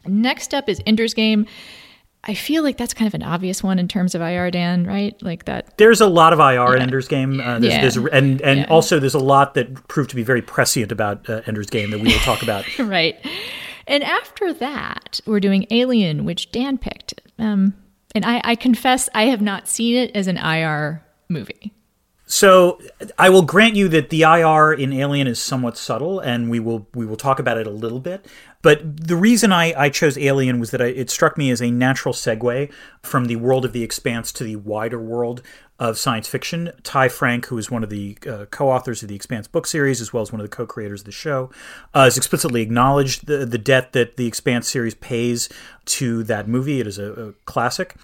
Next 0.06 0.54
up 0.54 0.68
is 0.68 0.80
ender's 0.86 1.12
game 1.12 1.46
I 2.28 2.34
feel 2.34 2.62
like 2.64 2.76
that's 2.76 2.92
kind 2.92 3.06
of 3.06 3.14
an 3.14 3.22
obvious 3.22 3.62
one 3.62 3.78
in 3.78 3.86
terms 3.86 4.14
of 4.16 4.20
IR, 4.20 4.50
Dan, 4.50 4.84
right? 4.84 5.14
Like 5.22 5.44
that. 5.44 5.76
There's 5.78 6.00
a 6.00 6.06
lot 6.08 6.32
of 6.32 6.40
IR 6.40 6.74
in 6.76 6.82
Ender's 6.82 7.06
Game. 7.08 7.40
Uh, 7.40 7.58
there's, 7.60 7.72
Yeah. 7.74 7.80
there's, 7.82 7.96
and 7.96 8.40
and 8.42 8.60
Yeah. 8.60 8.66
also 8.68 8.98
there's 8.98 9.14
a 9.14 9.20
lot 9.20 9.54
that 9.54 9.86
proved 9.88 10.10
to 10.10 10.16
be 10.16 10.24
very 10.24 10.42
prescient 10.42 10.90
about 10.90 11.28
uh, 11.30 11.42
Ender's 11.46 11.68
Game 11.68 11.90
that 11.92 12.00
we 12.00 12.08
will 12.08 12.18
talk 12.20 12.42
about. 12.42 12.64
right. 12.78 13.16
And 13.86 14.02
after 14.02 14.52
that, 14.54 15.20
we're 15.26 15.38
doing 15.40 15.66
Alien, 15.70 16.24
which 16.24 16.50
Dan 16.50 16.78
picked. 16.78 17.20
Um, 17.38 17.74
and 18.14 18.24
I, 18.24 18.40
I 18.42 18.54
confess 18.56 19.08
I 19.14 19.26
have 19.26 19.40
not 19.40 19.68
seen 19.68 19.94
it 19.94 20.10
as 20.16 20.26
an 20.26 20.36
IR 20.36 21.02
movie. 21.28 21.72
So 22.28 22.80
I 23.16 23.28
will 23.30 23.42
grant 23.42 23.76
you 23.76 23.86
that 23.90 24.10
the 24.10 24.22
IR 24.22 24.72
in 24.72 24.92
Alien 24.92 25.28
is 25.28 25.38
somewhat 25.40 25.78
subtle, 25.78 26.18
and 26.18 26.50
we 26.50 26.58
will 26.58 26.88
we 26.92 27.06
will 27.06 27.16
talk 27.16 27.38
about 27.38 27.56
it 27.56 27.68
a 27.68 27.70
little 27.70 28.00
bit. 28.00 28.26
But 28.66 29.06
the 29.06 29.14
reason 29.14 29.52
I, 29.52 29.80
I 29.80 29.90
chose 29.90 30.18
Alien 30.18 30.58
was 30.58 30.72
that 30.72 30.82
I, 30.82 30.86
it 30.86 31.08
struck 31.08 31.38
me 31.38 31.52
as 31.52 31.62
a 31.62 31.70
natural 31.70 32.12
segue 32.12 32.68
from 33.00 33.26
the 33.26 33.36
world 33.36 33.64
of 33.64 33.72
the 33.72 33.84
Expanse 33.84 34.32
to 34.32 34.42
the 34.42 34.56
wider 34.56 34.98
world 34.98 35.40
of 35.78 35.96
science 35.96 36.26
fiction. 36.26 36.72
Ty 36.82 37.10
Franck, 37.10 37.46
who 37.46 37.58
is 37.58 37.70
one 37.70 37.84
of 37.84 37.90
the 37.90 38.18
uh, 38.28 38.46
co-authors 38.46 39.04
of 39.04 39.08
the 39.08 39.14
Expanse 39.14 39.46
book 39.46 39.68
series, 39.68 40.00
as 40.00 40.12
well 40.12 40.20
as 40.20 40.32
one 40.32 40.40
of 40.40 40.50
the 40.50 40.56
co-creators 40.56 41.02
of 41.02 41.06
the 41.06 41.12
show, 41.12 41.48
uh, 41.94 42.04
has 42.04 42.16
explicitly 42.16 42.60
acknowledged 42.60 43.28
the 43.28 43.46
the 43.46 43.58
debt 43.58 43.92
that 43.92 44.16
the 44.16 44.26
Expanse 44.26 44.68
series 44.68 44.96
pays 44.96 45.48
to 45.84 46.24
that 46.24 46.48
movie. 46.48 46.80
It 46.80 46.88
is 46.88 46.98
a, 46.98 47.12
a 47.12 47.32
classic. 47.44 47.94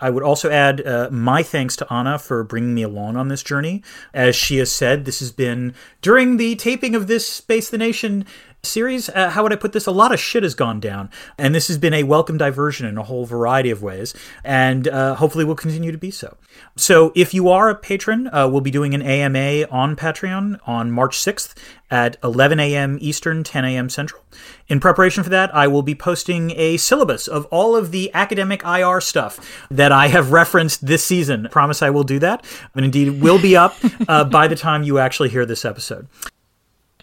I 0.00 0.08
would 0.08 0.22
also 0.22 0.48
add 0.48 0.86
uh, 0.86 1.10
my 1.12 1.42
thanks 1.42 1.76
to 1.76 1.90
Ana 1.90 2.18
for 2.18 2.42
bringing 2.42 2.74
me 2.74 2.84
along 2.84 3.18
on 3.18 3.28
this 3.28 3.42
journey. 3.42 3.82
As 4.14 4.34
she 4.34 4.56
has 4.56 4.72
said, 4.72 5.04
this 5.04 5.18
has 5.18 5.30
been 5.30 5.74
during 6.00 6.38
the 6.38 6.56
taping 6.56 6.94
of 6.94 7.06
this 7.06 7.28
Space 7.28 7.68
the 7.68 7.76
Nation. 7.76 8.24
Series, 8.62 9.08
uh, 9.08 9.30
how 9.30 9.42
would 9.42 9.52
I 9.52 9.56
put 9.56 9.72
this? 9.72 9.86
A 9.86 9.90
lot 9.90 10.12
of 10.12 10.20
shit 10.20 10.42
has 10.42 10.54
gone 10.54 10.80
down, 10.80 11.10
and 11.38 11.54
this 11.54 11.68
has 11.68 11.78
been 11.78 11.94
a 11.94 12.02
welcome 12.02 12.36
diversion 12.36 12.86
in 12.86 12.98
a 12.98 13.02
whole 13.02 13.24
variety 13.24 13.70
of 13.70 13.82
ways, 13.82 14.14
and 14.44 14.88
uh, 14.88 15.14
hopefully 15.14 15.44
will 15.44 15.54
continue 15.54 15.92
to 15.92 15.98
be 15.98 16.10
so. 16.10 16.36
So, 16.76 17.12
if 17.14 17.32
you 17.32 17.48
are 17.48 17.70
a 17.70 17.74
patron, 17.74 18.28
uh, 18.32 18.48
we'll 18.48 18.60
be 18.60 18.70
doing 18.70 18.94
an 18.94 19.02
AMA 19.02 19.66
on 19.70 19.96
Patreon 19.96 20.58
on 20.66 20.90
March 20.90 21.16
6th 21.18 21.54
at 21.90 22.16
11 22.22 22.58
a.m. 22.58 22.98
Eastern, 23.00 23.44
10 23.44 23.64
a.m. 23.64 23.88
Central. 23.88 24.22
In 24.68 24.80
preparation 24.80 25.22
for 25.22 25.30
that, 25.30 25.54
I 25.54 25.68
will 25.68 25.82
be 25.82 25.94
posting 25.94 26.50
a 26.56 26.76
syllabus 26.76 27.28
of 27.28 27.46
all 27.46 27.76
of 27.76 27.92
the 27.92 28.10
academic 28.12 28.64
IR 28.64 29.00
stuff 29.00 29.66
that 29.70 29.92
I 29.92 30.08
have 30.08 30.32
referenced 30.32 30.86
this 30.86 31.04
season. 31.04 31.48
Promise 31.50 31.82
I 31.82 31.90
will 31.90 32.04
do 32.04 32.18
that, 32.18 32.44
and 32.74 32.84
indeed 32.84 33.20
will 33.20 33.40
be 33.40 33.56
up 33.56 33.76
uh, 34.08 34.24
by 34.24 34.48
the 34.48 34.56
time 34.56 34.82
you 34.82 34.98
actually 34.98 35.28
hear 35.28 35.46
this 35.46 35.64
episode. 35.64 36.08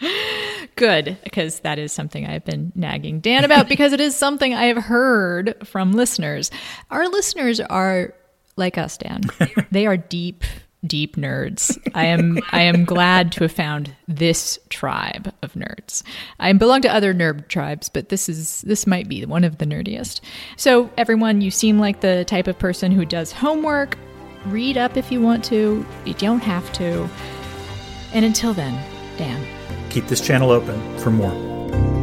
Good, 0.75 1.17
because 1.23 1.59
that 1.59 1.77
is 1.77 1.91
something 1.91 2.25
I've 2.25 2.45
been 2.45 2.71
nagging 2.75 3.19
Dan 3.19 3.43
about 3.43 3.69
because 3.69 3.93
it 3.93 3.99
is 3.99 4.15
something 4.15 4.53
I 4.53 4.65
have 4.65 4.77
heard 4.77 5.55
from 5.67 5.93
listeners. 5.93 6.51
Our 6.89 7.07
listeners 7.07 7.59
are 7.59 8.13
like 8.55 8.77
us, 8.77 8.97
Dan. 8.97 9.21
they 9.71 9.85
are 9.85 9.97
deep, 9.97 10.43
deep 10.85 11.15
nerds. 11.15 11.77
I 11.93 12.05
am 12.05 12.39
I 12.51 12.61
am 12.61 12.85
glad 12.85 13.31
to 13.33 13.43
have 13.43 13.51
found 13.51 13.95
this 14.07 14.59
tribe 14.69 15.33
of 15.41 15.53
nerds. 15.53 16.03
I 16.39 16.51
belong 16.53 16.81
to 16.81 16.93
other 16.93 17.13
nerd 17.13 17.47
tribes, 17.47 17.89
but 17.89 18.09
this 18.09 18.27
is 18.27 18.61
this 18.61 18.87
might 18.87 19.07
be 19.07 19.25
one 19.25 19.43
of 19.43 19.59
the 19.59 19.65
nerdiest. 19.65 20.21
So 20.57 20.89
everyone, 20.97 21.41
you 21.41 21.51
seem 21.51 21.79
like 21.79 22.01
the 22.01 22.25
type 22.25 22.47
of 22.47 22.57
person 22.57 22.91
who 22.91 23.05
does 23.05 23.31
homework. 23.31 23.97
Read 24.45 24.77
up 24.77 24.97
if 24.97 25.11
you 25.11 25.21
want 25.21 25.43
to. 25.45 25.85
You 26.05 26.13
don't 26.15 26.43
have 26.43 26.71
to. 26.73 27.09
And 28.13 28.25
until 28.25 28.53
then, 28.53 28.73
Dan 29.17 29.62
keep 29.93 30.07
this 30.07 30.19
channel 30.19 30.49
open 30.49 30.97
for 30.97 31.11
more. 31.11 32.02